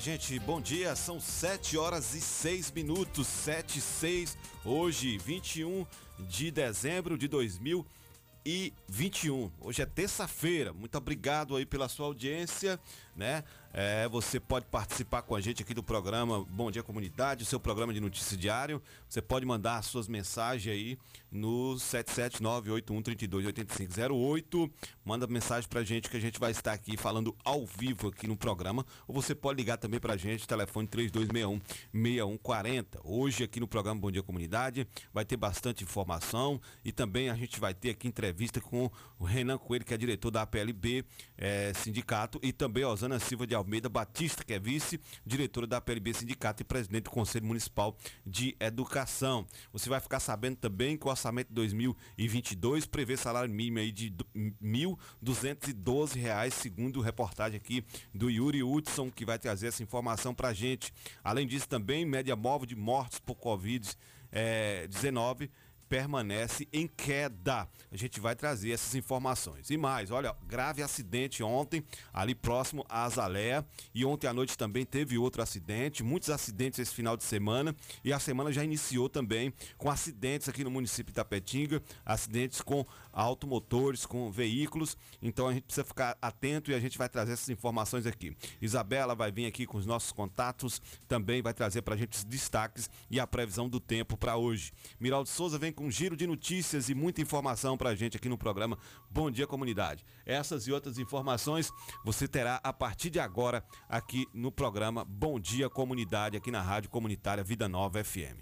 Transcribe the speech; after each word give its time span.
Gente, 0.00 0.38
bom 0.38 0.60
dia. 0.60 0.94
São 0.94 1.18
7 1.18 1.78
horas 1.78 2.14
e 2.14 2.20
6 2.20 2.70
minutos, 2.72 3.26
7 3.26 3.78
e 3.78 3.80
6, 3.80 4.36
hoje, 4.62 5.16
21 5.16 5.86
de 6.18 6.50
dezembro 6.50 7.16
de 7.16 7.26
2021. 7.26 9.50
Hoje 9.58 9.80
é 9.80 9.86
terça-feira. 9.86 10.74
Muito 10.74 10.98
obrigado 10.98 11.56
aí 11.56 11.64
pela 11.64 11.88
sua 11.88 12.04
audiência, 12.06 12.78
né? 13.16 13.42
É, 13.78 14.08
você 14.08 14.40
pode 14.40 14.64
participar 14.64 15.20
com 15.20 15.36
a 15.36 15.40
gente 15.40 15.62
aqui 15.62 15.74
do 15.74 15.82
programa 15.82 16.42
Bom 16.48 16.70
Dia 16.70 16.82
Comunidade, 16.82 17.42
o 17.42 17.46
seu 17.46 17.60
programa 17.60 17.92
de 17.92 18.00
notícia 18.00 18.34
diário. 18.34 18.80
Você 19.06 19.20
pode 19.20 19.44
mandar 19.44 19.82
suas 19.82 20.08
mensagens 20.08 20.74
aí 20.74 20.98
no 21.30 21.74
77981328508. 21.74 24.70
Manda 25.04 25.26
mensagem 25.26 25.68
pra 25.68 25.84
gente 25.84 26.08
que 26.08 26.16
a 26.16 26.20
gente 26.20 26.40
vai 26.40 26.52
estar 26.52 26.72
aqui 26.72 26.96
falando 26.96 27.36
ao 27.44 27.66
vivo 27.66 28.08
aqui 28.08 28.26
no 28.26 28.34
programa. 28.34 28.82
Ou 29.06 29.14
você 29.14 29.34
pode 29.34 29.58
ligar 29.58 29.76
também 29.76 30.00
pra 30.00 30.16
gente, 30.16 30.48
telefone 30.48 30.88
3261-6140. 30.88 33.00
Hoje 33.04 33.44
aqui 33.44 33.60
no 33.60 33.68
programa 33.68 34.00
Bom 34.00 34.10
Dia 34.10 34.22
Comunidade 34.22 34.88
vai 35.12 35.26
ter 35.26 35.36
bastante 35.36 35.84
informação 35.84 36.58
e 36.82 36.92
também 36.92 37.28
a 37.28 37.34
gente 37.34 37.60
vai 37.60 37.74
ter 37.74 37.90
aqui 37.90 38.08
entrevista 38.08 38.58
com 38.58 38.90
o 39.18 39.24
Renan 39.26 39.58
Coelho, 39.58 39.84
que 39.84 39.92
é 39.92 39.98
diretor 39.98 40.30
da 40.30 40.40
APLB 40.42 41.04
eh, 41.36 41.72
Sindicato, 41.74 42.40
e 42.42 42.54
também 42.54 42.82
a 42.82 42.88
Osana 42.88 43.18
Silva 43.18 43.46
de 43.46 43.54
Almeida 43.66 43.88
Batista, 43.88 44.44
que 44.44 44.54
é 44.54 44.60
vice-diretora 44.60 45.66
da 45.66 45.78
APLB 45.78 46.14
Sindicato 46.14 46.62
e 46.62 46.64
presidente 46.64 47.04
do 47.04 47.10
Conselho 47.10 47.44
Municipal 47.44 47.96
de 48.24 48.54
Educação. 48.60 49.44
Você 49.72 49.88
vai 49.88 50.00
ficar 50.00 50.20
sabendo 50.20 50.56
também 50.56 50.96
que 50.96 51.04
o 51.04 51.10
orçamento 51.10 51.48
de 51.48 51.54
2022 51.54 52.86
prevê 52.86 53.16
salário 53.16 53.52
mínimo 53.52 53.80
aí 53.80 53.90
de 53.90 54.14
1.212 54.62 56.14
reais, 56.14 56.54
segundo 56.54 57.00
reportagem 57.00 57.56
aqui 57.56 57.84
do 58.14 58.30
Yuri 58.30 58.62
Hudson, 58.62 59.10
que 59.10 59.24
vai 59.24 59.38
trazer 59.38 59.66
essa 59.66 59.82
informação 59.82 60.32
pra 60.32 60.54
gente. 60.54 60.94
Além 61.24 61.44
disso, 61.44 61.68
também 61.68 62.06
média 62.06 62.36
móvel 62.36 62.66
de 62.66 62.76
mortes 62.76 63.18
por 63.18 63.34
Covid-19 63.34 65.50
permanece 65.88 66.68
em 66.72 66.86
queda. 66.86 67.68
A 67.90 67.96
gente 67.96 68.20
vai 68.20 68.34
trazer 68.34 68.72
essas 68.72 68.94
informações. 68.94 69.70
E 69.70 69.76
mais, 69.76 70.10
olha, 70.10 70.34
grave 70.46 70.82
acidente 70.82 71.42
ontem, 71.42 71.82
ali 72.12 72.34
próximo 72.34 72.84
à 72.88 73.04
Azalea. 73.04 73.64
E 73.94 74.04
ontem 74.04 74.26
à 74.26 74.32
noite 74.32 74.56
também 74.56 74.84
teve 74.84 75.18
outro 75.18 75.42
acidente. 75.42 76.02
Muitos 76.02 76.30
acidentes 76.30 76.78
esse 76.78 76.94
final 76.94 77.16
de 77.16 77.24
semana. 77.24 77.74
E 78.04 78.12
a 78.12 78.18
semana 78.18 78.52
já 78.52 78.64
iniciou 78.64 79.08
também 79.08 79.52
com 79.76 79.90
acidentes 79.90 80.48
aqui 80.48 80.64
no 80.64 80.70
município 80.70 81.12
de 81.12 81.16
Tapetinga. 81.16 81.82
Acidentes 82.04 82.60
com 82.60 82.84
automotores, 83.12 84.04
com 84.04 84.30
veículos. 84.30 84.96
Então 85.22 85.48
a 85.48 85.54
gente 85.54 85.64
precisa 85.64 85.84
ficar 85.84 86.18
atento 86.20 86.70
e 86.70 86.74
a 86.74 86.80
gente 86.80 86.98
vai 86.98 87.08
trazer 87.08 87.32
essas 87.32 87.48
informações 87.48 88.06
aqui. 88.06 88.36
Isabela 88.60 89.14
vai 89.14 89.32
vir 89.32 89.46
aqui 89.46 89.66
com 89.66 89.78
os 89.78 89.86
nossos 89.86 90.12
contatos. 90.12 90.82
Também 91.08 91.40
vai 91.40 91.54
trazer 91.54 91.82
para 91.82 91.94
a 91.94 91.96
gente 91.96 92.18
os 92.18 92.24
destaques 92.24 92.90
e 93.10 93.18
a 93.18 93.26
previsão 93.26 93.68
do 93.68 93.80
tempo 93.80 94.16
para 94.16 94.36
hoje. 94.36 94.72
Miraldo 95.00 95.28
Souza 95.28 95.58
vem 95.58 95.72
com 95.76 95.84
um 95.84 95.90
giro 95.90 96.16
de 96.16 96.26
notícias 96.26 96.88
e 96.88 96.94
muita 96.94 97.20
informação 97.20 97.76
para 97.76 97.90
a 97.90 97.94
gente 97.94 98.16
aqui 98.16 98.28
no 98.28 98.38
programa 98.38 98.78
Bom 99.10 99.30
Dia 99.30 99.46
Comunidade. 99.46 100.04
Essas 100.24 100.66
e 100.66 100.72
outras 100.72 100.98
informações 100.98 101.70
você 102.02 102.26
terá 102.26 102.58
a 102.64 102.72
partir 102.72 103.10
de 103.10 103.20
agora 103.20 103.62
aqui 103.88 104.26
no 104.32 104.50
programa 104.50 105.04
Bom 105.04 105.38
Dia 105.38 105.68
Comunidade, 105.68 106.36
aqui 106.36 106.50
na 106.50 106.62
Rádio 106.62 106.90
Comunitária 106.90 107.44
Vida 107.44 107.68
Nova 107.68 108.02
FM. 108.02 108.40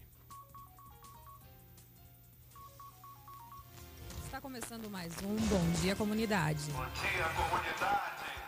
Está 4.24 4.40
começando 4.40 4.88
mais 4.88 5.12
um 5.24 5.34
Bom 5.34 5.70
Dia 5.82 5.96
Comunidade. 5.96 6.70
Bom 6.70 6.86
dia, 7.00 7.24
comunidade. 7.36 8.43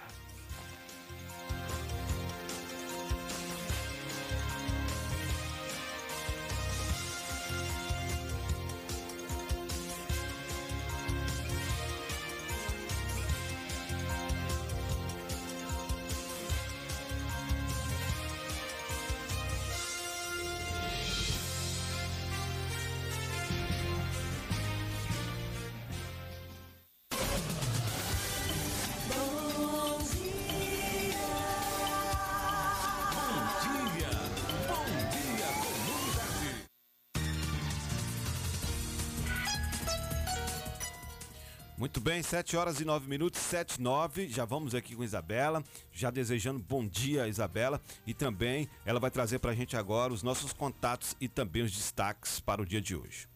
Muito 41.86 42.00
bem, 42.00 42.20
7 42.20 42.56
horas 42.56 42.80
e 42.80 42.84
9 42.84 43.08
minutos, 43.08 43.40
7 43.40 43.76
e 43.76 43.80
9. 43.80 44.28
Já 44.28 44.44
vamos 44.44 44.74
aqui 44.74 44.96
com 44.96 45.04
Isabela, 45.04 45.62
já 45.92 46.10
desejando 46.10 46.58
bom 46.58 46.84
dia, 46.84 47.28
Isabela. 47.28 47.80
E 48.04 48.12
também 48.12 48.68
ela 48.84 48.98
vai 48.98 49.08
trazer 49.08 49.38
para 49.38 49.52
a 49.52 49.54
gente 49.54 49.76
agora 49.76 50.12
os 50.12 50.20
nossos 50.20 50.52
contatos 50.52 51.14
e 51.20 51.28
também 51.28 51.62
os 51.62 51.70
destaques 51.70 52.40
para 52.40 52.60
o 52.60 52.66
dia 52.66 52.80
de 52.80 52.96
hoje. 52.96 53.28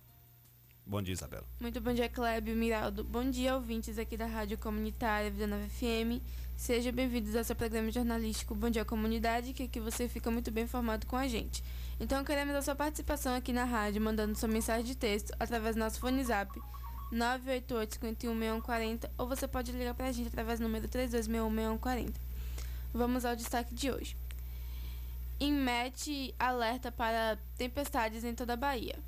Bom 0.84 1.00
dia, 1.00 1.12
Isabela. 1.12 1.46
Muito 1.60 1.80
bom 1.80 1.94
dia, 1.94 2.08
Clébio, 2.08 2.56
Miraldo. 2.56 3.04
Bom 3.04 3.30
dia, 3.30 3.54
ouvintes 3.54 4.00
aqui 4.00 4.16
da 4.16 4.26
Rádio 4.26 4.58
Comunitária 4.58 5.30
Vida 5.30 5.46
Nova 5.46 5.68
FM. 5.68 6.20
Sejam 6.56 6.92
bem-vindos 6.92 7.36
ao 7.36 7.44
seu 7.44 7.54
programa 7.54 7.88
jornalístico 7.92 8.52
Bom 8.56 8.68
Dia 8.68 8.84
Comunidade, 8.84 9.52
que 9.52 9.62
aqui 9.62 9.78
você 9.78 10.08
fica 10.08 10.28
muito 10.28 10.50
bem 10.50 10.64
informado 10.64 11.06
com 11.06 11.16
a 11.16 11.28
gente. 11.28 11.62
Então, 12.00 12.24
queremos 12.24 12.56
a 12.56 12.62
sua 12.62 12.74
participação 12.74 13.32
aqui 13.32 13.52
na 13.52 13.64
rádio, 13.64 14.02
mandando 14.02 14.36
sua 14.36 14.48
mensagem 14.48 14.84
de 14.84 14.96
texto 14.96 15.32
através 15.38 15.76
do 15.76 15.78
nosso 15.78 16.00
fone 16.00 16.24
zap 16.24 16.50
988-516140 17.12 19.08
ou 19.18 19.26
você 19.26 19.46
pode 19.48 19.72
ligar 19.72 19.94
pra 19.94 20.12
gente 20.12 20.28
através 20.28 20.58
do 20.58 20.62
número 20.64 20.88
32616140. 20.88 22.12
Vamos 22.92 23.24
ao 23.24 23.36
destaque 23.36 23.74
de 23.74 23.90
hoje. 23.90 24.16
INMET 25.38 26.34
alerta 26.38 26.92
para 26.92 27.38
tempestades 27.56 28.24
em 28.24 28.34
toda 28.34 28.52
a 28.54 28.56
Bahia. 28.56 28.98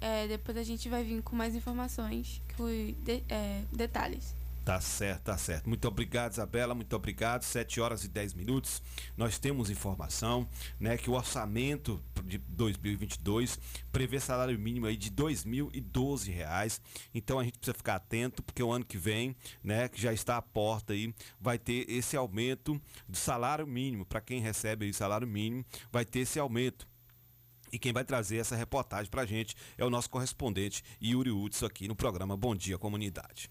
É, 0.00 0.26
depois 0.26 0.56
a 0.56 0.62
gente 0.62 0.88
vai 0.88 1.04
vir 1.04 1.22
com 1.22 1.36
mais 1.36 1.54
informações, 1.54 2.40
com 2.56 2.66
de- 3.04 3.22
é, 3.28 3.62
detalhes. 3.72 4.34
Tá 4.64 4.80
certo, 4.80 5.24
tá 5.24 5.36
certo. 5.36 5.68
Muito 5.68 5.88
obrigado, 5.88 6.32
Isabela, 6.32 6.72
muito 6.72 6.94
obrigado. 6.94 7.42
7 7.42 7.80
horas 7.80 8.04
e 8.04 8.08
10 8.08 8.34
minutos. 8.34 8.80
Nós 9.16 9.36
temos 9.36 9.70
informação, 9.70 10.48
né, 10.78 10.96
que 10.96 11.10
o 11.10 11.14
orçamento 11.14 12.00
de 12.24 12.38
2022 12.38 13.58
prevê 13.90 14.20
salário 14.20 14.56
mínimo 14.56 14.86
aí 14.86 14.96
de 14.96 15.10
2.012 15.10 16.32
reais. 16.32 16.80
Então 17.12 17.40
a 17.40 17.44
gente 17.44 17.58
precisa 17.58 17.76
ficar 17.76 17.96
atento, 17.96 18.40
porque 18.40 18.62
o 18.62 18.70
ano 18.70 18.84
que 18.84 18.96
vem, 18.96 19.34
né, 19.64 19.88
que 19.88 20.00
já 20.00 20.12
está 20.12 20.36
à 20.36 20.42
porta 20.42 20.92
aí, 20.92 21.12
vai 21.40 21.58
ter 21.58 21.90
esse 21.90 22.16
aumento 22.16 22.80
do 23.08 23.16
salário 23.16 23.66
mínimo. 23.66 24.06
Para 24.06 24.20
quem 24.20 24.40
recebe 24.40 24.86
aí 24.86 24.94
salário 24.94 25.26
mínimo, 25.26 25.64
vai 25.90 26.04
ter 26.04 26.20
esse 26.20 26.38
aumento. 26.38 26.86
E 27.72 27.80
quem 27.80 27.92
vai 27.92 28.04
trazer 28.04 28.36
essa 28.36 28.54
reportagem 28.54 29.10
pra 29.10 29.26
gente 29.26 29.56
é 29.76 29.84
o 29.84 29.90
nosso 29.90 30.08
correspondente 30.08 30.84
Yuri 31.02 31.32
Hudson 31.32 31.66
aqui 31.66 31.88
no 31.88 31.96
programa 31.96 32.36
Bom 32.36 32.54
Dia 32.54 32.78
Comunidade. 32.78 33.50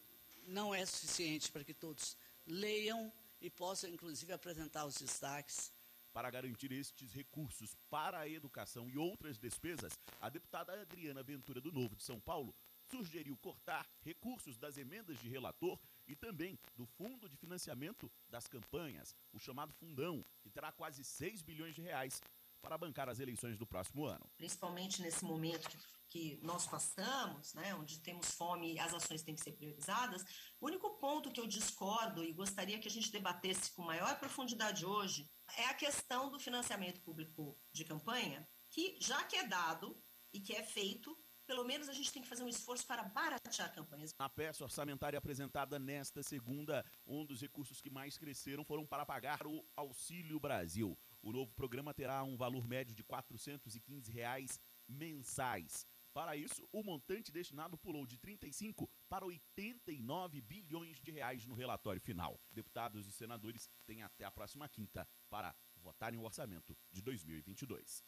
não 0.46 0.74
é 0.74 0.84
suficiente 0.86 1.50
para 1.50 1.64
que 1.64 1.74
todos 1.74 2.16
leiam 2.46 3.12
e 3.40 3.50
possam, 3.50 3.90
inclusive, 3.90 4.32
apresentar 4.32 4.86
os 4.86 4.96
destaques. 4.96 5.72
Para 6.12 6.30
garantir 6.30 6.70
estes 6.70 7.12
recursos 7.12 7.74
para 7.90 8.20
a 8.20 8.28
educação 8.28 8.88
e 8.88 8.96
outras 8.96 9.36
despesas, 9.36 9.98
a 10.20 10.28
deputada 10.28 10.80
Adriana 10.80 11.22
Ventura 11.22 11.60
do 11.60 11.72
Novo 11.72 11.96
de 11.96 12.04
São 12.04 12.20
Paulo 12.20 12.54
sugeriu 12.94 13.36
cortar 13.36 13.88
recursos 14.02 14.56
das 14.56 14.76
emendas 14.76 15.18
de 15.18 15.28
relator 15.28 15.78
e 16.06 16.14
também 16.14 16.58
do 16.76 16.86
Fundo 16.86 17.28
de 17.28 17.36
Financiamento 17.36 18.10
das 18.28 18.46
Campanhas, 18.46 19.16
o 19.32 19.38
chamado 19.38 19.72
Fundão, 19.74 20.24
que 20.40 20.50
terá 20.50 20.70
quase 20.70 21.02
6 21.02 21.42
bilhões 21.42 21.74
de 21.74 21.82
reais 21.82 22.20
para 22.62 22.78
bancar 22.78 23.08
as 23.08 23.18
eleições 23.18 23.58
do 23.58 23.66
próximo 23.66 24.06
ano. 24.06 24.24
Principalmente 24.36 25.02
nesse 25.02 25.24
momento 25.24 25.76
que, 26.08 26.38
nós 26.42 26.66
passamos, 26.66 27.52
né, 27.54 27.74
onde 27.74 27.98
temos 27.98 28.30
fome 28.30 28.74
e 28.74 28.78
as 28.78 28.94
ações 28.94 29.22
têm 29.22 29.34
que 29.34 29.42
ser 29.42 29.52
priorizadas, 29.52 30.24
o 30.60 30.66
único 30.66 30.88
ponto 30.98 31.32
que 31.32 31.40
eu 31.40 31.46
discordo 31.46 32.22
e 32.22 32.32
gostaria 32.32 32.78
que 32.78 32.86
a 32.86 32.90
gente 32.90 33.10
debatesse 33.10 33.72
com 33.72 33.82
maior 33.82 34.16
profundidade 34.20 34.86
hoje 34.86 35.28
é 35.58 35.66
a 35.66 35.74
questão 35.74 36.30
do 36.30 36.38
financiamento 36.38 37.00
público 37.00 37.58
de 37.72 37.84
campanha, 37.84 38.48
que 38.70 38.96
já 39.00 39.24
que 39.24 39.36
é 39.36 39.46
dado 39.46 40.00
e 40.32 40.40
que 40.40 40.54
é 40.54 40.62
feito, 40.62 41.13
pelo 41.46 41.64
menos 41.64 41.88
a 41.88 41.92
gente 41.92 42.12
tem 42.12 42.22
que 42.22 42.28
fazer 42.28 42.42
um 42.42 42.48
esforço 42.48 42.86
para 42.86 43.02
baratear 43.04 43.72
campanhas. 43.74 44.14
Na 44.18 44.28
peça 44.28 44.64
orçamentária 44.64 45.18
apresentada 45.18 45.78
nesta 45.78 46.22
segunda, 46.22 46.84
um 47.06 47.24
dos 47.24 47.40
recursos 47.40 47.80
que 47.80 47.90
mais 47.90 48.18
cresceram 48.18 48.64
foram 48.64 48.86
para 48.86 49.06
pagar 49.06 49.46
o 49.46 49.64
Auxílio 49.76 50.40
Brasil. 50.40 50.98
O 51.22 51.32
novo 51.32 51.52
programa 51.54 51.94
terá 51.94 52.22
um 52.22 52.36
valor 52.36 52.66
médio 52.66 52.94
de 52.94 53.02
415 53.02 54.10
reais 54.12 54.60
mensais. 54.88 55.86
Para 56.12 56.36
isso, 56.36 56.68
o 56.70 56.80
montante 56.82 57.32
destinado 57.32 57.76
pulou 57.76 58.06
de 58.06 58.16
35 58.16 58.88
para 59.08 59.26
89 59.26 60.40
bilhões 60.42 61.00
de 61.00 61.10
reais 61.10 61.44
no 61.44 61.54
relatório 61.54 62.00
final. 62.00 62.40
Deputados 62.52 63.08
e 63.08 63.12
senadores 63.12 63.68
têm 63.84 64.02
até 64.02 64.24
a 64.24 64.30
próxima 64.30 64.68
quinta 64.68 65.08
para 65.28 65.52
votarem 65.74 66.18
o 66.20 66.22
orçamento 66.22 66.78
de 66.92 67.02
2022. 67.02 68.04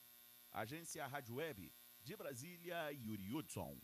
Agência 0.53 1.05
Rádio 1.07 1.35
Web 1.35 1.75
de 2.07 2.17
Brasília, 2.17 2.93
Yuri 2.93 3.35
Hudson. 3.35 3.77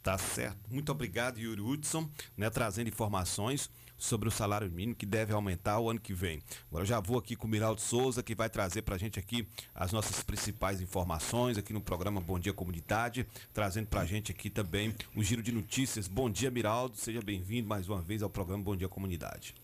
Tá 0.00 0.16
certo. 0.16 0.70
Muito 0.70 0.92
obrigado, 0.92 1.40
Yuri 1.40 1.60
Hudson, 1.60 2.08
né, 2.36 2.48
trazendo 2.48 2.88
informações 2.88 3.68
sobre 3.96 4.28
o 4.28 4.30
salário 4.30 4.70
mínimo 4.70 4.94
que 4.94 5.04
deve 5.04 5.32
aumentar 5.32 5.80
o 5.80 5.90
ano 5.90 5.98
que 5.98 6.14
vem. 6.14 6.40
Agora 6.68 6.82
eu 6.82 6.86
já 6.86 7.00
vou 7.00 7.18
aqui 7.18 7.34
com 7.34 7.48
o 7.48 7.50
Miraldo 7.50 7.80
Souza, 7.80 8.22
que 8.22 8.34
vai 8.34 8.48
trazer 8.48 8.82
para 8.82 8.94
a 8.94 8.98
gente 8.98 9.18
aqui 9.18 9.48
as 9.74 9.90
nossas 9.90 10.22
principais 10.22 10.80
informações 10.80 11.58
aqui 11.58 11.72
no 11.72 11.80
programa 11.80 12.20
Bom 12.20 12.38
Dia 12.38 12.52
Comunidade, 12.52 13.26
trazendo 13.52 13.88
para 13.88 14.02
a 14.02 14.06
gente 14.06 14.30
aqui 14.30 14.48
também 14.48 14.94
um 15.16 15.22
giro 15.22 15.42
de 15.42 15.50
notícias. 15.50 16.06
Bom 16.06 16.30
dia, 16.30 16.50
Miraldo. 16.50 16.96
Seja 16.96 17.20
bem-vindo 17.20 17.66
mais 17.66 17.88
uma 17.88 18.00
vez 18.00 18.22
ao 18.22 18.30
programa 18.30 18.62
Bom 18.62 18.76
Dia 18.76 18.88
Comunidade. 18.88 19.63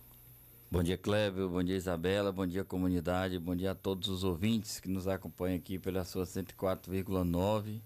Bom 0.72 0.84
dia, 0.84 0.96
Cléber. 0.96 1.48
Bom 1.48 1.64
dia, 1.64 1.74
Isabela. 1.74 2.30
Bom 2.30 2.46
dia, 2.46 2.64
comunidade. 2.64 3.40
Bom 3.40 3.56
dia 3.56 3.72
a 3.72 3.74
todos 3.74 4.08
os 4.08 4.22
ouvintes 4.22 4.78
que 4.78 4.88
nos 4.88 5.08
acompanham 5.08 5.56
aqui 5.56 5.80
pela 5.80 6.04
sua 6.04 6.24
104,9. 6.24 7.80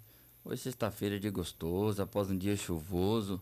Hoje, 0.45 0.61
sexta-feira, 0.61 1.17
é 1.17 1.19
dia 1.19 1.31
gostoso, 1.31 2.03
após 2.03 2.31
um 2.31 2.37
dia 2.37 2.55
chuvoso. 2.55 3.41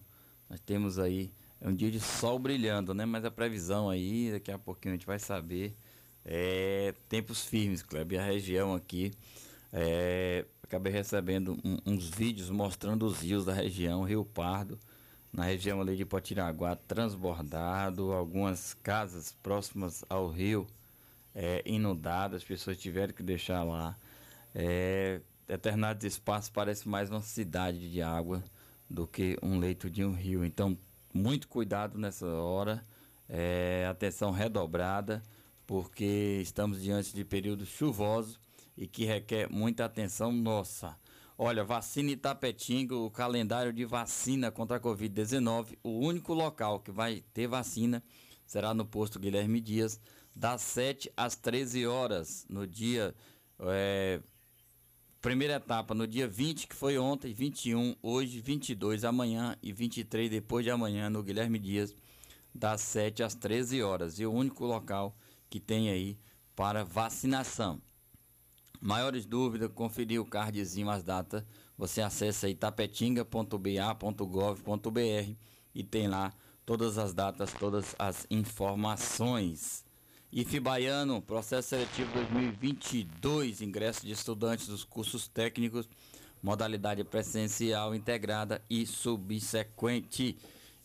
Nós 0.48 0.60
temos 0.60 0.96
aí 0.96 1.32
é 1.60 1.68
um 1.68 1.74
dia 1.74 1.90
de 1.90 1.98
sol 1.98 2.38
brilhando, 2.38 2.94
né? 2.94 3.04
Mas 3.04 3.24
a 3.24 3.32
previsão 3.32 3.90
aí, 3.90 4.30
daqui 4.30 4.52
a 4.52 4.58
pouquinho 4.58 4.94
a 4.94 4.96
gente 4.96 5.06
vai 5.06 5.18
saber. 5.18 5.74
É 6.24 6.94
tempos 7.08 7.44
firmes, 7.44 7.82
Kleber. 7.82 8.20
A 8.20 8.24
região 8.24 8.72
aqui. 8.72 9.10
É, 9.72 10.46
acabei 10.62 10.92
recebendo 10.92 11.58
um, 11.64 11.78
uns 11.84 12.08
vídeos 12.08 12.48
mostrando 12.48 13.04
os 13.06 13.20
rios 13.20 13.44
da 13.44 13.52
região, 13.52 14.04
Rio 14.04 14.24
Pardo, 14.24 14.78
na 15.32 15.44
região 15.44 15.80
ali 15.80 15.96
de 15.96 16.04
Potiraguá, 16.04 16.76
transbordado, 16.76 18.12
algumas 18.12 18.74
casas 18.74 19.32
próximas 19.42 20.04
ao 20.08 20.28
rio 20.28 20.66
é, 21.34 21.62
inundadas, 21.64 22.42
as 22.42 22.44
pessoas 22.44 22.76
tiveram 22.76 23.14
que 23.14 23.22
deixar 23.22 23.62
lá. 23.62 23.96
É, 24.54 25.20
determinados 25.48 26.04
espaços 26.04 26.50
parece 26.50 26.88
mais 26.88 27.08
uma 27.10 27.22
cidade 27.22 27.90
de 27.90 28.02
água 28.02 28.42
do 28.88 29.06
que 29.06 29.38
um 29.42 29.58
leito 29.58 29.88
de 29.88 30.04
um 30.04 30.12
rio. 30.12 30.44
Então, 30.44 30.76
muito 31.14 31.48
cuidado 31.48 31.98
nessa 31.98 32.26
hora, 32.26 32.84
é, 33.28 33.86
atenção 33.90 34.30
redobrada, 34.30 35.22
porque 35.66 36.40
estamos 36.42 36.82
diante 36.82 37.14
de 37.14 37.24
períodos 37.24 37.68
chuvosos 37.68 38.38
e 38.76 38.86
que 38.86 39.06
requer 39.06 39.48
muita 39.50 39.84
atenção 39.86 40.30
nossa. 40.30 40.94
Olha, 41.36 41.64
vacina 41.64 42.10
Itapetinga, 42.10 42.94
o 42.94 43.10
calendário 43.10 43.72
de 43.72 43.84
vacina 43.84 44.50
contra 44.50 44.76
a 44.76 44.80
Covid-19, 44.80 45.78
o 45.82 45.98
único 45.98 46.34
local 46.34 46.80
que 46.80 46.90
vai 46.90 47.24
ter 47.32 47.46
vacina 47.46 48.02
será 48.46 48.74
no 48.74 48.84
posto 48.84 49.18
Guilherme 49.18 49.60
Dias, 49.60 50.00
das 50.34 50.62
7 50.62 51.12
às 51.16 51.34
13 51.36 51.86
horas, 51.86 52.46
no 52.48 52.66
dia 52.66 53.14
é, 53.60 54.20
Primeira 55.22 55.54
etapa 55.54 55.94
no 55.94 56.04
dia 56.04 56.26
20, 56.26 56.66
que 56.66 56.74
foi 56.74 56.98
ontem, 56.98 57.32
21, 57.32 57.94
hoje, 58.02 58.40
22 58.40 59.04
amanhã 59.04 59.56
e 59.62 59.72
23 59.72 60.28
depois 60.28 60.64
de 60.64 60.70
amanhã 60.72 61.08
no 61.08 61.22
Guilherme 61.22 61.60
Dias, 61.60 61.94
das 62.52 62.80
7 62.80 63.22
às 63.22 63.32
13 63.32 63.84
horas. 63.84 64.18
E 64.18 64.26
o 64.26 64.32
único 64.32 64.64
local 64.64 65.16
que 65.48 65.60
tem 65.60 65.90
aí 65.90 66.18
para 66.56 66.84
vacinação. 66.84 67.80
Maiores 68.82 69.24
dúvidas, 69.24 69.70
conferir 69.72 70.20
o 70.20 70.24
cardzinho, 70.24 70.90
as 70.90 71.04
datas, 71.04 71.44
você 71.78 72.02
acessa 72.02 72.48
itapetinga.ba.gov.br 72.48 75.36
e 75.72 75.84
tem 75.84 76.08
lá 76.08 76.32
todas 76.66 76.98
as 76.98 77.14
datas, 77.14 77.52
todas 77.52 77.94
as 77.96 78.26
informações. 78.28 79.84
IF 80.32 80.58
Baiano, 80.58 81.22
processo 81.22 81.68
seletivo 81.68 82.12
2022, 82.12 83.60
ingresso 83.60 84.04
de 84.04 84.10
estudantes 84.10 84.66
dos 84.66 84.82
cursos 84.82 85.28
técnicos, 85.28 85.88
modalidade 86.42 87.04
presencial 87.04 87.94
integrada 87.94 88.60
e 88.68 88.84
subsequente. 88.84 90.36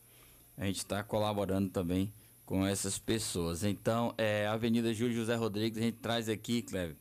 a 0.58 0.66
gente 0.66 0.78
estar 0.78 0.98
tá 0.98 1.04
colaborando 1.04 1.70
também 1.70 2.12
com 2.46 2.66
essas 2.66 2.98
pessoas. 2.98 3.64
Então, 3.64 4.14
é 4.18 4.48
Avenida 4.48 4.94
Júlio 4.94 5.16
José 5.16 5.36
Rodrigues, 5.36 5.78
a 5.78 5.82
gente 5.82 5.98
traz 5.98 6.30
aqui, 6.30 6.62
Cleber. 6.62 6.96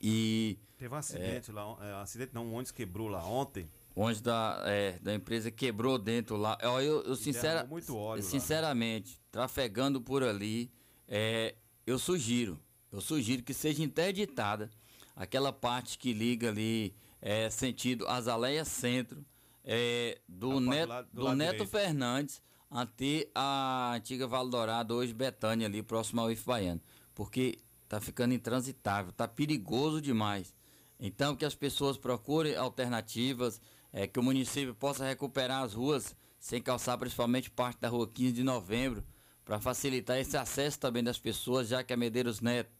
E. 0.00 0.56
Teve 0.78 0.94
um 0.94 0.98
acidente 0.98 1.50
é, 1.50 1.52
lá, 1.52 1.76
é, 1.80 1.94
um 1.94 2.00
acidente 2.00 2.32
não, 2.32 2.46
um 2.46 2.52
ônibus 2.54 2.70
quebrou 2.70 3.08
lá 3.08 3.24
ontem. 3.24 3.68
Ônibus 3.96 4.20
da, 4.20 4.62
é, 4.64 4.96
da 5.00 5.12
empresa 5.12 5.50
quebrou 5.50 5.98
dentro 5.98 6.36
lá. 6.36 6.56
Eu, 6.62 6.80
eu, 6.80 7.02
eu 7.02 7.16
sincera, 7.16 7.68
óleo 7.90 8.22
sinceramente, 8.22 9.14
lá. 9.14 9.28
trafegando 9.32 10.00
por 10.00 10.22
ali, 10.22 10.70
é, 11.08 11.56
eu 11.84 11.98
sugiro, 11.98 12.60
eu 12.92 13.00
sugiro 13.00 13.42
que 13.42 13.52
seja 13.52 13.82
interditada 13.82 14.70
aquela 15.16 15.52
parte 15.52 15.98
que 15.98 16.12
liga 16.12 16.48
ali 16.48 16.94
é, 17.20 17.50
sentido 17.50 18.06
Azaleia 18.06 18.64
Centro, 18.64 19.24
é, 19.64 20.20
do, 20.28 20.60
Neto, 20.60 21.08
do, 21.12 21.24
do 21.24 21.34
Neto 21.34 21.66
Fernandes 21.66 22.40
até 22.70 23.28
a 23.34 23.94
antiga 23.96 24.28
Vale 24.28 24.48
Dourado, 24.48 24.94
hoje 24.94 25.12
Betânia, 25.12 25.66
ali 25.66 25.82
próximo 25.82 26.20
ao 26.20 26.30
Ifbaiano. 26.30 26.80
Porque 27.14 27.58
tá 27.88 28.00
ficando 28.00 28.32
intransitável, 28.32 29.12
tá 29.12 29.26
perigoso 29.26 30.00
demais. 30.00 30.54
Então, 30.98 31.36
que 31.36 31.44
as 31.44 31.54
pessoas 31.54 31.96
procurem 31.96 32.56
alternativas, 32.56 33.60
é, 33.92 34.06
que 34.06 34.18
o 34.18 34.22
município 34.22 34.74
possa 34.74 35.04
recuperar 35.04 35.62
as 35.62 35.74
ruas 35.74 36.14
sem 36.38 36.62
calçar 36.62 36.96
principalmente 36.98 37.50
parte 37.50 37.80
da 37.80 37.88
rua 37.88 38.08
15 38.08 38.32
de 38.32 38.42
novembro, 38.42 39.04
para 39.44 39.60
facilitar 39.60 40.18
esse 40.18 40.36
acesso 40.36 40.78
também 40.78 41.02
das 41.02 41.18
pessoas, 41.18 41.68
já 41.68 41.82
que 41.82 41.92
a 41.92 41.96
Medeiros 41.96 42.40
Neto, 42.40 42.70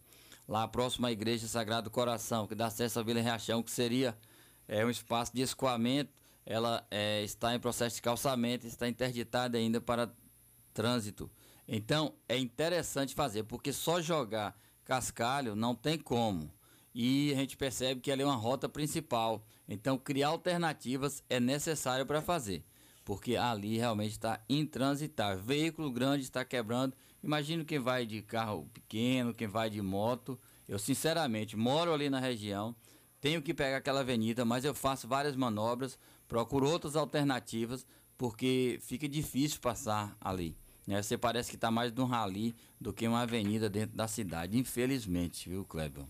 lá 0.47 0.67
próximo 0.67 1.07
à 1.07 1.11
Igreja 1.11 1.47
Sagrado 1.47 1.89
Coração, 1.89 2.47
que 2.47 2.55
dá 2.55 2.67
acesso 2.67 2.99
à 2.99 3.03
Vila 3.03 3.21
Reachão, 3.21 3.63
que 3.63 3.71
seria 3.71 4.17
é, 4.67 4.85
um 4.85 4.89
espaço 4.89 5.33
de 5.33 5.41
escoamento, 5.41 6.13
ela 6.45 6.85
é, 6.89 7.23
está 7.23 7.55
em 7.55 7.59
processo 7.59 7.95
de 7.95 8.01
calçamento, 8.01 8.67
está 8.67 8.87
interditada 8.87 9.57
ainda 9.57 9.81
para 9.81 10.11
trânsito. 10.73 11.29
Então, 11.67 12.13
é 12.27 12.37
interessante 12.37 13.13
fazer, 13.13 13.43
porque 13.43 13.73
só 13.73 14.01
jogar 14.01 14.59
cascalho 14.85 15.55
não 15.55 15.75
tem 15.75 15.97
como. 15.97 16.51
E 17.01 17.31
a 17.31 17.35
gente 17.37 17.55
percebe 17.55 18.01
que 18.01 18.11
ela 18.11 18.23
é 18.23 18.25
uma 18.25 18.35
rota 18.35 18.67
principal. 18.67 19.41
Então, 19.69 19.97
criar 19.97 20.27
alternativas 20.27 21.23
é 21.29 21.39
necessário 21.39 22.05
para 22.05 22.21
fazer, 22.21 22.61
porque 23.05 23.37
ali 23.37 23.77
realmente 23.77 24.11
está 24.11 24.43
intransitável. 24.49 25.41
Veículo 25.41 25.89
grande 25.93 26.23
está 26.23 26.43
quebrando. 26.43 26.93
Imagino 27.23 27.63
quem 27.63 27.79
vai 27.79 28.05
de 28.05 28.21
carro 28.21 28.69
pequeno, 28.73 29.33
quem 29.33 29.47
vai 29.47 29.69
de 29.69 29.81
moto. 29.81 30.37
Eu, 30.67 30.77
sinceramente, 30.77 31.55
moro 31.55 31.93
ali 31.93 32.09
na 32.09 32.19
região, 32.19 32.75
tenho 33.21 33.41
que 33.41 33.53
pegar 33.53 33.77
aquela 33.77 34.01
avenida, 34.01 34.43
mas 34.43 34.65
eu 34.65 34.73
faço 34.73 35.07
várias 35.07 35.37
manobras, 35.37 35.97
procuro 36.27 36.69
outras 36.69 36.97
alternativas, 36.97 37.85
porque 38.17 38.77
fica 38.81 39.07
difícil 39.07 39.61
passar 39.61 40.17
ali. 40.19 40.53
Né? 40.85 41.01
Você 41.01 41.17
parece 41.17 41.49
que 41.49 41.55
está 41.55 41.71
mais 41.71 41.93
num 41.93 42.03
rali 42.03 42.53
do 42.77 42.91
que 42.91 43.07
uma 43.07 43.21
avenida 43.21 43.69
dentro 43.69 43.95
da 43.95 44.05
cidade, 44.05 44.57
infelizmente, 44.57 45.47
viu, 45.47 45.63
Kleber? 45.63 46.03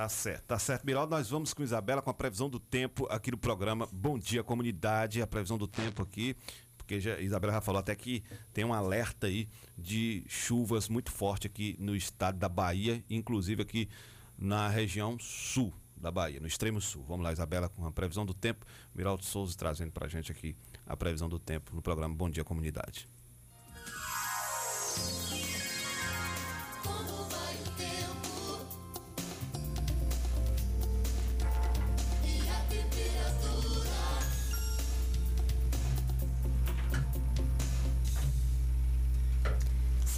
Tá 0.00 0.08
certo, 0.08 0.44
tá 0.44 0.58
certo. 0.58 0.86
Miraldo, 0.86 1.14
nós 1.14 1.28
vamos 1.28 1.52
com 1.52 1.62
Isabela 1.62 2.00
com 2.00 2.08
a 2.08 2.14
previsão 2.14 2.48
do 2.48 2.58
tempo 2.58 3.06
aqui 3.10 3.30
no 3.30 3.36
programa 3.36 3.86
Bom 3.92 4.18
Dia 4.18 4.42
Comunidade, 4.42 5.20
a 5.20 5.26
previsão 5.26 5.58
do 5.58 5.68
tempo 5.68 6.02
aqui, 6.02 6.34
porque 6.78 6.98
já, 6.98 7.20
Isabela 7.20 7.52
já 7.52 7.60
falou 7.60 7.80
até 7.80 7.94
que 7.94 8.24
tem 8.50 8.64
um 8.64 8.72
alerta 8.72 9.26
aí 9.26 9.46
de 9.76 10.24
chuvas 10.26 10.88
muito 10.88 11.12
forte 11.12 11.46
aqui 11.46 11.76
no 11.78 11.94
estado 11.94 12.38
da 12.38 12.48
Bahia, 12.48 13.04
inclusive 13.10 13.60
aqui 13.60 13.90
na 14.38 14.70
região 14.70 15.18
sul 15.18 15.70
da 15.94 16.10
Bahia, 16.10 16.40
no 16.40 16.46
extremo 16.46 16.80
sul. 16.80 17.04
Vamos 17.06 17.22
lá, 17.22 17.30
Isabela, 17.30 17.68
com 17.68 17.84
a 17.84 17.92
previsão 17.92 18.24
do 18.24 18.32
tempo. 18.32 18.64
Miraldo 18.94 19.22
Souza 19.22 19.54
trazendo 19.54 19.92
pra 19.92 20.08
gente 20.08 20.32
aqui 20.32 20.56
a 20.86 20.96
previsão 20.96 21.28
do 21.28 21.38
tempo 21.38 21.74
no 21.74 21.82
programa 21.82 22.14
Bom 22.14 22.30
Dia 22.30 22.42
Comunidade. 22.42 23.06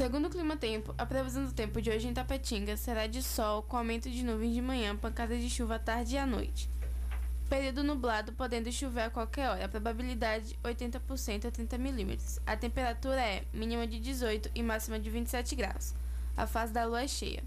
Segundo 0.03 0.27
o 0.27 0.31
Clima 0.31 0.57
Tempo, 0.57 0.93
a 0.99 1.07
previsão 1.07 1.45
do 1.45 1.53
tempo 1.53 1.81
de 1.81 1.89
hoje 1.89 2.09
em 2.09 2.13
Tapetinga 2.13 2.77
será 2.77 3.07
de 3.07 3.23
sol 3.23 3.63
com 3.63 3.77
aumento 3.77 4.11
de 4.11 4.25
nuvens 4.25 4.53
de 4.53 4.61
manhã, 4.61 4.97
pancadas 4.97 5.41
de 5.41 5.49
chuva 5.49 5.77
à 5.77 5.79
tarde 5.79 6.17
e 6.17 6.19
à 6.19 6.27
noite. 6.27 6.69
Período 7.49 7.85
nublado, 7.85 8.33
podendo 8.33 8.73
chover 8.73 9.03
a 9.03 9.11
qualquer 9.11 9.49
hora. 9.49 9.65
A 9.65 9.69
probabilidade 9.69 10.59
80% 10.65 11.45
a 11.45 11.53
30 11.53 11.79
milímetros. 11.79 12.41
A 12.45 12.57
temperatura 12.57 13.21
é 13.21 13.45
mínima 13.53 13.87
de 13.87 14.01
18 14.01 14.51
e 14.53 14.61
máxima 14.61 14.99
de 14.99 15.09
27 15.09 15.55
graus. 15.55 15.95
A 16.37 16.49
fase 16.49 16.73
da 16.73 16.85
lua 16.85 17.03
é 17.03 17.07
cheia. 17.07 17.45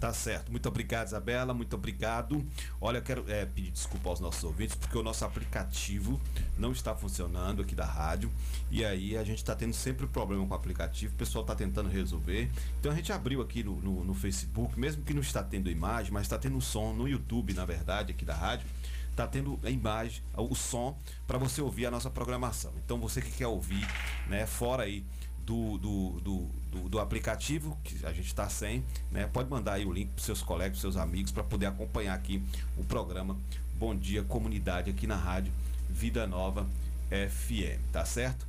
Tá 0.00 0.12
certo. 0.12 0.50
Muito 0.50 0.68
obrigado, 0.68 1.06
Isabela. 1.08 1.54
Muito 1.54 1.74
obrigado. 1.74 2.44
Olha, 2.80 2.98
eu 2.98 3.02
quero 3.02 3.24
é, 3.30 3.46
pedir 3.46 3.70
desculpa 3.70 4.10
aos 4.10 4.20
nossos 4.20 4.44
ouvintes, 4.44 4.76
porque 4.76 4.96
o 4.96 5.02
nosso 5.02 5.24
aplicativo 5.24 6.20
não 6.58 6.72
está 6.72 6.94
funcionando 6.94 7.62
aqui 7.62 7.74
da 7.74 7.86
rádio. 7.86 8.30
E 8.70 8.84
aí 8.84 9.16
a 9.16 9.24
gente 9.24 9.38
está 9.38 9.54
tendo 9.54 9.72
sempre 9.72 10.06
problema 10.06 10.46
com 10.46 10.52
o 10.52 10.56
aplicativo. 10.56 11.14
O 11.14 11.16
pessoal 11.16 11.42
está 11.42 11.54
tentando 11.54 11.88
resolver. 11.88 12.50
Então 12.80 12.92
a 12.92 12.94
gente 12.94 13.12
abriu 13.12 13.40
aqui 13.40 13.62
no, 13.62 13.80
no, 13.80 14.04
no 14.04 14.14
Facebook, 14.14 14.78
mesmo 14.78 15.02
que 15.02 15.14
não 15.14 15.22
está 15.22 15.42
tendo 15.42 15.70
imagem, 15.70 16.12
mas 16.12 16.22
está 16.22 16.38
tendo 16.38 16.60
som 16.60 16.92
no 16.92 17.08
YouTube, 17.08 17.54
na 17.54 17.64
verdade, 17.64 18.12
aqui 18.12 18.24
da 18.24 18.34
rádio 18.34 18.66
está 19.14 19.28
tendo 19.28 19.58
a 19.62 19.70
imagem, 19.70 20.22
o 20.36 20.54
som 20.56 20.98
para 21.24 21.38
você 21.38 21.62
ouvir 21.62 21.86
a 21.86 21.90
nossa 21.90 22.10
programação. 22.10 22.72
Então 22.84 22.98
você 22.98 23.22
que 23.22 23.30
quer 23.30 23.46
ouvir, 23.46 23.86
né, 24.26 24.44
fora 24.44 24.82
aí 24.82 25.04
do, 25.44 25.78
do, 25.78 26.20
do, 26.20 26.48
do, 26.70 26.88
do 26.88 27.00
aplicativo, 27.00 27.76
que 27.84 28.04
a 28.04 28.12
gente 28.12 28.26
está 28.26 28.48
sem, 28.48 28.84
né? 29.10 29.26
Pode 29.26 29.48
mandar 29.48 29.74
aí 29.74 29.86
o 29.86 29.92
link 29.92 30.10
para 30.10 30.24
seus 30.24 30.42
colegas, 30.42 30.78
seus 30.78 30.96
amigos, 30.96 31.30
para 31.30 31.44
poder 31.44 31.66
acompanhar 31.66 32.14
aqui 32.14 32.42
o 32.76 32.84
programa 32.84 33.36
Bom 33.76 33.94
Dia 33.94 34.22
Comunidade 34.22 34.90
aqui 34.90 35.06
na 35.06 35.16
rádio 35.16 35.52
Vida 35.88 36.26
Nova 36.26 36.66
FM, 37.10 37.80
tá 37.92 38.04
certo? 38.04 38.46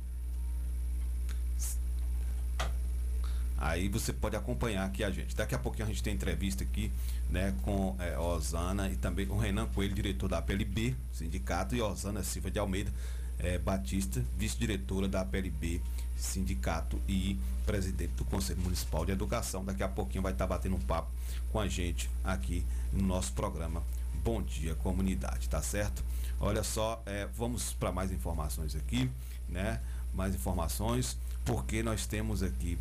Aí 3.58 3.88
você 3.88 4.12
pode 4.12 4.36
acompanhar 4.36 4.84
aqui 4.84 5.02
a 5.02 5.10
gente. 5.10 5.34
Daqui 5.34 5.54
a 5.54 5.58
pouquinho 5.58 5.86
a 5.86 5.88
gente 5.88 6.02
tem 6.02 6.14
entrevista 6.14 6.62
aqui, 6.62 6.92
né, 7.30 7.54
com 7.62 7.96
é, 7.98 8.18
Osana 8.18 8.90
e 8.90 8.96
também 8.96 9.26
com 9.26 9.38
Renan 9.38 9.66
Coelho, 9.68 9.94
diretor 9.94 10.28
da 10.28 10.42
PLB, 10.42 10.94
sindicato, 11.12 11.74
e 11.74 11.80
Osana 11.80 12.22
Silva 12.22 12.50
de 12.50 12.58
Almeida, 12.58 12.92
é, 13.38 13.58
Batista, 13.58 14.22
vice-diretora 14.36 15.08
da 15.08 15.24
PLB 15.24 15.80
sindicato 16.16 17.00
e 17.08 17.38
presidente 17.64 18.12
do 18.14 18.24
Conselho 18.24 18.60
Municipal 18.60 19.04
de 19.04 19.12
Educação. 19.12 19.64
Daqui 19.64 19.82
a 19.82 19.88
pouquinho 19.88 20.22
vai 20.22 20.32
estar 20.32 20.46
batendo 20.46 20.76
um 20.76 20.80
papo 20.80 21.10
com 21.52 21.60
a 21.60 21.68
gente 21.68 22.10
aqui 22.24 22.64
no 22.92 23.04
nosso 23.06 23.32
programa 23.32 23.82
Bom 24.24 24.42
Dia 24.42 24.74
Comunidade, 24.74 25.48
tá 25.48 25.62
certo? 25.62 26.02
Olha 26.40 26.62
só, 26.62 27.02
é, 27.06 27.26
vamos 27.26 27.72
para 27.72 27.92
mais 27.92 28.12
informações 28.12 28.74
aqui, 28.74 29.10
né? 29.48 29.80
Mais 30.12 30.34
informações, 30.34 31.16
porque 31.44 31.82
nós 31.82 32.06
temos 32.06 32.42
aqui 32.42 32.78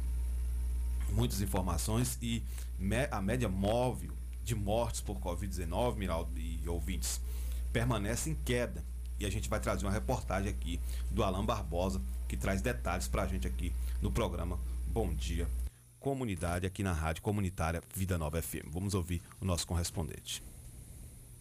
muitas 1.11 1.41
informações 1.41 2.17
e 2.21 2.43
a 3.11 3.21
média 3.21 3.47
móvel 3.47 4.11
de 4.43 4.55
mortes 4.55 5.01
por 5.01 5.17
Covid-19, 5.19 5.95
Miraldo 5.95 6.31
e 6.37 6.61
ouvintes, 6.67 7.21
permanece 7.71 8.29
em 8.29 8.35
queda. 8.35 8.83
E 9.19 9.25
a 9.25 9.29
gente 9.29 9.49
vai 9.49 9.59
trazer 9.59 9.85
uma 9.85 9.91
reportagem 9.91 10.49
aqui 10.49 10.79
do 11.09 11.23
Alan 11.23 11.45
Barbosa, 11.45 12.01
que 12.27 12.37
traz 12.37 12.61
detalhes 12.61 13.07
para 13.07 13.23
a 13.23 13.27
gente 13.27 13.47
aqui 13.47 13.73
no 14.01 14.11
programa 14.11 14.59
Bom 14.87 15.13
Dia 15.13 15.47
Comunidade, 15.99 16.67
aqui 16.67 16.83
na 16.83 16.93
Rádio 16.93 17.23
Comunitária 17.23 17.81
Vida 17.93 18.17
Nova 18.17 18.41
FM. 18.41 18.69
Vamos 18.69 18.93
ouvir 18.93 19.21
o 19.41 19.45
nosso 19.45 19.65
correspondente. 19.65 20.43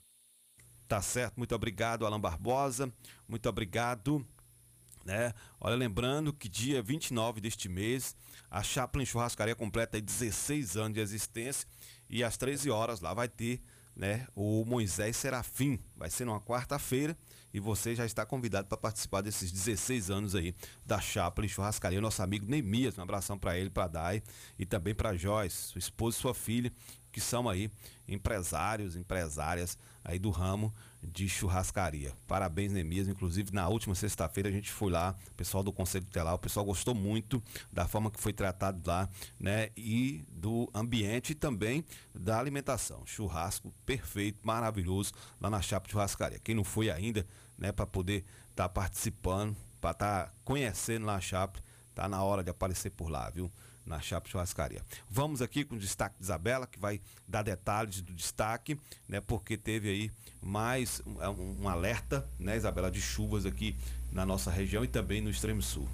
Tá 0.86 1.00
certo, 1.00 1.36
muito 1.38 1.54
obrigado, 1.54 2.06
Alan 2.06 2.20
Barbosa. 2.20 2.92
Muito 3.26 3.48
obrigado. 3.48 4.26
Né? 5.04 5.34
Olha, 5.60 5.76
lembrando 5.76 6.32
que 6.32 6.48
dia 6.48 6.82
29 6.82 7.40
deste 7.40 7.68
mês, 7.68 8.16
a 8.50 8.62
Chaplin 8.62 9.04
Churrascaria 9.04 9.54
completa 9.54 10.00
16 10.00 10.76
anos 10.76 10.94
de 10.94 11.00
existência 11.00 11.68
e 12.08 12.24
às 12.24 12.36
13 12.36 12.70
horas 12.70 13.00
lá 13.00 13.12
vai 13.12 13.28
ter 13.28 13.60
né, 13.94 14.26
o 14.34 14.64
Moisés 14.64 15.16
Serafim. 15.16 15.78
Vai 15.96 16.10
ser 16.10 16.24
numa 16.24 16.40
quarta-feira 16.40 17.16
e 17.52 17.60
você 17.60 17.94
já 17.94 18.04
está 18.04 18.26
convidado 18.26 18.66
para 18.66 18.76
participar 18.76 19.20
desses 19.20 19.52
16 19.52 20.10
anos 20.10 20.34
aí 20.34 20.54
da 20.84 21.00
Chaplin 21.00 21.48
Churrascaria. 21.48 22.00
Nosso 22.00 22.22
amigo 22.22 22.46
Neemias, 22.46 22.98
um 22.98 23.02
abração 23.02 23.38
para 23.38 23.58
ele, 23.58 23.70
para 23.70 23.88
Dai 23.88 24.22
e 24.58 24.66
também 24.66 24.94
para 24.94 25.16
Joyce, 25.16 25.68
sua 25.68 25.78
esposa 25.78 26.16
e 26.16 26.20
sua 26.20 26.34
filha, 26.34 26.72
que 27.14 27.20
são 27.20 27.48
aí 27.48 27.70
empresários, 28.08 28.96
empresárias 28.96 29.78
aí 30.04 30.18
do 30.18 30.30
ramo 30.30 30.74
de 31.00 31.28
churrascaria. 31.28 32.12
Parabéns, 32.26 32.72
Nemias. 32.72 33.06
Inclusive, 33.06 33.52
na 33.52 33.68
última 33.68 33.94
sexta-feira 33.94 34.48
a 34.48 34.52
gente 34.52 34.72
foi 34.72 34.90
lá, 34.90 35.14
o 35.30 35.34
pessoal 35.34 35.62
do 35.62 35.72
Conselho 35.72 36.04
Tutelar, 36.06 36.34
o 36.34 36.38
pessoal 36.38 36.66
gostou 36.66 36.92
muito 36.92 37.40
da 37.72 37.86
forma 37.86 38.10
que 38.10 38.20
foi 38.20 38.32
tratado 38.32 38.82
lá, 38.84 39.08
né? 39.38 39.68
E 39.76 40.24
do 40.28 40.68
ambiente 40.74 41.30
e 41.30 41.34
também 41.36 41.84
da 42.12 42.36
alimentação. 42.36 43.06
Churrasco 43.06 43.72
perfeito, 43.86 44.40
maravilhoso 44.42 45.12
lá 45.40 45.48
na 45.48 45.62
Chapa 45.62 45.86
de 45.86 45.92
Churrascaria. 45.92 46.40
Quem 46.40 46.56
não 46.56 46.64
foi 46.64 46.90
ainda, 46.90 47.24
né, 47.56 47.70
para 47.70 47.86
poder 47.86 48.24
estar 48.50 48.64
tá 48.64 48.68
participando, 48.68 49.56
para 49.80 49.92
estar 49.92 50.26
tá 50.26 50.32
conhecendo 50.44 51.06
lá 51.06 51.14
a 51.14 51.20
Chapa, 51.20 51.60
tá 51.94 52.08
na 52.08 52.24
hora 52.24 52.42
de 52.42 52.50
aparecer 52.50 52.90
por 52.90 53.08
lá, 53.08 53.30
viu? 53.30 53.52
Na 53.86 54.00
Chapa 54.00 54.28
Churrascaria. 54.28 54.82
Vamos 55.08 55.42
aqui 55.42 55.64
com 55.64 55.74
o 55.74 55.78
destaque 55.78 56.16
de 56.18 56.24
Isabela, 56.24 56.66
que 56.66 56.78
vai 56.78 57.00
dar 57.28 57.42
detalhes 57.42 58.00
do 58.00 58.12
destaque, 58.12 58.78
né? 59.08 59.20
Porque 59.20 59.56
teve 59.56 59.88
aí 59.88 60.12
mais 60.40 61.02
um, 61.06 61.22
é 61.22 61.28
um 61.28 61.68
alerta, 61.68 62.26
né, 62.38 62.56
Isabela, 62.56 62.90
de 62.90 63.00
chuvas 63.00 63.46
aqui 63.46 63.76
na 64.12 64.24
nossa 64.24 64.50
região 64.50 64.84
e 64.84 64.88
também 64.88 65.20
no 65.20 65.30
extremo 65.30 65.62
sul. 65.62 65.88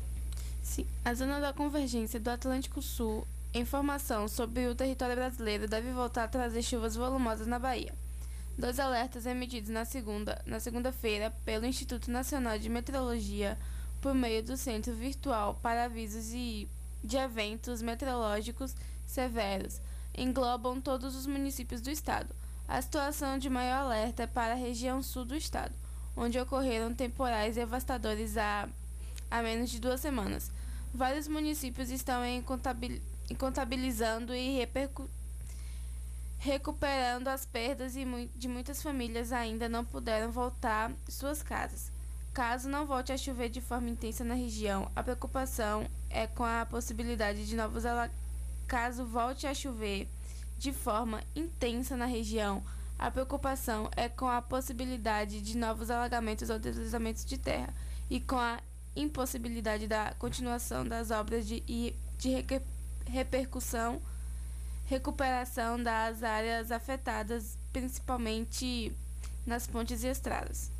Sim, 0.62 0.86
a 1.04 1.14
zona 1.14 1.40
da 1.40 1.52
convergência 1.52 2.20
do 2.20 2.28
Atlântico 2.28 2.80
Sul, 2.80 3.26
informação 3.52 4.28
sobre 4.28 4.66
o 4.66 4.74
território 4.74 5.16
brasileiro 5.16 5.66
deve 5.66 5.90
voltar 5.92 6.24
a 6.24 6.28
trazer 6.28 6.62
chuvas 6.62 6.94
volumosas 6.94 7.46
na 7.46 7.58
Bahia. 7.58 7.94
Dois 8.56 8.78
alertas 8.78 9.26
emitidos 9.26 9.70
na 9.70 9.84
segunda, 9.84 10.42
na 10.46 10.60
segunda-feira 10.60 11.32
pelo 11.44 11.64
Instituto 11.64 12.10
Nacional 12.10 12.58
de 12.58 12.68
Meteorologia 12.68 13.58
por 14.00 14.14
meio 14.14 14.42
do 14.42 14.56
Centro 14.56 14.94
Virtual 14.94 15.58
para 15.62 15.84
Avisos 15.84 16.32
e 16.32 16.68
de 17.02 17.16
eventos 17.16 17.82
meteorológicos 17.82 18.74
severos 19.06 19.80
englobam 20.16 20.80
todos 20.80 21.14
os 21.16 21.26
municípios 21.26 21.80
do 21.80 21.90
estado. 21.90 22.34
A 22.68 22.80
situação 22.80 23.38
de 23.38 23.50
maior 23.50 23.84
alerta 23.84 24.24
é 24.24 24.26
para 24.26 24.52
a 24.52 24.56
região 24.56 25.02
sul 25.02 25.24
do 25.24 25.34
estado, 25.34 25.74
onde 26.16 26.38
ocorreram 26.38 26.94
temporais 26.94 27.56
devastadores 27.56 28.36
há, 28.36 28.68
há 29.30 29.42
menos 29.42 29.70
de 29.70 29.80
duas 29.80 30.00
semanas. 30.00 30.50
Vários 30.92 31.26
municípios 31.26 31.90
estão 31.90 32.24
em 32.24 32.42
contabil, 32.42 33.00
contabilizando 33.38 34.34
e 34.34 34.66
recuperando 36.38 37.28
as 37.28 37.44
perdas 37.44 37.96
e 37.96 38.04
de 38.34 38.48
muitas 38.48 38.82
famílias 38.82 39.32
ainda 39.32 39.68
não 39.68 39.84
puderam 39.84 40.30
voltar 40.30 40.92
suas 41.08 41.42
casas. 41.42 41.90
Caso 42.32 42.68
não 42.68 42.86
volte 42.86 43.12
a 43.12 43.18
chover 43.18 43.48
de 43.48 43.60
forma 43.60 43.90
intensa 43.90 44.24
na 44.24 44.34
região, 44.34 44.90
a 44.94 45.02
preocupação 45.02 45.86
é 46.10 46.26
com 46.26 46.44
a 46.44 46.66
possibilidade 46.66 47.46
de 47.46 47.56
novos. 47.56 47.84
Caso 48.66 49.04
volte 49.04 49.46
a 49.46 49.54
chover 49.54 50.08
de 50.58 50.72
forma 50.72 51.22
intensa 51.34 51.96
na 51.96 52.04
região, 52.04 52.62
a 53.00 53.10
preocupação 53.10 53.88
é 53.96 54.10
com 54.10 54.28
a 54.28 54.42
possibilidade 54.42 55.40
de 55.40 55.56
novos 55.56 55.90
alagamentos 55.90 56.50
ou 56.50 56.58
deslizamentos 56.58 57.24
de 57.24 57.38
terra 57.38 57.72
e 58.10 58.20
com 58.20 58.36
a 58.36 58.60
impossibilidade 58.94 59.86
da 59.86 60.12
continuação 60.18 60.86
das 60.86 61.10
obras 61.10 61.46
de, 61.46 61.60
de 62.18 62.44
repercussão, 63.06 64.02
recuperação 64.84 65.82
das 65.82 66.22
áreas 66.22 66.70
afetadas, 66.70 67.56
principalmente 67.72 68.92
nas 69.46 69.66
pontes 69.66 70.04
e 70.04 70.08
estradas. 70.08 70.70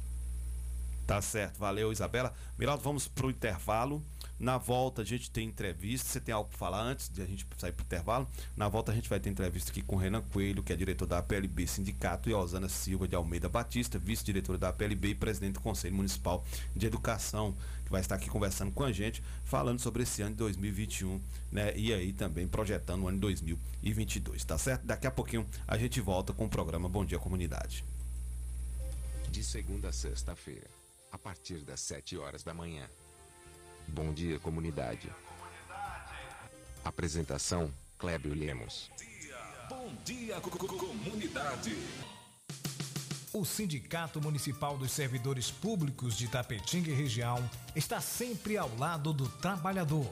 Tá 1.07 1.23
certo, 1.23 1.57
valeu 1.59 1.91
Isabela. 1.91 2.35
Miraldo, 2.59 2.83
vamos 2.83 3.09
para 3.09 3.27
o 3.27 3.31
intervalo. 3.31 4.05
Na 4.41 4.57
volta 4.57 5.03
a 5.03 5.05
gente 5.05 5.31
tem 5.31 5.47
entrevista. 5.47 6.09
Você 6.09 6.19
tem 6.19 6.33
algo 6.33 6.49
para 6.49 6.59
falar 6.59 6.81
antes 6.81 7.11
de 7.11 7.21
a 7.21 7.27
gente 7.27 7.47
sair 7.59 7.73
para 7.73 7.83
o 7.83 7.85
intervalo? 7.85 8.27
Na 8.57 8.71
volta 8.71 8.91
a 8.91 8.95
gente 8.95 9.07
vai 9.07 9.21
ter 9.21 9.29
entrevista 9.29 9.71
aqui 9.71 9.83
com 9.83 9.97
Renan 9.97 10.23
Coelho, 10.23 10.63
que 10.63 10.73
é 10.73 10.77
diretor 10.77 11.05
da 11.05 11.23
PLB 11.23 11.67
Sindicato, 11.67 12.31
e 12.31 12.33
Osana 12.33 12.67
Silva 12.67 13.07
de 13.07 13.15
Almeida 13.15 13.51
Batista, 13.51 13.99
vice-diretora 13.99 14.57
da 14.57 14.73
PLB 14.73 15.09
e 15.09 15.15
presidente 15.15 15.55
do 15.55 15.61
Conselho 15.61 15.95
Municipal 15.95 16.43
de 16.75 16.87
Educação, 16.87 17.55
que 17.85 17.91
vai 17.91 18.01
estar 18.01 18.15
aqui 18.15 18.31
conversando 18.31 18.73
com 18.73 18.83
a 18.83 18.91
gente, 18.91 19.23
falando 19.45 19.79
sobre 19.79 20.05
esse 20.05 20.23
ano 20.23 20.31
de 20.31 20.39
2021, 20.39 21.21
né? 21.53 21.77
E 21.77 21.93
aí 21.93 22.11
também 22.11 22.49
projetando 22.49 23.03
o 23.03 23.09
ano 23.09 23.19
de 23.19 23.21
2022, 23.21 24.43
tá 24.43 24.57
certo? 24.57 24.87
Daqui 24.87 25.07
a 25.07 25.11
pouquinho 25.11 25.47
a 25.69 25.77
gente 25.77 26.01
volta 26.01 26.33
com 26.33 26.47
o 26.47 26.49
programa 26.49 26.89
Bom 26.89 27.05
Dia 27.05 27.19
Comunidade. 27.19 27.85
De 29.31 29.45
segunda 29.45 29.91
a 29.91 29.93
sexta-feira 29.93 30.81
a 31.13 31.19
partir 31.19 31.59
das 31.59 31.81
7 31.81 32.17
horas 32.17 32.43
da 32.43 32.55
manhã. 32.55 32.89
Bom 33.93 34.13
dia, 34.13 34.39
comunidade. 34.39 35.11
Apresentação: 36.85 37.73
Clébio 37.99 38.33
Lemos. 38.33 38.89
Bom 39.69 39.93
dia, 40.05 40.41
comunidade. 40.41 41.77
O 43.33 43.45
Sindicato 43.45 44.21
Municipal 44.21 44.79
dos 44.79 44.93
Servidores 44.93 45.51
Públicos 45.51 46.17
de 46.17 46.29
Tapetinga 46.29 46.91
e 46.91 46.95
região 46.95 47.39
está 47.75 48.01
sempre 48.01 48.57
ao 48.57 48.75
lado 48.77 49.13
do 49.13 49.29
trabalhador. 49.29 50.11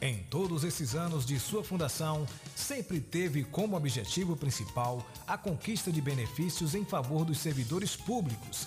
Em 0.00 0.22
todos 0.24 0.64
esses 0.64 0.94
anos 0.94 1.26
de 1.26 1.38
sua 1.38 1.62
fundação, 1.62 2.26
sempre 2.56 3.00
teve 3.00 3.44
como 3.44 3.76
objetivo 3.76 4.34
principal 4.34 5.06
a 5.26 5.36
conquista 5.36 5.92
de 5.92 6.00
benefícios 6.00 6.74
em 6.74 6.86
favor 6.86 7.26
dos 7.26 7.38
servidores 7.38 7.96
públicos 7.96 8.66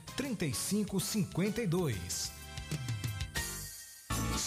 3552. 0.21 2.40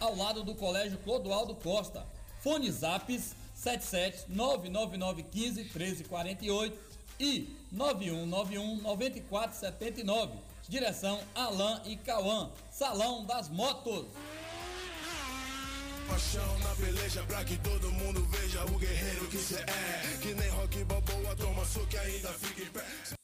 ao 0.00 0.16
lado 0.16 0.42
do 0.42 0.54
Colégio 0.54 0.98
Clodoaldo 0.98 1.54
Costa. 1.54 2.06
Fone 2.40 2.70
Zaps 2.70 3.34
77 3.54 4.24
99915 4.28 5.62
1348 5.64 6.78
e 7.18 7.56
9191 7.72 8.82
9479. 8.82 10.38
Direção 10.68 11.20
Alain 11.34 11.80
e 11.84 11.96
Cauã, 11.96 12.50
Salão 12.70 13.24
das 13.24 13.48
Motos. 13.48 14.06
Paixão 16.08 16.58
na 16.58 16.74
peleja 16.74 17.22
pra 17.24 17.44
que 17.44 17.56
todo 17.58 17.90
mundo 17.92 18.24
veja 18.26 18.64
o 18.64 18.78
guerreiro 18.78 19.26
que 19.28 19.38
cê 19.38 19.56
é. 19.56 20.18
Que 20.20 20.34
nem 20.34 20.48
rock 20.50 20.84
balboa, 20.84 21.36
toma 21.36 21.64
suco 21.64 21.96
ainda 21.96 22.28
fica 22.34 22.62
em 22.62 22.70
pé. 22.70 23.23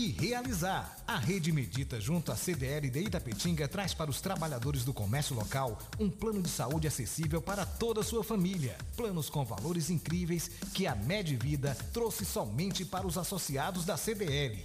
e 0.00 0.12
realizar. 0.12 0.96
A 1.06 1.18
Rede 1.18 1.52
Medita, 1.52 2.00
junto 2.00 2.32
à 2.32 2.36
CDL 2.36 2.88
de 2.88 3.00
Itapetinga, 3.00 3.68
traz 3.68 3.92
para 3.92 4.10
os 4.10 4.18
trabalhadores 4.18 4.82
do 4.82 4.94
comércio 4.94 5.36
local 5.36 5.78
um 5.98 6.08
plano 6.08 6.40
de 6.40 6.48
saúde 6.48 6.88
acessível 6.88 7.42
para 7.42 7.66
toda 7.66 8.00
a 8.00 8.04
sua 8.04 8.24
família. 8.24 8.78
Planos 8.96 9.28
com 9.28 9.44
valores 9.44 9.90
incríveis 9.90 10.50
que 10.72 10.86
a 10.86 10.94
Medvida 10.94 11.76
trouxe 11.92 12.24
somente 12.24 12.82
para 12.82 13.06
os 13.06 13.18
associados 13.18 13.84
da 13.84 13.98
CDL. 13.98 14.64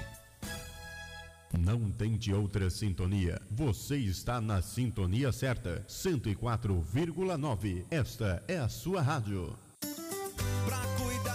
Não 1.57 1.89
tente 1.89 2.33
outra 2.33 2.69
sintonia. 2.69 3.41
Você 3.49 3.95
está 3.97 4.41
na 4.41 4.61
sintonia 4.61 5.31
certa. 5.31 5.85
104,9. 5.87 7.85
Esta 7.89 8.43
é 8.47 8.57
a 8.57 8.67
sua 8.67 9.01
rádio. 9.01 9.57
Pra 10.65 10.81
cuidar 10.97 11.34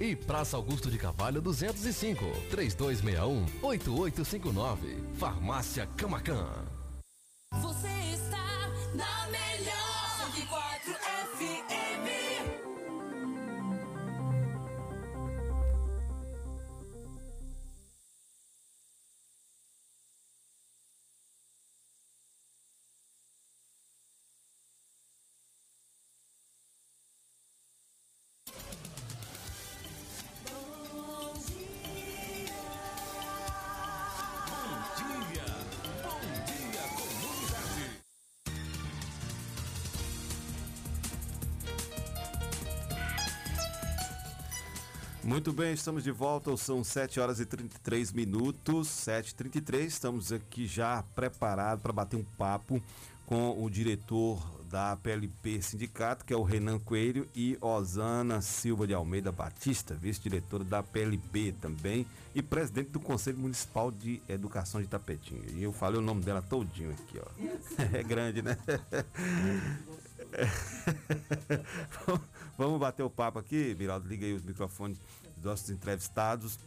E 0.00 0.14
Praça 0.14 0.56
Augusto 0.56 0.88
de 0.90 0.96
Cavalho 0.96 1.42
205, 1.42 2.24
3261-8859. 2.52 5.14
Farmácia 5.14 5.88
Camacan. 5.96 6.46
Você 7.60 7.88
está 8.14 8.68
na 8.94 9.26
melhor 9.28 10.30
104 10.34 10.97
Muito 45.38 45.52
bem, 45.52 45.72
estamos 45.72 46.02
de 46.02 46.10
volta, 46.10 46.56
são 46.56 46.82
7 46.82 47.20
horas 47.20 47.38
e 47.38 47.46
33 47.46 48.10
minutos, 48.10 48.88
7h33, 48.88 49.86
estamos 49.86 50.32
aqui 50.32 50.66
já 50.66 51.04
preparados 51.14 51.80
para 51.80 51.92
bater 51.92 52.16
um 52.16 52.24
papo 52.36 52.82
com 53.24 53.62
o 53.62 53.70
diretor 53.70 54.44
da 54.68 54.96
PLP 54.96 55.62
Sindicato, 55.62 56.24
que 56.24 56.34
é 56.34 56.36
o 56.36 56.42
Renan 56.42 56.80
Coelho, 56.80 57.28
e 57.36 57.56
Osana 57.60 58.40
Silva 58.40 58.84
de 58.84 58.94
Almeida 58.94 59.30
Batista, 59.30 59.94
vice-diretora 59.94 60.64
da 60.64 60.82
PLP 60.82 61.54
também, 61.60 62.04
e 62.34 62.42
presidente 62.42 62.90
do 62.90 62.98
Conselho 62.98 63.38
Municipal 63.38 63.92
de 63.92 64.20
Educação 64.28 64.82
de 64.82 64.88
Tapetinga. 64.88 65.52
E 65.52 65.62
eu 65.62 65.72
falei 65.72 66.00
o 66.00 66.02
nome 66.02 66.22
dela 66.22 66.42
todinho 66.42 66.90
aqui, 66.90 67.16
ó. 67.16 67.26
É 67.96 68.02
grande, 68.02 68.42
né? 68.42 68.58
Vamos 72.58 72.80
bater 72.80 73.04
o 73.04 73.10
papo 73.10 73.38
aqui, 73.38 73.76
Miraldo, 73.78 74.08
liga 74.08 74.26
aí 74.26 74.32
os 74.32 74.42
microfones 74.42 74.98
nossos 75.44 75.70
entrevistados. 75.70 76.58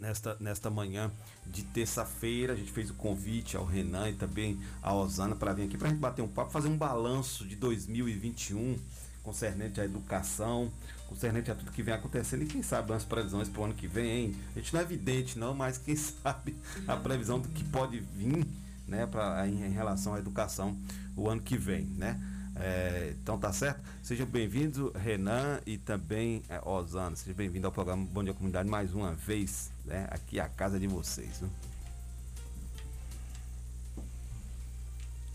Nesta, 0.00 0.36
nesta 0.40 0.68
manhã 0.68 1.12
de 1.46 1.62
terça-feira, 1.62 2.54
a 2.54 2.56
gente 2.56 2.72
fez 2.72 2.90
o 2.90 2.94
convite 2.94 3.56
ao 3.56 3.64
Renan 3.64 4.10
e 4.10 4.14
também 4.14 4.58
à 4.82 4.92
Osana 4.92 5.36
para 5.36 5.52
vir 5.52 5.64
aqui 5.64 5.78
para 5.78 5.86
a 5.86 5.90
gente 5.90 6.00
bater 6.00 6.22
um 6.22 6.28
papo, 6.28 6.50
fazer 6.50 6.66
um 6.68 6.76
balanço 6.76 7.46
de 7.46 7.54
2021 7.54 8.76
concernente 9.22 9.80
à 9.80 9.84
educação, 9.84 10.72
concernente 11.08 11.50
a 11.50 11.54
tudo 11.54 11.70
que 11.70 11.82
vem 11.82 11.94
acontecendo 11.94 12.42
e 12.42 12.46
quem 12.46 12.62
sabe 12.62 12.92
as 12.92 13.04
previsões 13.04 13.48
para 13.48 13.60
o 13.60 13.64
ano 13.64 13.74
que 13.74 13.86
vem, 13.86 14.10
hein? 14.10 14.36
A 14.56 14.58
gente 14.58 14.72
não 14.72 14.80
é 14.80 14.82
evidente 14.82 15.38
não, 15.38 15.54
mas 15.54 15.78
quem 15.78 15.94
sabe 15.96 16.56
a 16.88 16.96
previsão 16.96 17.38
do 17.38 17.48
que 17.48 17.62
pode 17.64 18.00
vir, 18.00 18.46
né, 18.88 19.06
pra, 19.06 19.46
em, 19.46 19.66
em 19.66 19.70
relação 19.70 20.14
à 20.14 20.18
educação 20.18 20.76
o 21.16 21.28
ano 21.28 21.40
que 21.40 21.56
vem, 21.56 21.84
né? 21.84 22.20
É, 22.56 23.14
então 23.20 23.38
tá 23.38 23.52
certo? 23.52 23.80
Sejam 24.02 24.26
bem-vindos, 24.26 24.92
Renan 24.94 25.60
e 25.66 25.78
também 25.78 26.42
é, 26.48 26.60
Osana. 26.66 27.16
Seja 27.16 27.34
bem-vindo 27.34 27.66
ao 27.66 27.72
programa 27.72 28.06
Bom 28.12 28.22
Dia 28.22 28.34
Comunidade 28.34 28.68
mais 28.68 28.92
uma 28.92 29.12
vez, 29.12 29.70
né? 29.84 30.06
Aqui 30.10 30.38
a 30.38 30.48
casa 30.48 30.78
de 30.78 30.86
vocês. 30.86 31.38
Viu? 31.38 31.50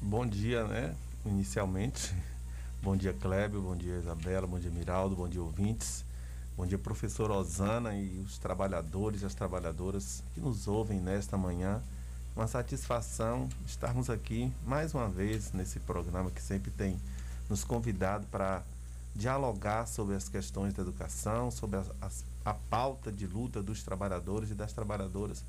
Bom 0.02 0.26
dia, 0.26 0.64
né? 0.66 0.96
Inicialmente. 1.26 2.14
Bom 2.84 2.96
dia, 2.96 3.14
Kleber. 3.14 3.60
Bom 3.60 3.76
dia, 3.76 3.98
Isabela. 3.98 4.46
Bom 4.46 4.60
dia, 4.60 4.70
Miraldo. 4.70 5.16
Bom 5.16 5.28
dia, 5.28 5.42
ouvintes. 5.42 6.06
Bom 6.56 6.66
dia, 6.66 6.78
professor 6.78 7.32
Osana 7.32 7.96
e 7.96 8.20
os 8.20 8.38
trabalhadores 8.38 9.24
e 9.24 9.26
as 9.26 9.34
trabalhadoras 9.34 10.24
que 10.34 10.40
nos 10.40 10.68
ouvem 10.68 11.00
nesta 11.00 11.36
manhã. 11.36 11.82
Uma 12.38 12.46
satisfação 12.46 13.50
estarmos 13.66 14.12
aqui 14.12 14.54
mais 14.64 14.94
uma 14.94 15.10
vez 15.10 15.52
nesse 15.54 15.80
programa 15.80 16.30
que 16.30 16.40
sempre 16.40 16.70
tem 16.70 16.96
nos 17.50 17.64
convidado 17.64 18.28
para 18.28 18.62
dialogar 19.16 19.88
sobre 19.88 20.14
as 20.14 20.30
questões 20.30 20.72
da 20.72 20.84
educação, 20.84 21.50
sobre 21.50 21.80
a, 21.80 21.84
a, 22.00 22.10
a 22.52 22.54
pauta 22.54 23.12
de 23.12 23.26
luta 23.26 23.64
dos 23.64 23.82
trabalhadores 23.82 24.52
e 24.52 24.54
das 24.54 24.72
trabalhadoras. 24.72 25.44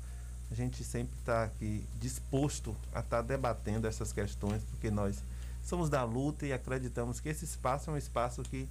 A 0.49 0.55
gente 0.55 0.83
sempre 0.83 1.15
está 1.19 1.43
aqui 1.43 1.85
disposto 1.99 2.75
a 2.91 3.01
estar 3.01 3.17
tá 3.17 3.21
debatendo 3.21 3.85
essas 3.85 4.11
questões, 4.11 4.63
porque 4.63 4.89
nós 4.89 5.23
somos 5.63 5.91
da 5.91 6.03
luta 6.03 6.47
e 6.47 6.51
acreditamos 6.51 7.19
que 7.19 7.29
esse 7.29 7.45
espaço 7.45 7.91
é 7.91 7.93
um 7.93 7.97
espaço 7.97 8.41
que 8.41 8.67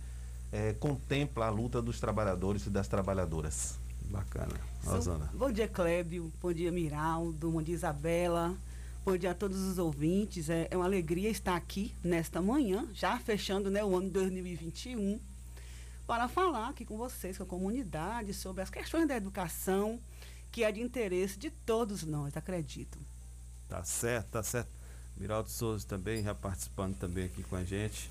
é, 0.50 0.72
contempla 0.72 1.46
a 1.46 1.50
luta 1.50 1.81
dos 1.81 2.00
trabalhadores 2.00 2.66
e 2.66 2.70
das 2.70 2.88
trabalhadoras. 2.88 3.78
Bacana. 4.09 4.55
Rosana. 4.85 5.31
Bom 5.35 5.53
dia, 5.53 5.68
Clébio. 5.68 6.33
Bom 6.40 6.53
dia, 6.53 6.73
Miraldo. 6.73 7.51
Bom 7.51 7.62
dia, 7.62 7.75
Isabela. 7.75 8.57
Bom 9.05 9.16
dia 9.16 9.31
a 9.31 9.35
todos 9.35 9.59
os 9.59 9.79
ouvintes. 9.79 10.49
É, 10.49 10.66
é 10.71 10.77
uma 10.77 10.87
alegria 10.87 11.29
estar 11.29 11.55
aqui 11.55 11.94
nesta 12.03 12.40
manhã, 12.40 12.88
já 12.92 13.18
fechando 13.18 13.71
né, 13.71 13.85
o 13.85 13.97
ano 13.97 14.11
2021, 14.11 15.21
para 16.07 16.27
falar 16.27 16.71
aqui 16.71 16.85
com 16.85 16.97
vocês, 16.97 17.37
com 17.37 17.44
a 17.44 17.47
comunidade, 17.47 18.33
sobre 18.33 18.62
as 18.62 18.71
questões 18.71 19.07
da 19.07 19.16
educação, 19.16 20.01
que 20.51 20.64
é 20.64 20.73
de 20.73 20.81
interesse 20.81 21.38
de 21.38 21.51
todos 21.51 22.03
nós, 22.05 22.37
acredito. 22.37 22.99
Tá 23.68 23.85
certo, 23.85 24.29
tá 24.29 24.42
certo. 24.42 24.71
Miraldo 25.16 25.51
Souza 25.51 25.87
também, 25.87 26.23
já 26.23 26.35
participando 26.35 26.97
também 26.97 27.25
aqui 27.25 27.42
com 27.42 27.57
a 27.57 27.64
gente. 27.64 28.11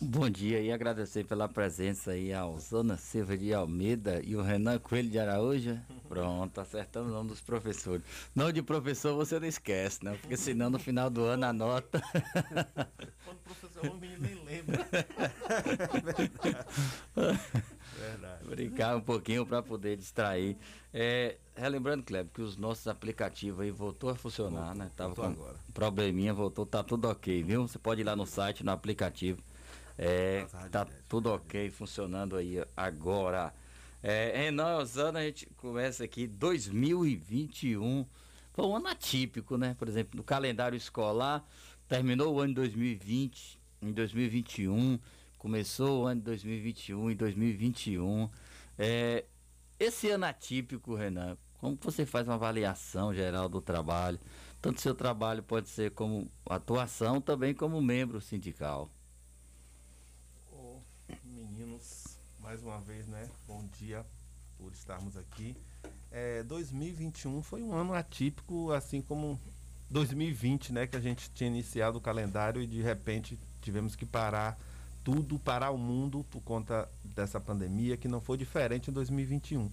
Bom 0.00 0.30
dia 0.30 0.62
e 0.62 0.72
agradecer 0.72 1.24
pela 1.24 1.46
presença 1.46 2.12
aí 2.12 2.32
ao 2.32 2.58
Zona 2.58 2.96
Silva 2.96 3.36
de 3.36 3.52
Almeida 3.52 4.18
e 4.24 4.34
o 4.34 4.40
Renan 4.40 4.78
Coelho 4.78 5.10
de 5.10 5.18
Araújo. 5.18 5.78
Pronto, 6.08 6.58
acertamos 6.58 7.10
o 7.10 7.14
nome 7.14 7.28
dos 7.28 7.42
professores. 7.42 8.02
Não 8.34 8.50
de 8.50 8.62
professor 8.62 9.14
você 9.14 9.38
não 9.38 9.46
esquece, 9.46 10.02
não, 10.02 10.16
porque 10.16 10.38
senão 10.38 10.70
no 10.70 10.78
final 10.78 11.10
do 11.10 11.22
ano 11.22 11.44
a 11.44 11.52
nota. 11.52 12.00
Quando 13.26 13.36
o 13.36 13.40
professor 13.44 13.84
é 13.84 13.90
menino 13.90 14.22
nem 14.22 14.42
lembra. 14.42 14.88
Verdade. 17.98 18.44
Brincar 18.48 18.96
um 18.96 19.02
pouquinho 19.02 19.44
para 19.44 19.62
poder 19.62 19.98
distrair. 19.98 20.56
É, 20.94 21.36
relembrando, 21.54 22.04
Kleber, 22.04 22.32
que 22.32 22.40
os 22.40 22.56
nossos 22.56 22.88
aplicativos 22.88 23.60
aí 23.60 23.70
voltou 23.70 24.08
a 24.08 24.14
funcionar, 24.14 24.74
né? 24.74 24.90
Tava 24.96 25.12
voltou 25.12 25.34
com 25.34 25.42
agora. 25.42 25.58
probleminha, 25.74 26.32
voltou, 26.32 26.64
tá 26.64 26.82
tudo 26.82 27.06
ok, 27.06 27.42
viu? 27.42 27.68
Você 27.68 27.78
pode 27.78 28.00
ir 28.00 28.04
lá 28.04 28.16
no 28.16 28.24
site, 28.24 28.64
no 28.64 28.70
aplicativo. 28.70 29.42
É, 29.98 30.46
tá 30.70 30.86
tudo 31.08 31.30
ok, 31.30 31.70
funcionando 31.70 32.36
aí 32.36 32.64
agora. 32.76 33.52
É, 34.00 34.44
Renan 34.44 34.76
Osana, 34.76 35.18
a 35.18 35.24
gente 35.24 35.46
começa 35.56 36.04
aqui 36.04 36.26
2021. 36.26 38.06
Foi 38.52 38.64
um 38.64 38.76
ano 38.76 38.88
atípico, 38.88 39.56
né? 39.56 39.74
Por 39.76 39.88
exemplo, 39.88 40.16
no 40.16 40.22
calendário 40.22 40.76
escolar, 40.76 41.44
terminou 41.88 42.34
o 42.34 42.40
ano 42.40 42.48
de 42.48 42.54
2020, 42.54 43.60
em 43.82 43.92
2021, 43.92 44.98
começou 45.36 46.04
o 46.04 46.06
ano 46.06 46.20
de 46.20 46.26
2021 46.26 47.10
em 47.10 47.16
2021. 47.16 48.30
É, 48.78 49.24
esse 49.78 50.10
ano 50.10 50.26
atípico, 50.26 50.94
Renan, 50.94 51.36
como 51.60 51.76
você 51.80 52.06
faz 52.06 52.28
uma 52.28 52.34
avaliação 52.34 53.12
geral 53.12 53.48
do 53.48 53.60
trabalho? 53.60 54.18
Tanto 54.60 54.80
seu 54.80 54.94
trabalho 54.94 55.42
pode 55.42 55.68
ser 55.68 55.92
como 55.92 56.30
atuação, 56.48 57.20
também 57.20 57.54
como 57.54 57.80
membro 57.80 58.20
sindical. 58.20 58.90
Ô, 60.52 60.80
meninos, 61.24 62.18
mais 62.48 62.62
uma 62.62 62.80
vez, 62.80 63.06
né? 63.06 63.28
Bom 63.46 63.62
dia 63.78 64.06
por 64.56 64.72
estarmos 64.72 65.18
aqui. 65.18 65.54
É, 66.10 66.42
2021 66.44 67.42
foi 67.42 67.62
um 67.62 67.74
ano 67.74 67.92
atípico, 67.92 68.72
assim 68.72 69.02
como 69.02 69.38
2020, 69.90 70.72
né? 70.72 70.86
Que 70.86 70.96
a 70.96 71.00
gente 71.00 71.30
tinha 71.32 71.50
iniciado 71.50 71.98
o 71.98 72.00
calendário 72.00 72.62
e 72.62 72.66
de 72.66 72.80
repente 72.80 73.38
tivemos 73.60 73.94
que 73.94 74.06
parar 74.06 74.58
tudo, 75.04 75.38
parar 75.38 75.72
o 75.72 75.76
mundo 75.76 76.24
por 76.30 76.40
conta 76.40 76.88
dessa 77.04 77.38
pandemia, 77.38 77.98
que 77.98 78.08
não 78.08 78.18
foi 78.18 78.38
diferente 78.38 78.88
em 78.88 78.94
2021. 78.94 79.70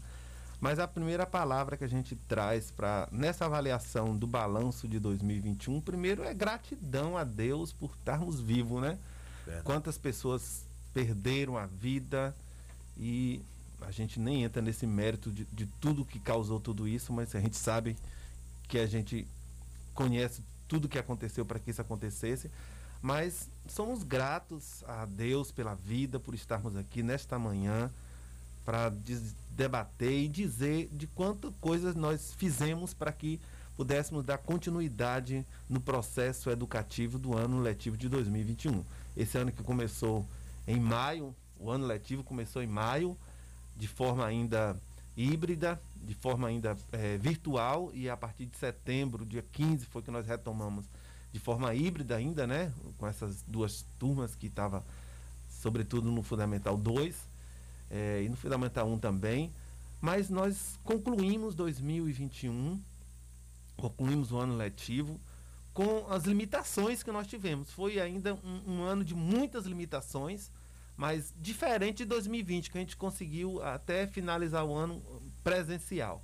Mas 0.60 0.78
a 0.78 0.86
primeira 0.86 1.26
palavra 1.26 1.78
que 1.78 1.86
a 1.86 1.90
gente 1.90 2.14
traz 2.28 2.72
para 2.72 3.08
nessa 3.10 3.46
avaliação 3.46 4.18
do 4.18 4.28
balanço 4.28 4.86
de 4.86 5.00
2021, 5.00 5.80
primeiro 5.80 6.26
é 6.26 6.34
gratidão 6.34 7.18
a 7.18 7.24
Deus 7.24 7.72
por 7.72 7.92
estarmos 7.98 8.42
vivos, 8.42 8.82
né? 8.82 9.00
Verdade. 9.46 9.64
Quantas 9.66 9.98
pessoas 9.98 10.66
perderam 10.94 11.58
a 11.58 11.66
vida 11.66 12.36
e 12.98 13.42
a 13.82 13.92
gente 13.92 14.20
nem 14.20 14.44
entra 14.44 14.62
nesse 14.62 14.88
mérito 14.88 15.32
de, 15.32 15.46
de 15.46 15.66
tudo 15.80 16.06
que 16.06 16.20
causou 16.20 16.60
tudo 16.60 16.88
isso, 16.88 17.14
mas 17.14 17.36
a 17.36 17.40
gente 17.40 17.58
sabe 17.58 17.96
que 18.68 18.80
a 18.80 18.88
gente 18.88 19.28
conhece 19.94 20.42
tudo 20.68 20.90
que 20.90 20.98
aconteceu 20.98 21.46
para 21.46 21.60
que 21.60 21.72
isso 21.72 21.82
acontecesse. 21.82 22.50
Mas 23.02 23.50
somos 23.68 24.02
gratos 24.04 24.84
a 24.88 25.06
Deus 25.06 25.52
pela 25.52 25.76
vida, 25.76 26.20
por 26.20 26.34
estarmos 26.34 26.76
aqui 26.76 27.04
nesta 27.04 27.38
manhã 27.38 27.92
para 28.66 28.92
debater 29.52 30.24
e 30.24 30.28
dizer 30.28 30.90
de 30.92 31.06
quantas 31.06 31.54
coisas 31.62 31.96
nós 31.96 32.34
fizemos 32.36 32.94
para 32.94 33.12
que 33.12 33.40
pudéssemos 33.78 34.24
dar 34.24 34.40
continuidade 34.40 35.46
no 35.70 35.80
processo 35.80 36.50
educativo 36.50 37.20
do 37.20 37.38
ano 37.38 37.60
letivo 37.60 37.96
de 37.96 38.10
2021. 38.10 38.84
Esse 39.16 39.38
ano 39.38 39.52
que 39.52 39.62
começou 39.62 40.26
em 40.68 40.80
maio, 40.80 41.36
o 41.60 41.72
ano 41.72 41.86
letivo 41.86 42.24
começou 42.24 42.62
em 42.62 42.68
maio, 42.68 43.18
de 43.76 43.88
forma 43.88 44.26
ainda 44.26 44.80
híbrida, 45.16 45.80
de 46.04 46.14
forma 46.14 46.48
ainda 46.48 46.78
eh, 46.92 47.18
virtual, 47.18 47.90
e 47.94 48.10
a 48.10 48.18
partir 48.18 48.46
de 48.46 48.58
setembro, 48.58 49.26
dia 49.26 49.44
15, 49.54 49.86
foi 49.86 50.02
que 50.02 50.12
nós 50.12 50.28
retomamos 50.28 50.86
de 51.32 51.40
forma 51.40 51.74
híbrida 51.74 52.16
ainda, 52.16 52.46
né? 52.48 52.72
Com 52.98 53.08
essas 53.08 53.44
duas 53.48 53.86
turmas 54.00 54.36
que 54.36 54.48
estava 54.48 54.84
sobretudo 55.50 56.12
no 56.12 56.22
Fundamental 56.22 56.78
2 56.78 57.16
eh, 57.90 58.24
e 58.26 58.30
no 58.30 58.36
Fundamental 58.36 58.88
1 58.88 59.00
também. 59.00 59.52
Mas 60.00 60.30
nós 60.30 60.80
concluímos 60.84 61.56
2021, 61.56 62.80
concluímos 63.76 64.32
o 64.32 64.38
ano 64.38 64.56
letivo 64.56 65.20
com 65.74 66.06
as 66.10 66.24
limitações 66.24 67.04
que 67.04 67.12
nós 67.12 67.28
tivemos. 67.28 67.72
Foi 67.72 68.00
ainda 68.00 68.36
um, 68.36 68.62
um 68.68 68.84
ano 68.84 69.04
de 69.04 69.14
muitas 69.14 69.66
limitações, 69.66 70.52
mas 70.98 71.34
diferente 71.38 71.98
de 71.98 72.06
2020, 72.06 72.72
que 72.72 72.78
a 72.78 72.82
gente 72.82 72.96
conseguiu 72.96 73.62
até 73.62 74.08
finalizar 74.08 74.64
o 74.66 74.74
ano 74.74 75.02
presencial. 75.44 76.24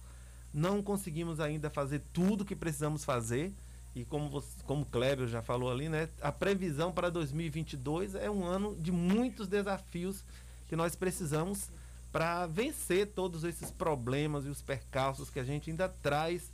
Não 0.54 0.82
conseguimos 0.82 1.40
ainda 1.40 1.70
fazer 1.70 2.02
tudo 2.14 2.46
que 2.46 2.56
precisamos 2.56 3.04
fazer. 3.04 3.54
E 3.94 4.06
como, 4.06 4.30
você, 4.30 4.48
como 4.66 4.84
o 4.84 4.86
Kleber 4.86 5.28
já 5.28 5.42
falou 5.42 5.70
ali, 5.70 5.90
né? 5.90 6.08
A 6.22 6.32
previsão 6.32 6.94
para 6.94 7.10
2022 7.10 8.16
é 8.16 8.30
um 8.30 8.46
ano 8.46 8.76
de 8.76 8.92
muitos 8.92 9.50
desafios 9.50 10.24
que 10.70 10.76
nós 10.78 10.96
precisamos 10.96 11.70
para 12.12 12.46
vencer 12.48 13.08
todos 13.08 13.44
esses 13.44 13.72
problemas 13.72 14.46
e 14.46 14.50
os 14.50 14.62
percalços 14.62 15.30
que 15.30 15.40
a 15.40 15.44
gente 15.44 15.70
ainda 15.70 15.90
traz 15.90 16.50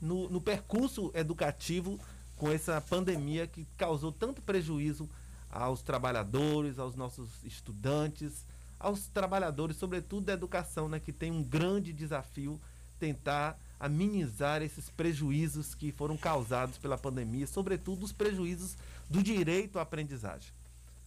no, 0.00 0.28
no 0.28 0.40
percurso 0.40 1.10
educativo 1.14 1.98
com 2.36 2.50
essa 2.50 2.80
pandemia 2.80 3.46
que 3.46 3.66
causou 3.76 4.10
tanto 4.10 4.42
prejuízo 4.42 5.08
aos 5.52 5.82
trabalhadores, 5.82 6.78
aos 6.78 6.96
nossos 6.96 7.44
estudantes, 7.44 8.46
aos 8.80 9.06
trabalhadores, 9.06 9.76
sobretudo 9.76 10.26
da 10.26 10.32
educação, 10.32 10.88
né, 10.88 10.98
que 10.98 11.12
tem 11.12 11.30
um 11.30 11.44
grande 11.44 11.92
desafio 11.92 12.58
tentar 12.98 13.58
amenizar 13.78 14.62
esses 14.62 14.88
prejuízos 14.88 15.74
que 15.74 15.92
foram 15.92 16.16
causados 16.16 16.78
pela 16.78 16.96
pandemia, 16.96 17.46
sobretudo 17.46 18.04
os 18.04 18.12
prejuízos 18.12 18.76
do 19.10 19.22
direito 19.22 19.78
à 19.78 19.82
aprendizagem. 19.82 20.52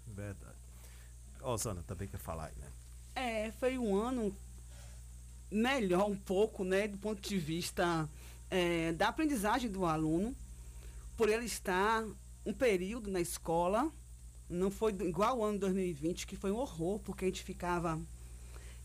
Verdade. 0.06 0.56
Ó, 1.42 1.58
Sana, 1.58 1.84
também 1.84 2.08
quer 2.08 2.18
falar 2.18 2.46
aí, 2.48 2.54
né? 2.60 2.68
É, 3.16 3.52
foi 3.54 3.78
um 3.78 3.96
ano 3.96 4.36
melhor 5.50 6.10
um 6.10 6.18
pouco, 6.18 6.64
né, 6.64 6.88
do 6.88 6.98
ponto 6.98 7.22
de 7.22 7.38
vista 7.38 8.10
é, 8.50 8.92
da 8.94 9.08
aprendizagem 9.08 9.70
do 9.70 9.86
aluno, 9.86 10.36
por 11.16 11.30
ele 11.30 11.46
estar 11.46 12.04
um 12.46 12.54
período 12.54 13.10
na 13.10 13.22
escola, 13.22 13.90
não 14.50 14.70
foi 14.70 14.92
igual 14.92 15.42
ao 15.42 15.44
ano 15.44 15.60
2020, 15.60 16.28
que 16.28 16.36
foi 16.36 16.52
um 16.52 16.58
horror, 16.58 17.00
porque 17.00 17.26
a 17.26 17.28
gente 17.28 17.44
ficava 17.44 18.00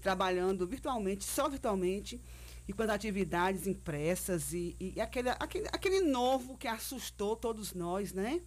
trabalhando 0.01 0.66
virtualmente, 0.66 1.25
só 1.25 1.49
virtualmente, 1.49 2.20
e 2.66 2.73
com 2.73 2.83
as 2.83 2.90
atividades 2.90 3.66
impressas, 3.66 4.53
e, 4.53 4.77
e 4.81 5.01
aquele, 5.01 5.31
aquele, 5.31 5.66
aquele 5.68 6.01
novo 6.01 6.57
que 6.57 6.68
assustou 6.68 7.37
todos 7.37 7.75
nós, 7.75 8.12
né? 8.12 8.40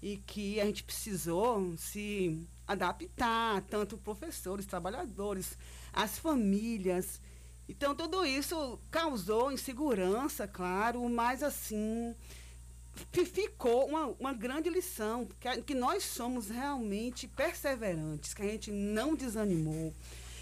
E 0.00 0.18
que 0.18 0.60
a 0.60 0.64
gente 0.64 0.84
precisou 0.84 1.76
se 1.76 2.46
adaptar, 2.66 3.62
tanto 3.62 3.98
professores, 3.98 4.66
trabalhadores, 4.66 5.56
as 5.92 6.18
famílias. 6.18 7.20
Então, 7.68 7.94
tudo 7.94 8.24
isso 8.24 8.78
causou 8.90 9.50
insegurança, 9.50 10.46
claro, 10.46 11.08
mas 11.08 11.42
assim, 11.42 12.14
ficou 13.24 13.86
uma, 13.86 14.06
uma 14.18 14.32
grande 14.32 14.70
lição, 14.70 15.26
que, 15.40 15.62
que 15.62 15.74
nós 15.74 16.04
somos 16.04 16.48
realmente 16.48 17.26
perseverantes, 17.28 18.34
que 18.34 18.42
a 18.42 18.46
gente 18.46 18.70
não 18.70 19.14
desanimou, 19.14 19.94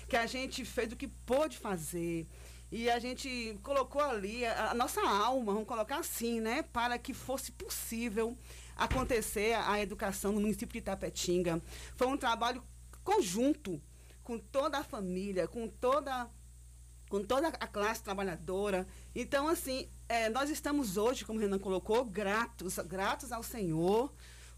que 0.09 0.17
a 0.17 0.27
gente 0.27 0.65
fez 0.65 0.93
o 0.93 0.97
que 0.97 1.09
pôde 1.09 1.57
fazer. 1.59 2.27
E 2.71 2.91
a 2.91 2.99
gente 2.99 3.59
colocou 3.63 4.03
ali 4.03 4.45
a, 4.45 4.71
a 4.71 4.75
nossa 4.75 5.01
alma, 5.01 5.53
vamos 5.53 5.69
colocar 5.69 5.99
assim, 5.99 6.41
né? 6.41 6.63
Para 6.63 6.99
que 6.99 7.15
fosse 7.15 7.53
possível 7.53 8.37
acontecer 8.77 9.55
a, 9.55 9.81
educação 9.81 10.33
no 10.33 10.41
município 10.41 10.73
de 10.73 10.79
Itapetinga. 10.79 11.63
Foi 11.95 12.07
um 12.07 12.17
trabalho 12.17 12.63
conjunto 13.05 13.81
com 14.23 14.39
toda 14.39 14.79
a 14.79 14.85
família, 14.85 15.47
com 15.47 15.69
toda 15.69 16.29
com 17.15 17.23
toda 17.23 17.47
a 17.47 17.67
classe 17.69 18.03
trabalhadora. 18.03 18.89
Então, 19.15 19.47
assim, 19.47 19.89
é, 20.09 20.29
nós 20.29 20.51
estamos 20.51 20.97
hoje, 20.97 21.25
como 21.25 21.39
o 21.39 21.41
Renan 21.41 21.61
colocou, 21.61 22.05
gratos, 22.05 22.77
gratos 22.79 23.31
ao 23.31 23.41
Senhor 23.41 24.13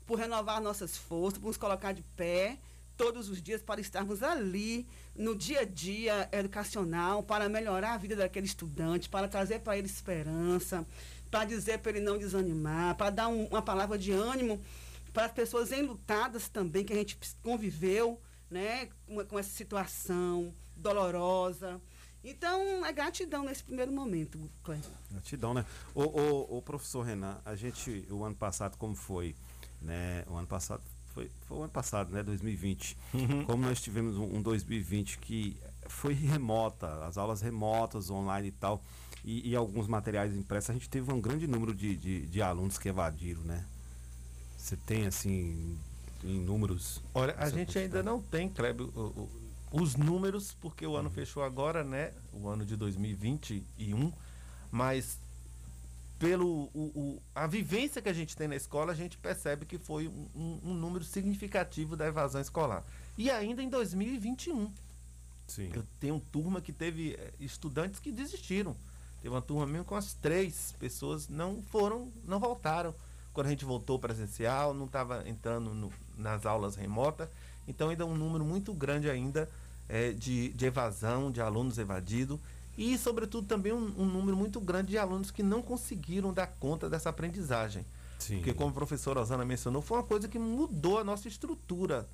por 0.07 0.19
renovar 0.19 0.59
nossas 0.63 0.97
forças, 0.97 1.39
por 1.39 1.49
nos 1.49 1.59
colocar 1.59 1.93
de 1.93 2.03
pé 2.17 2.59
todos 2.97 3.29
os 3.29 3.43
dias 3.43 3.61
para 3.61 3.79
estarmos 3.79 4.23
ali 4.23 4.87
no 5.15 5.37
dia 5.37 5.61
a 5.61 5.65
dia 5.67 6.31
educacional, 6.33 7.23
para 7.23 7.47
melhorar 7.47 7.93
a 7.93 7.99
vida 7.99 8.17
daquele 8.17 8.47
estudante, 8.47 9.07
para 9.07 9.29
trazer 9.29 9.59
para 9.59 9.77
ele 9.77 9.87
esperança, 9.87 10.87
para 11.31 11.45
dizer 11.45 11.81
para 11.81 11.91
ele 11.91 12.01
não 12.01 12.17
desanimar, 12.17 12.97
para 12.97 13.11
dar 13.11 13.29
um, 13.29 13.45
uma 13.49 13.61
palavra 13.61 13.99
de 13.99 14.13
ânimo 14.13 14.63
para 15.13 15.27
as 15.27 15.33
pessoas 15.33 15.73
enlutadas 15.73 16.49
também 16.49 16.87
que 16.87 16.95
a 16.95 16.97
gente 16.97 17.19
conviveu, 17.43 18.19
né, 18.51 18.89
com, 19.07 19.23
com 19.27 19.39
essa 19.39 19.51
situação 19.51 20.55
dolorosa. 20.75 21.79
Então, 22.27 22.85
é 22.85 22.93
gratidão 22.93 23.45
nesse 23.45 23.63
primeiro 23.63 23.93
momento, 23.93 24.51
Cleber. 24.65 24.91
Gratidão, 25.13 25.55
né? 25.55 25.65
O, 25.95 26.03
o, 26.03 26.59
o, 26.59 26.63
professor 26.63 27.03
Renan, 27.03 27.39
a 27.45 27.55
gente, 27.55 28.05
o 28.11 28.25
ano 28.25 28.35
passado, 28.35 28.77
como 28.77 28.97
foi? 28.97 29.37
Né? 29.81 30.25
O 30.27 30.35
ano 30.35 30.49
passado 30.49 30.83
foi, 31.15 31.31
foi 31.47 31.57
o 31.57 31.61
ano 31.63 31.73
passado, 31.73 32.13
né? 32.13 32.25
2020. 32.25 32.99
Uhum. 33.15 33.45
Como 33.45 33.65
nós 33.65 33.81
tivemos 33.81 34.17
um, 34.19 34.39
um 34.39 34.43
2020 34.43 35.19
que 35.19 35.57
foi 35.89 36.15
remota, 36.15 37.07
as 37.07 37.17
aulas 37.17 37.41
remotas, 37.41 38.11
online 38.11 38.49
e 38.49 38.53
tal, 38.53 38.83
e, 39.25 39.51
e 39.51 39.55
alguns 39.55 39.87
materiais 39.87 40.35
impressos, 40.35 40.71
a 40.71 40.73
gente 40.73 40.89
teve 40.89 41.13
um 41.13 41.21
grande 41.21 41.47
número 41.47 41.73
de, 41.73 41.97
de, 41.97 42.27
de 42.27 42.43
alunos 42.43 42.77
que 42.77 42.89
evadiram, 42.89 43.43
né? 43.43 43.65
Você 44.59 44.77
tem, 44.77 45.07
assim, 45.07 45.79
em 46.25 46.41
números. 46.41 47.01
Olha, 47.15 47.37
a 47.39 47.49
gente 47.49 47.79
ainda 47.79 48.03
não 48.03 48.21
tem, 48.21 48.49
Kleber, 48.49 48.85
o, 48.85 49.01
o, 49.01 49.46
os 49.71 49.95
números, 49.97 50.53
porque 50.61 50.87
o 50.87 50.97
ano 50.97 51.11
fechou 51.11 51.43
agora, 51.43 51.83
né? 51.85 52.13
O 52.33 52.49
ano 52.49 52.65
de 52.65 52.77
2021, 52.77 54.13
mas 54.71 55.19
pelo 56.19 56.71
o, 56.73 56.93
o- 56.95 57.23
a 57.35 57.47
vivência 57.47 58.01
que 58.01 58.09
a 58.09 58.13
gente 58.13 58.35
tem 58.37 58.49
na 58.49 58.57
escola, 58.57 58.93
a 58.93 58.95
gente 58.95 59.19
percebe 59.19 59.67
que 59.67 59.77
foi 59.79 60.09
um, 60.09 60.27
um- 60.35 60.61
um 60.71 60.75
número 60.75 61.05
significativo 61.05 61.95
da 61.97 62.07
evasão 62.07 62.41
escolar. 62.41 62.83
E 63.19 63.31
ainda 63.31 63.63
em 63.63 63.69
2021. 63.69 64.73
Sim. 65.47 65.71
Eu 65.75 65.85
tenho 66.01 66.19
turma 66.33 66.61
que 66.61 66.73
teve 66.73 67.15
eh, 67.15 67.33
estudantes 67.39 68.01
que 68.01 68.11
desistiram. 68.11 68.75
Teve 69.23 69.35
uma 69.35 69.43
turma 69.43 69.67
mesmo 69.67 69.85
com 69.85 69.95
as 69.95 70.15
três 70.15 70.75
pessoas 70.79 71.29
não 71.29 71.63
foram, 71.71 72.11
não 72.25 72.41
voltaram. 72.41 72.95
Quando 73.33 73.47
a 73.49 73.51
gente 73.51 73.65
voltou 73.65 73.99
presencial, 73.99 74.73
não 74.73 74.87
estava 74.87 75.29
entrando 75.29 75.75
no- 75.75 75.93
nas 76.17 76.47
aulas 76.47 76.75
remotas. 76.77 77.29
Então 77.67 77.89
ainda 77.89 78.05
é 78.05 78.07
um 78.07 78.17
número 78.17 78.45
muito 78.45 78.73
grande 78.73 79.11
ainda 79.11 79.49
eh, 79.89 80.13
de, 80.13 80.51
de 80.51 80.67
evasão, 80.67 81.31
de 81.31 81.41
alunos 81.41 81.79
evadidos. 81.79 82.39
E, 82.77 82.99
sobretudo, 82.99 83.47
também 83.47 83.73
um, 83.73 83.95
um 83.97 84.05
número 84.05 84.37
muito 84.37 84.61
grande 84.61 84.89
de 84.89 84.99
alunos 84.99 85.31
que 85.31 85.43
não 85.43 85.63
conseguiram 85.63 86.33
dar 86.33 86.47
conta 86.47 86.91
dessa 86.91 87.09
aprendizagem. 87.09 87.87
Sim. 88.19 88.37
Porque, 88.37 88.53
como 88.53 88.71
a 88.71 88.75
professora 88.75 89.21
Osana 89.21 89.45
mencionou, 89.45 89.81
foi 89.81 89.99
uma 89.99 90.05
coisa 90.05 90.29
que 90.29 90.39
mudou 90.39 90.99
a 90.99 91.05
nossa 91.05 91.27
estrutura. 91.29 92.07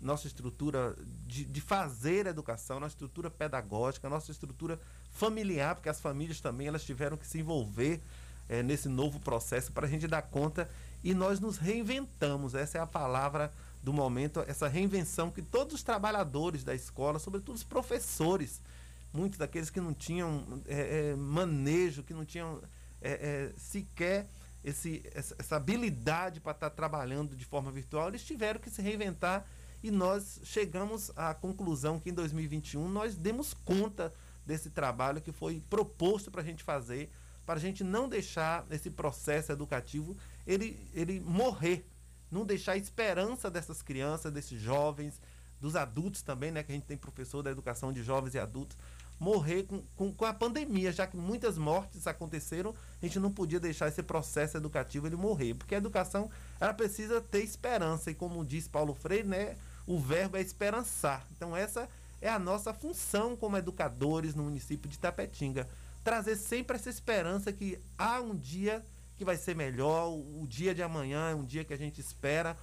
Nossa 0.00 0.26
estrutura 0.26 0.96
de, 1.26 1.44
de 1.44 1.60
fazer 1.60 2.26
a 2.26 2.30
educação, 2.30 2.78
nossa 2.78 2.94
estrutura 2.94 3.30
pedagógica, 3.30 4.08
nossa 4.08 4.30
estrutura 4.30 4.78
familiar, 5.12 5.74
porque 5.74 5.88
as 5.88 6.00
famílias 6.00 6.40
também 6.40 6.68
elas 6.68 6.84
tiveram 6.84 7.16
que 7.16 7.26
se 7.26 7.40
envolver 7.40 8.00
eh, 8.48 8.62
nesse 8.62 8.88
novo 8.88 9.18
processo 9.18 9.72
para 9.72 9.86
a 9.86 9.90
gente 9.90 10.06
dar 10.06 10.22
conta 10.22 10.70
e 11.02 11.14
nós 11.14 11.40
nos 11.40 11.58
reinventamos. 11.58 12.54
Essa 12.54 12.78
é 12.78 12.80
a 12.80 12.86
palavra 12.86 13.52
do 13.82 13.92
momento, 13.92 14.40
essa 14.46 14.68
reinvenção 14.68 15.30
que 15.30 15.42
todos 15.42 15.74
os 15.74 15.82
trabalhadores 15.82 16.64
da 16.64 16.74
escola, 16.74 17.18
sobretudo 17.18 17.56
os 17.56 17.62
professores, 17.62 18.60
muitos 19.12 19.38
daqueles 19.38 19.70
que 19.70 19.80
não 19.80 19.94
tinham 19.94 20.62
eh, 20.66 21.12
eh, 21.12 21.16
manejo, 21.16 22.02
que 22.02 22.12
não 22.12 22.24
tinham 22.24 22.60
eh, 23.00 23.50
eh, 23.50 23.52
sequer 23.56 24.26
esse, 24.64 25.02
essa, 25.14 25.56
habilidade 25.56 26.40
para 26.40 26.52
estar 26.52 26.70
trabalhando 26.70 27.36
de 27.36 27.44
forma 27.44 27.70
virtual, 27.70 28.08
eles 28.08 28.24
tiveram 28.24 28.60
que 28.60 28.68
se 28.68 28.82
reinventar 28.82 29.46
e 29.82 29.90
nós 29.90 30.40
chegamos 30.42 31.10
à 31.16 31.32
conclusão 31.32 32.00
que 32.00 32.10
em 32.10 32.12
2021 32.12 32.88
nós 32.88 33.16
demos 33.16 33.54
conta 33.54 34.12
desse 34.44 34.70
trabalho 34.70 35.20
que 35.20 35.30
foi 35.30 35.62
proposto 35.70 36.30
para 36.30 36.42
a 36.42 36.44
gente 36.44 36.64
fazer, 36.64 37.10
para 37.46 37.54
a 37.54 37.60
gente 37.60 37.84
não 37.84 38.08
deixar 38.08 38.66
esse 38.70 38.90
processo 38.90 39.52
educativo 39.52 40.16
ele, 40.46 40.90
ele 40.92 41.20
morrer, 41.20 41.86
não 42.30 42.44
deixar 42.44 42.72
a 42.72 42.76
esperança 42.76 43.50
dessas 43.50 43.82
crianças, 43.82 44.32
desses 44.32 44.60
jovens, 44.60 45.20
dos 45.60 45.76
adultos 45.76 46.22
também, 46.22 46.50
né? 46.50 46.62
Que 46.62 46.72
a 46.72 46.74
gente 46.74 46.86
tem 46.86 46.96
professor 46.96 47.42
da 47.42 47.50
educação 47.50 47.92
de 47.92 48.02
jovens 48.02 48.34
e 48.34 48.38
adultos, 48.38 48.76
morrer 49.18 49.64
com, 49.64 49.82
com, 49.96 50.12
com 50.12 50.24
a 50.24 50.32
pandemia, 50.32 50.92
já 50.92 51.06
que 51.06 51.16
muitas 51.16 51.58
mortes 51.58 52.06
aconteceram, 52.06 52.74
a 53.02 53.04
gente 53.04 53.18
não 53.18 53.32
podia 53.32 53.58
deixar 53.58 53.88
esse 53.88 54.02
processo 54.02 54.56
educativo 54.56 55.06
ele 55.06 55.16
morrer, 55.16 55.54
porque 55.54 55.74
a 55.74 55.78
educação 55.78 56.30
ela 56.60 56.72
precisa 56.72 57.20
ter 57.20 57.42
esperança 57.42 58.10
e 58.10 58.14
como 58.14 58.44
diz 58.44 58.68
Paulo 58.68 58.94
Freire, 58.94 59.26
né, 59.26 59.56
o 59.86 59.98
verbo 59.98 60.36
é 60.36 60.40
esperançar. 60.40 61.26
Então 61.36 61.56
essa 61.56 61.88
é 62.20 62.28
a 62.28 62.38
nossa 62.38 62.72
função 62.72 63.36
como 63.36 63.56
educadores 63.56 64.34
no 64.34 64.44
município 64.44 64.88
de 64.88 64.98
Tapetinga, 64.98 65.68
trazer 66.04 66.36
sempre 66.36 66.76
essa 66.76 66.88
esperança 66.90 67.52
que 67.52 67.78
há 67.96 68.20
um 68.20 68.36
dia 68.36 68.84
que 69.18 69.24
vai 69.24 69.36
ser 69.36 69.56
melhor, 69.56 70.08
o, 70.08 70.46
dia 70.46 70.72
de 70.72 70.82
amanhã 70.82 71.30
é 71.30 71.34
um 71.34 71.44
dia 71.44 71.64
que 71.64 71.74
a 71.74 71.76
gente 71.76 72.00
espera 72.00 72.56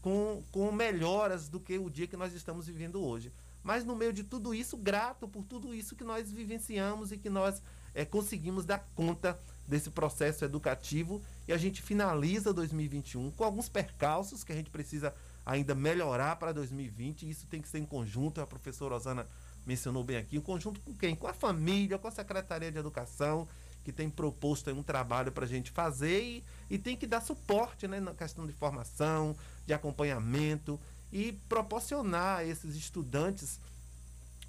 com, 0.00 0.42
com 0.50 0.72
melhoras 0.72 1.48
do 1.48 1.60
que 1.60 1.78
o 1.78 1.90
dia 1.90 2.06
que 2.06 2.16
nós 2.16 2.32
estamos 2.32 2.66
vivendo 2.66 3.04
hoje. 3.04 3.30
Mas 3.62 3.84
no 3.84 3.94
meio 3.94 4.10
de 4.10 4.24
tudo 4.24 4.54
isso, 4.54 4.78
grato 4.78 5.28
por 5.28 5.44
tudo 5.44 5.74
isso 5.74 5.94
que 5.94 6.02
nós 6.02 6.32
vivenciamos 6.32 7.12
e 7.12 7.18
que 7.18 7.28
nós 7.28 7.62
eh, 7.94 8.06
conseguimos 8.06 8.64
dar 8.64 8.78
conta 8.94 9.38
desse 9.68 9.90
processo 9.90 10.42
educativo 10.42 11.22
e 11.46 11.52
a 11.52 11.58
gente 11.58 11.82
finaliza 11.82 12.52
2021 12.52 13.30
com 13.32 13.44
alguns 13.44 13.68
percalços 13.68 14.42
que 14.42 14.52
a 14.52 14.56
gente 14.56 14.70
precisa 14.70 15.14
ainda 15.44 15.74
melhorar 15.74 16.36
para 16.36 16.52
2020 16.52 17.22
e 17.22 17.30
isso 17.30 17.46
tem 17.46 17.60
que 17.60 17.68
ser 17.68 17.78
em 17.78 17.84
conjunto, 17.84 18.40
a 18.40 18.46
professora 18.46 18.94
Osana 18.94 19.28
mencionou 19.66 20.02
bem 20.02 20.16
aqui, 20.16 20.38
em 20.38 20.40
conjunto 20.40 20.80
com 20.80 20.94
quem? 20.94 21.14
Com 21.14 21.26
a 21.26 21.34
família, 21.34 21.98
com 21.98 22.08
a 22.08 22.10
Secretaria 22.10 22.72
de 22.72 22.78
Educação, 22.78 23.46
que 23.84 23.92
tem 23.92 24.10
proposto 24.10 24.70
um 24.70 24.82
trabalho 24.82 25.32
para 25.32 25.44
a 25.44 25.48
gente 25.48 25.70
fazer 25.70 26.22
e, 26.22 26.44
e 26.68 26.78
tem 26.78 26.96
que 26.96 27.06
dar 27.06 27.20
suporte 27.20 27.88
né, 27.88 28.00
na 28.00 28.14
questão 28.14 28.46
de 28.46 28.52
formação, 28.52 29.36
de 29.66 29.72
acompanhamento 29.72 30.78
e 31.12 31.32
proporcionar 31.48 32.38
a 32.38 32.44
esses 32.44 32.76
estudantes 32.76 33.58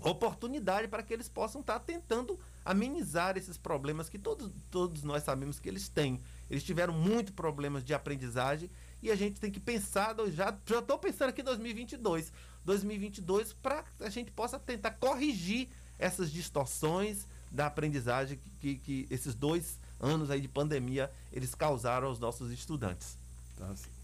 oportunidade 0.10 0.88
para 0.88 1.04
que 1.04 1.14
eles 1.14 1.30
possam 1.30 1.62
estar 1.62 1.80
tentando 1.80 2.40
amenizar 2.66 3.38
esses 3.38 3.58
problemas 3.58 4.10
que 4.10 4.18
todos, 4.18 4.52
todos 4.70 5.04
nós 5.04 5.24
sabemos 5.24 5.60
que 5.60 5.70
eles 5.70 5.88
têm. 5.88 6.20
Eles 6.50 6.64
tiveram 6.64 6.94
muito 6.94 7.34
problemas 7.34 7.84
de 7.84 7.94
aprendizagem 7.94 8.70
e 9.02 9.12
a 9.12 9.16
gente 9.16 9.40
tem 9.40 9.52
que 9.52 9.60
pensar, 9.60 10.16
já 10.32 10.58
já 10.66 10.80
estou 10.80 10.98
pensando 10.98 11.30
aqui 11.30 11.42
em 11.42 11.46
2022, 11.46 12.32
2022 12.66 13.54
para 13.54 13.84
a 14.00 14.10
gente 14.10 14.32
possa 14.32 14.60
tentar 14.60 14.92
corrigir 14.92 15.70
essas 15.98 16.32
distorções 16.32 17.28
da 17.52 17.68
aprendizagem 17.68 18.40
que, 18.60 18.76
que, 18.76 19.06
que 19.06 19.14
esses 19.14 19.36
dois 19.36 19.80
anos 20.00 20.32
aí 20.32 20.42
de 20.42 20.48
pandemia 20.48 21.12
eles 21.32 21.54
causaram 21.54 22.08
aos 22.08 22.20
nossos 22.20 22.52
estudantes. 22.52 23.18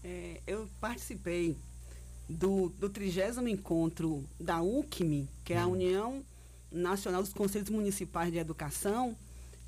É, 0.04 0.40
eu 0.46 0.68
participei 0.80 1.56
do, 2.28 2.68
do 2.68 2.88
30 2.88 3.50
encontro 3.50 4.24
da 4.38 4.62
UCME, 4.62 5.28
que 5.44 5.52
é 5.52 5.58
a 5.58 5.66
União 5.66 6.22
Nacional 6.70 7.22
dos 7.22 7.32
Conselhos 7.32 7.70
Municipais 7.70 8.30
de 8.30 8.38
Educação, 8.38 9.16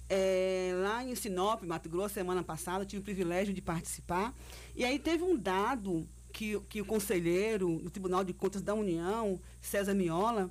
é, 0.08 0.72
lá 0.82 1.04
em 1.04 1.14
Sinop, 1.14 1.62
Mato 1.62 1.88
Grosso, 1.88 2.14
semana 2.14 2.42
passada, 2.42 2.84
tive 2.84 3.00
o 3.00 3.04
privilégio 3.04 3.54
de 3.54 3.62
participar. 3.62 4.34
E 4.74 4.84
aí 4.84 4.98
teve 4.98 5.22
um 5.22 5.36
dado 5.36 6.06
que, 6.32 6.58
que 6.68 6.80
o 6.80 6.84
conselheiro 6.84 7.78
do 7.78 7.90
Tribunal 7.90 8.24
de 8.24 8.32
Contas 8.32 8.60
da 8.60 8.74
União, 8.74 9.40
César 9.60 9.94
Miola, 9.94 10.50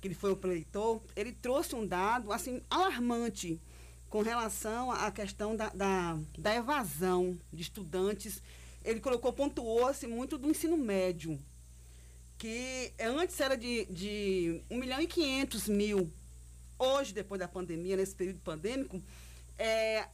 que 0.00 0.08
ele 0.08 0.14
foi 0.14 0.32
o 0.32 0.36
preleitor, 0.36 1.02
ele 1.14 1.32
trouxe 1.32 1.74
um 1.74 1.86
dado 1.86 2.32
assim 2.32 2.62
alarmante 2.70 3.60
com 4.08 4.22
relação 4.22 4.90
à 4.90 5.10
questão 5.10 5.54
da, 5.54 5.68
da, 5.68 6.18
da 6.38 6.54
evasão 6.54 7.38
de 7.52 7.62
estudantes. 7.62 8.42
Ele 8.84 8.98
colocou, 8.98 9.32
pontuou-se 9.32 10.06
muito 10.06 10.38
do 10.38 10.48
ensino 10.48 10.76
médio, 10.76 11.40
que 12.38 12.92
antes 12.98 13.38
era 13.38 13.56
de, 13.56 13.84
de 13.86 14.62
1 14.70 14.78
milhão 14.78 15.00
e 15.00 15.06
500 15.06 15.68
mil. 15.68 16.12
Hoje, 16.78 17.12
depois 17.12 17.38
da 17.38 17.46
pandemia, 17.46 17.96
nesse 17.96 18.16
período 18.16 18.40
pandêmico, 18.40 19.02
é, 19.58 20.08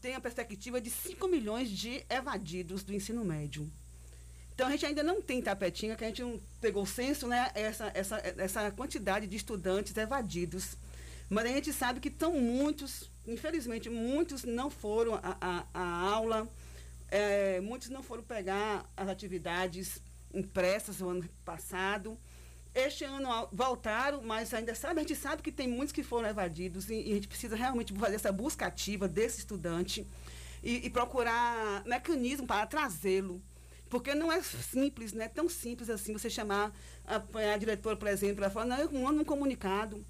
tem 0.00 0.14
a 0.14 0.20
perspectiva 0.20 0.80
de 0.80 0.90
5 0.90 1.28
milhões 1.28 1.70
de 1.70 2.04
evadidos 2.10 2.82
do 2.82 2.92
ensino 2.92 3.24
médio. 3.24 3.70
Então 4.58 4.66
a 4.66 4.72
gente 4.72 4.86
ainda 4.86 5.04
não 5.04 5.22
tem 5.22 5.40
tapetinha, 5.40 5.94
que 5.94 6.02
a 6.02 6.08
gente 6.08 6.20
não 6.20 6.40
pegou 6.60 6.82
o 6.82 6.86
censo, 6.86 7.28
né? 7.28 7.48
Essa, 7.54 7.92
essa, 7.94 8.16
essa 8.36 8.70
quantidade 8.72 9.28
de 9.28 9.36
estudantes 9.36 9.96
evadidos. 9.96 10.76
Mas 11.30 11.44
a 11.44 11.48
gente 11.50 11.72
sabe 11.72 12.00
que 12.00 12.08
estão 12.08 12.32
muitos, 12.32 13.08
infelizmente, 13.24 13.88
muitos 13.88 14.42
não 14.42 14.68
foram 14.68 15.14
à 15.14 15.64
a, 15.72 16.10
aula, 16.10 16.48
é, 17.08 17.60
muitos 17.60 17.88
não 17.88 18.02
foram 18.02 18.24
pegar 18.24 18.84
as 18.96 19.08
atividades 19.08 20.02
impressas 20.34 20.98
no 20.98 21.10
ano 21.10 21.28
passado. 21.44 22.18
Este 22.74 23.04
ano 23.04 23.28
voltaram, 23.52 24.22
mas 24.22 24.52
ainda 24.52 24.74
sabe, 24.74 24.98
a 24.98 25.02
gente 25.04 25.14
sabe 25.14 25.40
que 25.40 25.52
tem 25.52 25.68
muitos 25.68 25.92
que 25.92 26.02
foram 26.02 26.28
evadidos 26.28 26.90
e, 26.90 26.94
e 26.94 27.12
a 27.12 27.14
gente 27.14 27.28
precisa 27.28 27.54
realmente 27.54 27.92
fazer 27.92 28.16
essa 28.16 28.32
busca 28.32 28.66
ativa 28.66 29.06
desse 29.06 29.38
estudante 29.38 30.04
e, 30.64 30.84
e 30.84 30.90
procurar 30.90 31.84
mecanismo 31.84 32.44
para 32.44 32.66
trazê-lo 32.66 33.40
porque 33.88 34.14
não 34.14 34.30
é 34.30 34.42
simples, 34.42 35.12
não 35.12 35.24
é 35.24 35.28
tão 35.28 35.48
simples 35.48 35.88
assim 35.90 36.12
você 36.12 36.28
chamar 36.28 36.72
a, 37.06 37.22
a 37.54 37.56
diretora, 37.56 37.96
por 37.96 38.08
exemplo, 38.08 38.42
ela 38.44 38.52
fala, 38.52 38.66
não, 38.66 38.78
eu 38.78 38.92
mando 38.92 39.20
um 39.20 39.24
comunicado, 39.24 40.04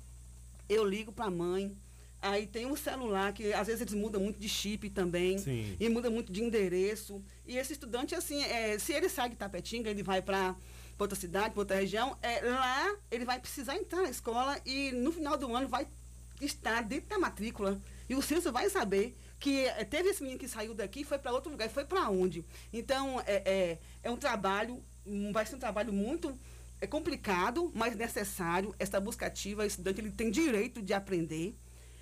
eu 0.68 0.84
ligo 0.84 1.12
para 1.12 1.26
a 1.26 1.30
mãe, 1.30 1.76
aí 2.20 2.46
tem 2.46 2.66
um 2.66 2.76
celular 2.76 3.32
que 3.32 3.52
às 3.52 3.66
vezes 3.66 3.82
eles 3.82 3.94
mudam 3.94 4.20
muito 4.20 4.38
de 4.38 4.48
chip 4.48 4.90
também, 4.90 5.38
Sim. 5.38 5.76
e 5.78 5.88
muda 5.88 6.10
muito 6.10 6.32
de 6.32 6.42
endereço. 6.42 7.22
E 7.46 7.56
esse 7.56 7.72
estudante, 7.72 8.14
assim, 8.14 8.42
é, 8.42 8.78
se 8.78 8.92
ele 8.92 9.08
sai 9.08 9.30
de 9.30 9.36
Tapetinga, 9.36 9.90
ele 9.90 10.02
vai 10.02 10.20
para 10.20 10.56
outra 10.98 11.16
cidade, 11.16 11.50
para 11.50 11.60
outra 11.60 11.76
região, 11.76 12.16
é, 12.20 12.40
lá 12.40 12.96
ele 13.10 13.24
vai 13.24 13.38
precisar 13.38 13.76
entrar 13.76 14.02
na 14.02 14.10
escola 14.10 14.60
e 14.66 14.90
no 14.92 15.12
final 15.12 15.36
do 15.36 15.54
ano 15.54 15.68
vai 15.68 15.86
estar 16.40 16.82
dentro 16.82 17.08
da 17.08 17.18
matrícula. 17.18 17.80
E 18.08 18.14
o 18.14 18.22
censo 18.22 18.50
vai 18.50 18.68
saber 18.68 19.16
que 19.38 19.66
é, 19.66 19.84
teve 19.84 20.10
esse 20.10 20.22
menino 20.22 20.38
que 20.38 20.48
saiu 20.48 20.74
daqui 20.74 21.04
foi 21.04 21.18
para 21.18 21.32
outro 21.32 21.50
lugar, 21.50 21.66
e 21.66 21.70
foi 21.70 21.84
para 21.84 22.08
onde? 22.10 22.44
Então, 22.72 23.20
é, 23.20 23.42
é, 23.44 23.78
é, 24.02 24.10
um 24.10 24.16
trabalho, 24.16 24.82
vai 25.32 25.46
ser 25.46 25.56
um 25.56 25.60
trabalho 25.60 25.92
muito 25.92 26.38
é 26.80 26.86
complicado, 26.86 27.72
mas 27.74 27.96
necessário. 27.96 28.74
Essa 28.78 29.00
busca 29.00 29.26
ativa, 29.26 29.62
o 29.62 29.66
estudante 29.66 30.00
ele 30.00 30.12
tem 30.12 30.30
direito 30.30 30.80
de 30.80 30.92
aprender. 30.94 31.56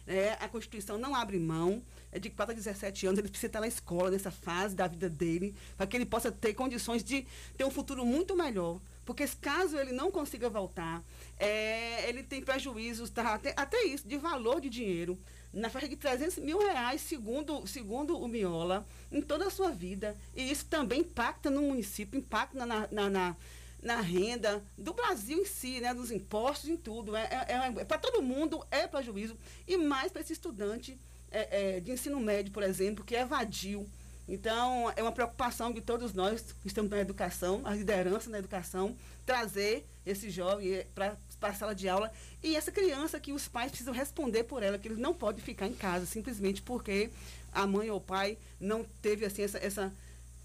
Né? 0.06 0.36
A 0.38 0.48
Constituição 0.48 0.98
não 0.98 1.14
abre 1.14 1.38
mão. 1.38 1.82
É 2.12 2.18
de 2.18 2.30
4 2.30 2.52
a 2.52 2.54
17 2.54 3.06
anos, 3.06 3.18
ele 3.18 3.28
precisa 3.28 3.48
estar 3.48 3.60
na 3.60 3.66
escola, 3.66 4.10
nessa 4.10 4.30
fase 4.30 4.74
da 4.74 4.86
vida 4.86 5.08
dele, 5.08 5.54
para 5.76 5.86
que 5.86 5.96
ele 5.96 6.06
possa 6.06 6.30
ter 6.32 6.54
condições 6.54 7.02
de 7.04 7.26
ter 7.56 7.64
um 7.64 7.70
futuro 7.70 8.06
muito 8.06 8.34
melhor. 8.36 8.80
Porque 9.04 9.26
caso 9.40 9.78
ele 9.78 9.92
não 9.92 10.10
consiga 10.10 10.48
voltar, 10.48 11.02
é, 11.38 12.08
ele 12.08 12.22
tem 12.22 12.42
prejuízos, 12.42 13.10
tá, 13.10 13.34
até, 13.34 13.54
até 13.56 13.84
isso, 13.84 14.08
de 14.08 14.16
valor 14.16 14.60
de 14.60 14.68
dinheiro, 14.68 15.18
na 15.56 15.70
faixa 15.70 15.88
de 15.88 15.96
300 15.96 16.36
mil 16.38 16.58
reais, 16.58 17.00
segundo, 17.00 17.66
segundo 17.66 18.18
o 18.18 18.28
Miola, 18.28 18.86
em 19.10 19.22
toda 19.22 19.46
a 19.46 19.50
sua 19.50 19.70
vida. 19.70 20.14
E 20.34 20.50
isso 20.50 20.66
também 20.66 21.00
impacta 21.00 21.50
no 21.50 21.62
município, 21.62 22.18
impacta 22.18 22.66
na, 22.66 22.86
na, 22.90 23.10
na, 23.10 23.36
na 23.82 24.00
renda 24.02 24.62
do 24.76 24.92
Brasil 24.92 25.38
em 25.38 25.46
si, 25.46 25.80
né, 25.80 25.94
dos 25.94 26.10
impostos, 26.10 26.68
em 26.68 26.76
tudo. 26.76 27.16
É, 27.16 27.24
é, 27.48 27.80
é 27.80 27.84
para 27.84 27.96
todo 27.96 28.22
mundo 28.22 28.64
é 28.70 28.86
prejuízo. 28.86 29.36
E 29.66 29.78
mais 29.78 30.12
para 30.12 30.20
esse 30.20 30.34
estudante 30.34 30.98
é, 31.30 31.76
é, 31.76 31.80
de 31.80 31.90
ensino 31.90 32.20
médio, 32.20 32.52
por 32.52 32.62
exemplo, 32.62 33.02
que 33.02 33.14
evadiu. 33.14 33.88
Então, 34.28 34.92
é 34.94 35.02
uma 35.02 35.12
preocupação 35.12 35.72
de 35.72 35.80
todos 35.80 36.12
nós 36.12 36.52
que 36.60 36.66
estamos 36.66 36.90
na 36.90 36.98
educação, 36.98 37.62
a 37.64 37.72
liderança 37.74 38.28
na 38.28 38.38
educação, 38.38 38.96
trazer 39.24 39.86
esse 40.04 40.28
jovem 40.28 40.84
para 40.94 41.16
a 41.40 41.54
sala 41.54 41.74
de 41.74 41.88
aula 41.88 42.10
e 42.42 42.56
essa 42.56 42.72
criança 42.72 43.20
que 43.20 43.32
os 43.32 43.48
pais 43.48 43.70
precisam 43.70 43.92
responder 43.92 44.44
por 44.44 44.62
ela, 44.62 44.78
que 44.78 44.88
eles 44.88 44.98
não 44.98 45.14
podem 45.14 45.42
ficar 45.42 45.66
em 45.66 45.74
casa 45.74 46.06
simplesmente 46.06 46.62
porque 46.62 47.10
a 47.52 47.66
mãe 47.66 47.90
ou 47.90 47.98
o 47.98 48.00
pai 48.00 48.38
não 48.60 48.84
teve 49.00 49.24
assim, 49.24 49.42
essa, 49.42 49.58
essa, 49.58 49.92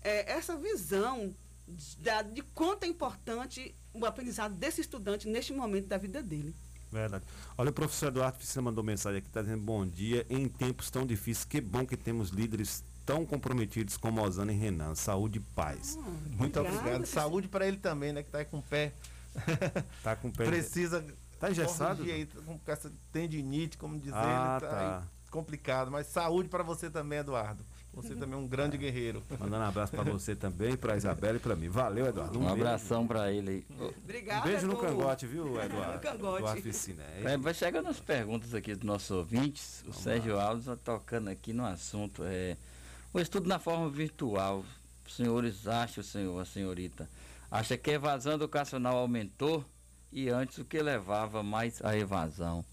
é, 0.01 0.31
essa 0.31 0.55
visão 0.55 1.33
de, 1.67 2.33
de 2.33 2.41
quanto 2.53 2.83
é 2.83 2.87
importante 2.87 3.73
o 3.93 4.05
aprendizado 4.05 4.53
desse 4.55 4.81
estudante 4.81 5.27
neste 5.27 5.53
momento 5.53 5.87
da 5.87 5.97
vida 5.97 6.21
dele. 6.21 6.53
Verdade. 6.91 7.23
Olha, 7.57 7.69
o 7.69 7.73
professor 7.73 8.07
Eduardo 8.07 8.43
você 8.43 8.59
mandou 8.59 8.83
mensagem 8.83 9.19
aqui, 9.19 9.27
está 9.27 9.41
dizendo 9.41 9.63
bom 9.63 9.85
dia. 9.85 10.25
Em 10.29 10.47
tempos 10.49 10.89
tão 10.89 11.05
difíceis, 11.05 11.45
que 11.45 11.61
bom 11.61 11.85
que 11.85 11.95
temos 11.95 12.29
líderes 12.29 12.83
tão 13.05 13.25
comprometidos 13.25 13.95
como 13.95 14.21
Osana 14.21 14.51
e 14.51 14.55
Renan. 14.55 14.93
Saúde 14.95 15.39
e 15.39 15.41
paz. 15.55 15.97
Ah, 15.97 16.09
Muito 16.37 16.59
obrigado. 16.59 16.81
obrigado. 16.81 17.05
Saúde 17.05 17.47
para 17.47 17.65
ele 17.65 17.77
também, 17.77 18.11
né? 18.11 18.23
Que 18.23 18.29
está 18.29 18.43
com 18.43 18.57
o 18.57 18.61
pé. 18.61 18.91
Tá 20.03 20.15
com 20.15 20.32
pé. 20.32 20.45
Precisa. 20.45 21.05
Tá 21.39 21.49
engessado? 21.49 22.03
Aí, 22.03 22.25
com 22.25 22.59
essa 22.67 22.91
tendinite, 23.11 23.77
como 23.77 23.97
dizer, 23.99 24.13
ah, 24.13 24.57
tá, 24.61 24.67
tá. 24.67 25.03
complicado. 25.32 25.89
Mas 25.89 26.07
saúde 26.07 26.49
para 26.49 26.63
você 26.63 26.89
também, 26.89 27.19
Eduardo. 27.19 27.65
Você 27.93 28.15
também 28.15 28.36
é 28.36 28.38
um 28.38 28.47
grande 28.47 28.77
guerreiro. 28.79 29.21
Mandando 29.39 29.63
um 29.63 29.67
abraço 29.67 29.91
para 29.91 30.03
você 30.03 30.36
também, 30.36 30.77
para 30.77 30.95
Isabela 30.95 31.38
e 31.38 31.39
para 31.39 31.55
mim. 31.55 31.67
Valeu, 31.67 32.05
Eduardo. 32.05 32.39
Um, 32.39 32.43
um 32.43 32.47
abração 32.47 33.05
para 33.05 33.32
ele. 33.32 33.65
Obrigado. 34.03 34.41
Um 34.41 34.49
beijo 34.49 34.67
no 34.67 34.77
cangote, 34.77 35.25
viu, 35.25 35.61
Eduardo? 35.61 35.93
No 35.93 35.99
cangote. 35.99 36.43
Do 36.43 36.59
Oficina. 36.59 37.03
É, 37.23 37.38
vai 37.38 37.53
chegando 37.53 37.89
as 37.89 37.99
perguntas 37.99 38.53
aqui 38.53 38.75
dos 38.75 38.86
nossos 38.86 39.11
ouvintes. 39.11 39.82
O 39.82 39.91
Vamos 39.91 40.03
Sérgio 40.03 40.36
lá. 40.36 40.43
Alves 40.43 40.67
está 40.67 40.77
tocando 40.77 41.29
aqui 41.29 41.51
no 41.53 41.65
assunto. 41.65 42.23
É, 42.23 42.55
o 43.11 43.19
estudo 43.19 43.49
na 43.49 43.59
forma 43.59 43.89
virtual. 43.89 44.63
Os 45.05 45.17
senhores 45.17 45.67
acham, 45.67 46.01
senhor, 46.01 46.39
a 46.39 46.45
senhorita, 46.45 47.09
acha 47.52 47.78
que 47.78 47.91
a 47.91 47.95
evasão 47.95 48.34
educacional 48.34 48.97
aumentou 48.97 49.64
e 50.12 50.30
antes 50.30 50.58
o 50.58 50.66
que 50.66 50.82
levava 50.82 51.43
mais 51.43 51.84
à 51.84 51.95
evasão? 51.95 52.66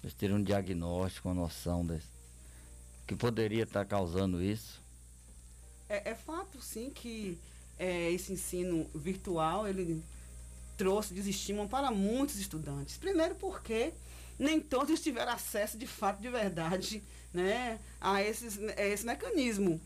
Vocês 0.00 0.14
terem 0.14 0.34
um 0.36 0.42
diagnóstico, 0.42 1.28
uma 1.28 1.34
noção 1.34 1.86
desse 1.86 2.12
que 3.06 3.16
poderia 3.16 3.64
estar 3.64 3.84
causando 3.84 4.42
isso? 4.42 4.80
É, 5.88 6.10
é 6.10 6.14
fato, 6.14 6.60
sim, 6.60 6.90
que 6.90 7.38
é, 7.78 8.10
esse 8.10 8.32
ensino 8.32 8.88
virtual 8.94 9.68
ele 9.68 10.02
trouxe 10.76 11.14
desestímulo 11.14 11.68
para 11.68 11.90
muitos 11.90 12.36
estudantes. 12.36 12.96
Primeiro 12.96 13.34
porque 13.34 13.92
nem 14.38 14.60
todos 14.60 15.00
tiveram 15.00 15.32
acesso 15.32 15.76
de 15.76 15.86
fato, 15.86 16.20
de 16.20 16.28
verdade, 16.28 17.02
né, 17.32 17.78
a, 18.00 18.22
esses, 18.22 18.58
a 18.58 18.82
esse 18.82 19.04
mecanismo. 19.04 19.80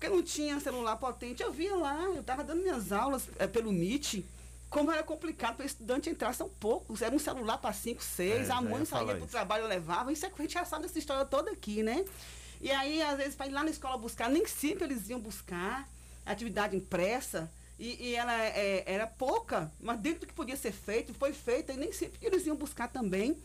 Porque 0.00 0.08
não 0.08 0.22
tinha 0.22 0.58
celular 0.60 0.96
potente. 0.96 1.42
Eu 1.42 1.52
via 1.52 1.76
lá, 1.76 2.04
eu 2.04 2.22
estava 2.22 2.42
dando 2.42 2.62
minhas 2.62 2.90
aulas 2.90 3.28
é, 3.38 3.46
pelo 3.46 3.70
MIT, 3.70 4.24
como 4.70 4.90
era 4.90 5.02
complicado 5.02 5.56
para 5.56 5.64
o 5.64 5.66
estudante 5.66 6.08
entrar, 6.08 6.32
são 6.32 6.48
poucos. 6.48 7.02
Era 7.02 7.14
um 7.14 7.18
celular 7.18 7.58
para 7.58 7.74
cinco, 7.74 8.02
seis, 8.02 8.48
é, 8.48 8.52
a 8.52 8.62
mãe 8.62 8.82
saía 8.86 9.14
para 9.14 9.24
o 9.24 9.26
trabalho, 9.26 9.66
levava. 9.66 10.10
Isso 10.10 10.24
é 10.24 10.30
que 10.30 10.40
a 10.40 10.42
gente 10.42 10.54
já 10.54 10.64
sabe 10.64 10.86
essa 10.86 10.98
história 10.98 11.26
toda 11.26 11.50
aqui, 11.50 11.82
né? 11.82 12.02
E 12.62 12.70
aí, 12.70 13.02
às 13.02 13.18
vezes, 13.18 13.34
para 13.34 13.46
ir 13.48 13.50
lá 13.50 13.62
na 13.62 13.68
escola 13.68 13.98
buscar, 13.98 14.30
nem 14.30 14.46
sempre 14.46 14.84
eles 14.84 15.06
iam 15.10 15.20
buscar 15.20 15.86
atividade 16.24 16.74
impressa. 16.74 17.50
E, 17.78 18.08
e 18.08 18.14
ela 18.14 18.32
é, 18.42 18.82
era 18.86 19.06
pouca, 19.06 19.70
mas 19.78 20.00
dentro 20.00 20.20
do 20.20 20.26
que 20.28 20.32
podia 20.32 20.56
ser 20.56 20.72
feito, 20.72 21.12
foi 21.12 21.34
feita, 21.34 21.74
e 21.74 21.76
nem 21.76 21.92
sempre 21.92 22.18
eles 22.22 22.46
iam 22.46 22.56
buscar 22.56 22.88
também. 22.88 23.36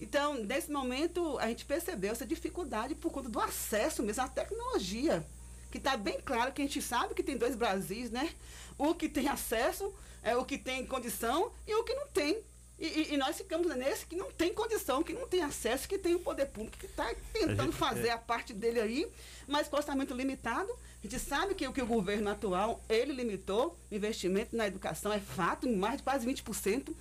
Então, 0.00 0.34
nesse 0.34 0.68
momento, 0.68 1.38
a 1.38 1.46
gente 1.46 1.64
percebeu 1.64 2.10
essa 2.10 2.26
dificuldade 2.26 2.96
por 2.96 3.12
conta 3.12 3.28
do 3.28 3.38
acesso 3.38 4.02
mesmo 4.02 4.24
à 4.24 4.28
tecnologia. 4.28 5.24
Que 5.72 5.78
está 5.78 5.96
bem 5.96 6.20
claro 6.20 6.52
que 6.52 6.60
a 6.60 6.64
gente 6.66 6.82
sabe 6.82 7.14
que 7.14 7.22
tem 7.22 7.36
dois 7.36 7.56
Brasis, 7.56 8.10
né? 8.10 8.32
O 8.76 8.94
que 8.94 9.08
tem 9.08 9.26
acesso, 9.26 9.92
é 10.22 10.36
o 10.36 10.44
que 10.44 10.58
tem 10.58 10.86
condição 10.86 11.50
e 11.66 11.74
o 11.74 11.82
que 11.82 11.94
não 11.94 12.06
tem. 12.08 12.44
E, 12.78 12.86
e, 12.86 13.14
e, 13.14 13.16
nós 13.16 13.36
ficamos 13.36 13.74
nesse 13.76 14.04
que 14.04 14.16
não 14.16 14.30
tem 14.32 14.52
condição, 14.52 15.02
que 15.02 15.12
não 15.12 15.26
tem 15.26 15.40
acesso, 15.42 15.88
que 15.88 15.96
tem 15.96 16.14
o 16.14 16.18
poder 16.18 16.46
público 16.46 16.76
que 16.76 16.86
está 16.86 17.14
tentando 17.32 17.70
a 17.70 17.72
fazer 17.72 18.08
é. 18.08 18.10
a 18.10 18.18
parte 18.18 18.52
dele 18.52 18.80
aí, 18.80 19.08
mas 19.46 19.68
com 19.68 19.76
orçamento 19.76 20.12
limitado. 20.14 20.70
A 20.72 21.06
gente 21.06 21.18
sabe 21.18 21.54
que 21.54 21.66
o 21.66 21.72
que 21.72 21.80
o 21.80 21.86
governo 21.86 22.28
atual, 22.28 22.82
ele 22.88 23.12
limitou 23.12 23.78
investimento 23.90 24.54
na 24.54 24.66
educação, 24.66 25.12
é 25.12 25.20
fato, 25.20 25.68
em 25.68 25.74
mais 25.74 25.98
de 25.98 26.02
quase 26.02 26.26
20%. 26.26 26.94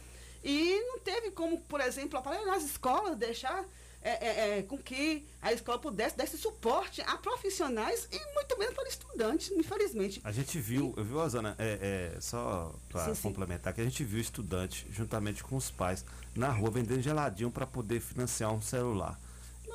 E 0.44 0.80
não 0.88 1.00
teve 1.00 1.32
como, 1.32 1.60
por 1.62 1.82
exemplo, 1.82 2.18
aparelhar 2.18 2.46
nas 2.46 2.64
escolas, 2.64 3.18
deixar 3.18 3.66
é, 4.04 4.10
é, 4.10 4.60
é, 4.60 4.64
com 4.64 4.78
que 4.78 5.26
a 5.42 5.54
escola 5.54 5.78
pudesse 5.78 6.18
dar 6.18 6.24
esse 6.24 6.38
suporte 6.38 7.02
a 7.02 7.18
profissionais 7.18 8.08
e 8.12 8.34
muito 8.34 8.58
menos 8.58 8.74
para 8.74 8.88
estudantes, 8.88 9.52
infelizmente. 9.52 10.20
A 10.24 10.32
gente 10.32 10.60
viu, 10.60 10.94
eu 10.98 11.04
vi, 11.04 11.14
Osana, 11.14 11.56
é, 11.60 12.14
é, 12.16 12.22
só 12.22 12.74
para 12.90 13.16
complementar, 13.18 13.74
que 13.74 13.82
a 13.82 13.84
gente 13.84 14.04
viu 14.04 14.20
estudante, 14.20 14.88
juntamente 14.90 15.44
com 15.44 15.56
os 15.56 15.70
pais, 15.70 16.04
na 16.36 16.50
rua 16.50 16.72
vendendo 16.72 17.02
geladinho 17.02 17.52
para 17.52 17.68
poder 17.68 18.00
financiar 18.00 18.52
um 18.52 18.62
celular. 18.62 19.20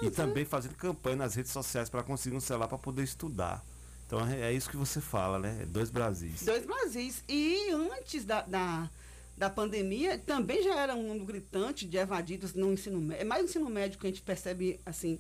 e 0.03 0.11
também 0.11 0.45
fazendo 0.45 0.75
campanha 0.75 1.17
nas 1.17 1.35
redes 1.35 1.53
sociais 1.53 1.89
para 1.89 2.03
conseguir 2.03 2.37
um 2.37 2.41
celular 2.41 2.69
para 2.69 2.77
poder 2.77 3.03
estudar. 3.03 3.65
Então 4.07 4.21
é, 4.27 4.41
é 4.41 4.53
isso 4.53 4.69
que 4.69 4.77
você 4.77 5.01
fala, 5.01 5.39
né? 5.39 5.65
Dois 5.69 5.91
Brasis. 5.91 6.45
Dois 6.45 6.67
Brasis. 6.67 7.25
E 7.29 7.71
antes 7.71 8.25
da, 8.25 8.43
da 8.43 8.91
da 9.37 9.51
pandemia, 9.51 10.17
também 10.19 10.63
já 10.63 10.81
era 10.81 10.95
um 10.95 11.03
número 11.03 11.27
gritante 11.27 11.87
de 11.87 11.97
evadidos 11.97 12.55
no 12.55 12.73
ensino 12.73 13.01
médio. 13.01 13.23
É 13.23 13.25
mais 13.25 13.43
no 13.43 13.49
ensino 13.49 13.69
médio 13.69 13.99
que 13.99 14.07
a 14.07 14.11
gente 14.11 14.23
percebe, 14.23 14.81
assim, 14.87 15.19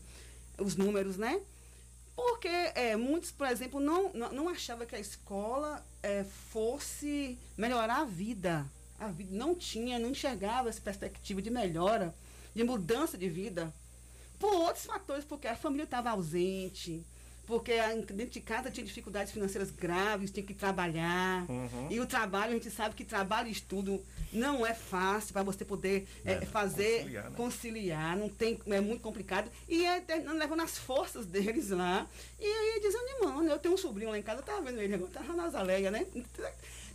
os 0.59 0.75
números, 0.75 1.17
né? 1.17 1.41
Porque 2.14 2.49
é, 2.49 2.97
muitos, 2.97 3.31
por 3.31 3.47
exemplo, 3.47 3.79
não, 3.79 4.11
não, 4.14 4.49
achavam 4.49 4.87
que 4.87 4.97
a 4.97 5.01
escola 5.01 5.85
é, 6.03 6.25
fosse 6.25 7.39
melhorar 7.59 8.01
a 8.01 8.05
vida. 8.05 8.67
A 8.99 9.09
vida 9.09 9.37
não 9.37 9.55
tinha, 9.55 9.99
não 9.99 10.11
enxergava 10.11 10.71
essa 10.71 10.81
perspectiva 10.81 11.43
de 11.43 11.51
melhora, 11.51 12.14
de 12.55 12.64
mudança 12.64 13.19
de 13.19 13.29
vida. 13.29 13.73
Por 14.39 14.51
outros 14.55 14.87
fatores, 14.87 15.27
porque 15.27 15.47
a 15.47 15.55
família 15.55 15.85
estava 15.85 16.09
ausente, 16.09 17.05
porque 17.47 17.73
dentro 18.09 18.33
de 18.33 18.41
casa 18.41 18.71
tinha 18.71 18.85
dificuldades 18.85 19.33
financeiras 19.33 19.71
graves, 19.71 20.31
tinha 20.31 20.45
que 20.45 20.53
trabalhar. 20.53 21.49
Uhum. 21.49 21.87
E 21.91 22.01
o 22.01 22.07
trabalho, 22.07 22.51
a 22.51 22.55
gente 22.55 22.71
sabe 22.71 22.95
que 22.95 23.05
trabalho 23.05 23.49
e 23.49 23.53
estudo 23.53 24.03
não 24.33 24.67
é 24.67 24.75
fácil 24.75 25.33
para 25.33 25.43
você 25.45 25.65
poder 25.65 26.09
é, 26.25 26.33
é, 26.33 26.41
fazer, 26.41 27.03
conciliar, 27.03 27.31
né? 27.31 27.37
conciliar, 27.37 28.17
não 28.17 28.29
tem, 28.29 28.61
é 28.67 28.81
muito 28.81 29.01
complicado. 29.01 29.51
E 29.69 29.85
é 29.85 30.03
levando 30.35 30.63
as 30.63 30.77
forças 30.77 31.25
deles 31.25 31.71
lá. 31.71 32.07
E 32.41 32.45
aí 32.45 32.81
desanimando. 32.81 33.49
Eu 33.49 33.59
tenho 33.59 33.75
um 33.75 33.79
sobrinho 33.79 34.11
lá 34.11 34.19
em 34.19 34.23
casa, 34.23 34.41
eu 34.41 34.45
tava 34.45 34.63
vendo 34.63 34.81
ele 34.81 34.95
agora, 34.95 35.11
tava 35.13 35.33
nas 35.33 35.55
aleias, 35.55 35.93
né? 35.93 36.05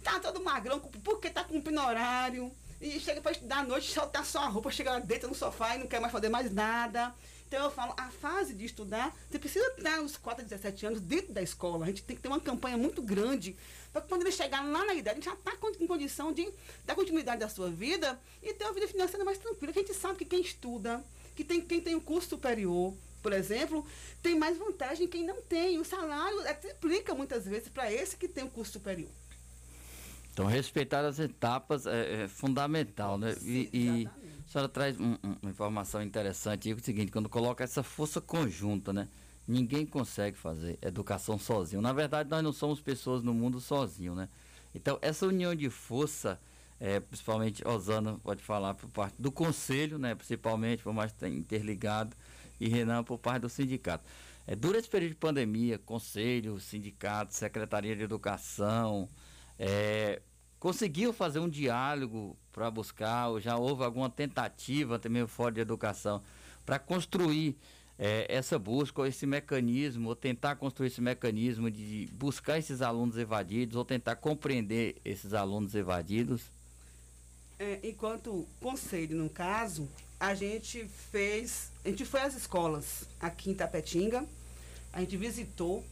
Tá 0.03 0.19
todo 0.19 0.43
magrão, 0.43 0.79
porque 0.79 1.29
tá 1.29 1.43
cumprindo 1.43 1.81
horário. 1.81 2.51
E 2.81 2.99
chega 2.99 3.21
para 3.21 3.31
estudar 3.31 3.59
à 3.59 3.63
noite, 3.63 3.93
soltar 3.93 4.25
só 4.25 4.39
a 4.39 4.47
roupa, 4.47 4.71
chega 4.71 4.91
lá, 4.91 4.99
deita 4.99 5.27
no 5.27 5.35
sofá 5.35 5.75
e 5.75 5.79
não 5.79 5.87
quer 5.87 6.01
mais 6.01 6.11
fazer 6.11 6.29
mais 6.29 6.51
nada. 6.51 7.13
Então 7.51 7.65
eu 7.65 7.69
falo, 7.69 7.93
a 7.97 8.09
fase 8.09 8.53
de 8.53 8.63
estudar, 8.63 9.13
você 9.29 9.37
precisa 9.37 9.67
estar 9.77 9.99
os 9.99 10.15
4 10.15 10.41
a 10.41 10.47
17 10.47 10.85
anos 10.85 11.01
dentro 11.01 11.33
da 11.33 11.41
escola. 11.41 11.83
A 11.83 11.87
gente 11.89 12.01
tem 12.01 12.15
que 12.15 12.21
ter 12.21 12.29
uma 12.29 12.39
campanha 12.39 12.77
muito 12.77 13.01
grande 13.01 13.57
para 13.91 13.99
quando 13.99 14.21
ele 14.21 14.31
chegar 14.31 14.65
lá 14.65 14.85
na 14.85 14.93
idade, 14.93 15.09
a 15.09 15.13
gente 15.15 15.25
já 15.25 15.33
está 15.33 15.51
em 15.77 15.85
condição 15.85 16.31
de 16.31 16.49
dar 16.85 16.95
continuidade 16.95 17.43
à 17.43 17.49
sua 17.49 17.69
vida 17.69 18.17
e 18.41 18.53
ter 18.53 18.63
uma 18.63 18.71
vida 18.71 18.87
financeira 18.87 19.25
mais 19.25 19.37
tranquila. 19.37 19.73
A 19.75 19.79
gente 19.79 19.93
sabe 19.93 20.19
que 20.19 20.23
quem 20.23 20.39
estuda, 20.39 21.03
que 21.35 21.43
tem, 21.43 21.59
quem 21.59 21.81
tem 21.81 21.93
o 21.93 21.97
um 21.97 22.01
curso 22.01 22.29
superior, 22.29 22.93
por 23.21 23.33
exemplo, 23.33 23.85
tem 24.23 24.39
mais 24.39 24.57
vantagem 24.57 25.05
quem 25.05 25.25
não 25.25 25.41
tem. 25.41 25.77
O 25.77 25.83
salário 25.83 26.39
é, 26.43 26.53
triplica 26.53 27.13
muitas 27.13 27.43
vezes 27.43 27.67
para 27.67 27.91
esse 27.91 28.15
que 28.15 28.29
tem 28.29 28.45
o 28.45 28.47
um 28.47 28.49
curso 28.49 28.71
superior. 28.71 29.11
Então, 30.31 30.45
respeitar 30.45 31.03
as 31.03 31.19
etapas 31.19 31.85
é, 31.85 32.23
é 32.23 32.27
fundamental, 32.29 33.17
né? 33.17 33.35
Sim, 33.35 33.69
e, 33.73 34.09
a 34.51 34.59
senhora 34.59 34.67
traz 34.67 34.99
um, 34.99 35.13
um, 35.23 35.37
uma 35.41 35.49
informação 35.49 36.01
interessante 36.01 36.67
aí, 36.67 36.73
é 36.73 36.75
o 36.75 36.83
seguinte, 36.83 37.09
quando 37.09 37.29
coloca 37.29 37.63
essa 37.63 37.81
força 37.81 38.19
conjunta, 38.19 38.91
né? 38.91 39.07
Ninguém 39.47 39.85
consegue 39.85 40.37
fazer 40.37 40.77
educação 40.81 41.39
sozinho. 41.39 41.81
Na 41.81 41.93
verdade, 41.93 42.29
nós 42.29 42.43
não 42.43 42.51
somos 42.51 42.81
pessoas 42.81 43.23
no 43.23 43.33
mundo 43.33 43.61
sozinho, 43.61 44.13
né? 44.13 44.27
Então, 44.75 44.99
essa 45.01 45.25
união 45.25 45.55
de 45.55 45.69
força, 45.69 46.37
é, 46.81 46.99
principalmente 46.99 47.65
Osana 47.65 48.19
pode 48.21 48.43
falar 48.43 48.73
por 48.73 48.89
parte 48.89 49.15
do 49.17 49.31
conselho, 49.31 49.97
né? 49.97 50.15
Principalmente, 50.15 50.83
por 50.83 50.91
mais 50.91 51.13
que 51.13 51.25
interligado, 51.27 52.13
e 52.59 52.67
Renan 52.67 53.05
por 53.05 53.19
parte 53.19 53.43
do 53.43 53.49
sindicato. 53.49 54.03
É, 54.45 54.53
durante 54.53 54.81
esse 54.81 54.89
período 54.89 55.11
de 55.11 55.17
pandemia, 55.17 55.79
conselho, 55.79 56.59
sindicato, 56.59 57.33
secretaria 57.33 57.95
de 57.95 58.03
educação, 58.03 59.07
é, 59.57 60.21
conseguiu 60.61 61.11
fazer 61.11 61.39
um 61.39 61.49
diálogo 61.49 62.37
para 62.53 62.69
buscar, 62.69 63.29
ou 63.29 63.41
já 63.41 63.57
houve 63.57 63.83
alguma 63.83 64.11
tentativa 64.11 64.99
também 64.99 65.25
fora 65.25 65.55
de 65.55 65.59
educação, 65.59 66.21
para 66.63 66.77
construir 66.77 67.57
eh, 67.97 68.27
essa 68.29 68.59
busca, 68.59 69.01
ou 69.01 69.07
esse 69.07 69.25
mecanismo, 69.25 70.09
ou 70.09 70.15
tentar 70.15 70.55
construir 70.57 70.87
esse 70.87 71.01
mecanismo 71.01 71.71
de 71.71 72.07
buscar 72.13 72.59
esses 72.59 72.83
alunos 72.83 73.17
evadidos, 73.17 73.75
ou 73.75 73.83
tentar 73.83 74.17
compreender 74.17 75.01
esses 75.03 75.33
alunos 75.33 75.73
evadidos? 75.73 76.43
É, 77.57 77.79
enquanto 77.81 78.47
conselho, 78.59 79.17
no 79.17 79.31
caso, 79.31 79.89
a 80.19 80.35
gente 80.35 80.85
fez, 81.11 81.71
a 81.83 81.89
gente 81.89 82.05
foi 82.05 82.21
às 82.21 82.35
escolas 82.35 83.09
aqui 83.19 83.49
em 83.49 83.55
Tapetinga, 83.55 84.23
a 84.93 84.99
gente 84.99 85.17
visitou 85.17 85.83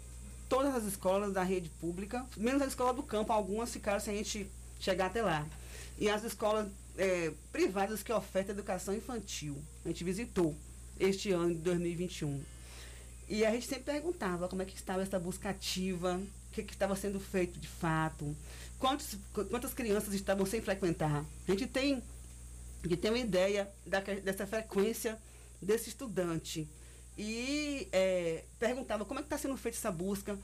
todas 0.48 0.76
as 0.76 0.84
escolas 0.84 1.34
da 1.34 1.42
rede 1.42 1.70
pública, 1.82 2.24
menos 2.38 2.62
a 2.62 2.68
escola 2.68 2.94
do 2.94 3.02
campo, 3.02 3.34
algumas 3.34 3.74
ficaram 3.74 4.00
sem 4.00 4.14
a 4.14 4.18
gente 4.18 4.48
chegar 4.80 5.08
até 5.08 5.22
lá. 5.22 5.46
E 5.98 6.10
as 6.10 6.24
escolas 6.24 6.68
é, 6.98 7.32
privadas 7.52 8.02
que 8.02 8.12
ofertam 8.12 8.54
educação 8.54 8.96
infantil, 8.96 9.62
a 9.86 9.90
gente 9.90 10.04
visitou 10.04 10.56
este 11.00 11.32
ano 11.32 11.54
de 11.54 11.62
2021. 11.62 12.42
E 13.28 13.46
a 13.46 13.52
gente 13.52 13.68
sempre 13.68 13.86
perguntava 13.86 14.48
como 14.48 14.62
é 14.62 14.66
que 14.66 14.76
estava 14.76 15.02
essa 15.02 15.20
busca 15.20 15.50
ativa, 15.50 16.16
o 16.16 16.54
que, 16.54 16.64
que 16.64 16.74
estava 16.74 16.96
sendo 16.96 17.20
feito 17.20 17.60
de 17.60 17.68
fato, 17.68 18.36
quantos, 18.80 19.18
quantas 19.50 19.74
crianças 19.74 20.14
estavam 20.14 20.46
sem 20.46 20.62
frequentar. 20.62 21.24
A 21.48 21.52
gente 21.52 21.68
tem, 21.68 22.02
a 22.84 22.88
gente 22.88 23.00
tem 23.00 23.12
uma 23.12 23.20
ideia 23.20 23.70
da, 23.86 24.00
dessa 24.00 24.48
frequência 24.48 25.18
desse 25.62 25.90
estudante. 25.90 26.68
E 27.18 27.88
é, 27.92 28.44
perguntava 28.58 29.06
como 29.06 29.20
é 29.20 29.24
que 29.24 29.28
está 29.28 29.38
sendo 29.38 29.58
feita 29.58 29.78
essa 29.78 29.92
busca 29.92 30.38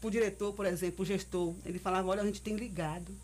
para 0.00 0.08
o 0.08 0.10
diretor, 0.10 0.52
por 0.52 0.66
exemplo, 0.66 1.02
o 1.02 1.06
gestor. 1.06 1.54
Ele 1.64 1.78
falava, 1.78 2.08
olha, 2.08 2.22
a 2.22 2.26
gente 2.26 2.40
tem 2.40 2.56
ligado. 2.56 3.14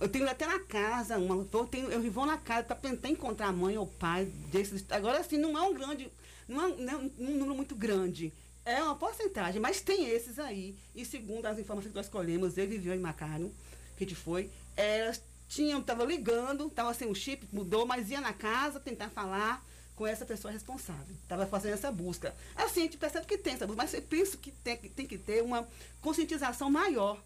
Eu 0.00 0.08
tenho 0.08 0.28
até 0.28 0.46
na 0.46 0.58
casa, 0.58 1.18
uma, 1.18 1.46
eu, 1.52 1.66
tenho, 1.66 1.92
eu 1.92 2.10
vou 2.10 2.24
na 2.24 2.38
casa 2.38 2.64
para 2.64 2.76
tentar 2.76 3.08
encontrar 3.10 3.48
a 3.48 3.52
mãe 3.52 3.76
ou 3.76 3.86
pai 3.86 4.24
desses. 4.50 4.82
Agora, 4.90 5.18
assim, 5.18 5.36
não 5.36 5.56
é 5.58 5.60
um 5.60 5.74
grande, 5.74 6.10
não 6.48 6.64
é, 6.64 6.68
não 6.76 6.92
é 6.92 6.96
um 6.96 7.38
número 7.38 7.54
muito 7.54 7.74
grande. 7.74 8.32
É 8.64 8.82
uma 8.82 8.94
porcentagem, 8.94 9.60
mas 9.60 9.80
tem 9.82 10.08
esses 10.08 10.38
aí. 10.38 10.74
E 10.94 11.04
segundo 11.04 11.44
as 11.46 11.58
informações 11.58 11.90
que 11.90 11.96
nós 11.96 12.06
escolhemos, 12.06 12.56
eu 12.56 12.66
viveu 12.66 12.94
em 12.94 12.98
Macaro, 12.98 13.52
que 13.96 14.04
gente 14.04 14.14
foi, 14.14 14.50
elas 14.74 15.20
tinham, 15.48 15.80
estavam 15.80 16.06
ligando, 16.06 16.68
estava 16.68 16.94
sem 16.94 17.08
o 17.08 17.14
chip, 17.14 17.46
mudou, 17.52 17.84
mas 17.84 18.10
ia 18.10 18.20
na 18.20 18.32
casa 18.32 18.80
tentar 18.80 19.10
falar 19.10 19.62
com 19.94 20.06
essa 20.06 20.24
pessoa 20.24 20.50
responsável. 20.50 21.14
Estava 21.22 21.46
fazendo 21.46 21.74
essa 21.74 21.92
busca. 21.92 22.34
Assim, 22.56 22.80
a 22.80 22.84
gente 22.84 22.96
percebe 22.96 23.26
que 23.26 23.36
tem 23.36 23.52
essa 23.52 23.66
busca, 23.66 23.82
mas 23.82 23.92
eu 23.92 24.00
penso 24.00 24.38
que 24.38 24.50
tem, 24.50 24.76
tem 24.78 25.06
que 25.06 25.18
ter 25.18 25.42
uma 25.42 25.68
conscientização 26.00 26.70
maior 26.70 27.22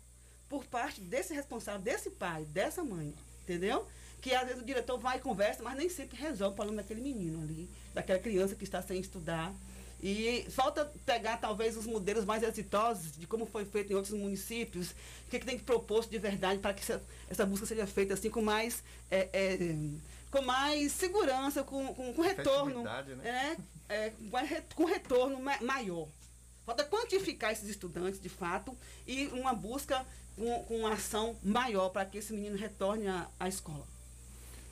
por 0.49 0.65
parte 0.65 1.01
desse 1.01 1.35
responsável, 1.35 1.81
desse 1.81 2.11
pai, 2.11 2.45
dessa 2.47 2.83
mãe, 2.83 3.15
entendeu? 3.43 3.87
Que 4.21 4.35
às 4.35 4.47
vezes 4.47 4.63
o 4.63 4.65
diretor 4.65 4.99
vai 4.99 5.19
e 5.19 5.21
conversa, 5.21 5.63
mas 5.63 5.77
nem 5.77 5.89
sempre 5.89 6.17
resolve 6.17 6.53
o 6.53 6.57
problema 6.57 6.83
daquele 6.83 7.01
menino 7.01 7.43
ali, 7.43 7.69
daquela 7.93 8.19
criança 8.19 8.55
que 8.55 8.65
está 8.65 8.81
sem 8.83 9.01
estudar. 9.01 9.55
E 10.03 10.45
falta 10.51 10.85
pegar 11.07 11.39
talvez 11.39 11.77
os 11.79 11.87
modelos 11.87 12.27
mais 12.27 12.43
exitosos 12.43 13.17
de 13.17 13.27
como 13.27 13.47
foi 13.47 13.65
feito 13.65 13.91
em 13.91 13.97
outros 13.97 14.13
municípios, 14.13 14.91
o 14.91 15.31
que, 15.31 15.39
que 15.39 15.47
tem 15.47 15.57
que 15.57 15.65
propor 15.65 16.07
de 16.07 16.19
verdade 16.19 16.59
para 16.59 16.75
que 16.75 16.83
essa, 16.83 17.03
essa, 17.31 17.47
busca 17.47 17.65
seja 17.65 17.87
feita 17.87 18.13
assim 18.13 18.29
com 18.29 18.43
mais, 18.43 18.85
é, 19.11 19.31
é, 19.33 19.77
com 20.31 20.43
mais 20.43 20.93
segurança, 20.93 21.63
com, 21.63 21.95
com, 21.95 22.13
com 22.13 22.21
retorno. 22.21 22.83
Né? 22.83 23.57
É, 23.89 24.05
é, 24.07 24.13
com 24.75 24.85
retorno 24.85 25.41
maior. 25.63 26.07
Falta 26.67 26.85
quantificar 26.85 27.53
esses 27.53 27.69
estudantes 27.69 28.21
de 28.21 28.29
fato 28.29 28.77
e 29.07 29.27
uma 29.29 29.55
busca 29.55 30.05
com, 30.37 30.65
com 30.65 30.79
uma 30.79 30.93
ação 30.93 31.37
maior 31.43 31.89
para 31.91 32.05
que 32.05 32.19
esse 32.19 32.33
menino 32.33 32.57
retorne 32.57 33.07
à, 33.09 33.29
à 33.39 33.49
escola. 33.49 33.85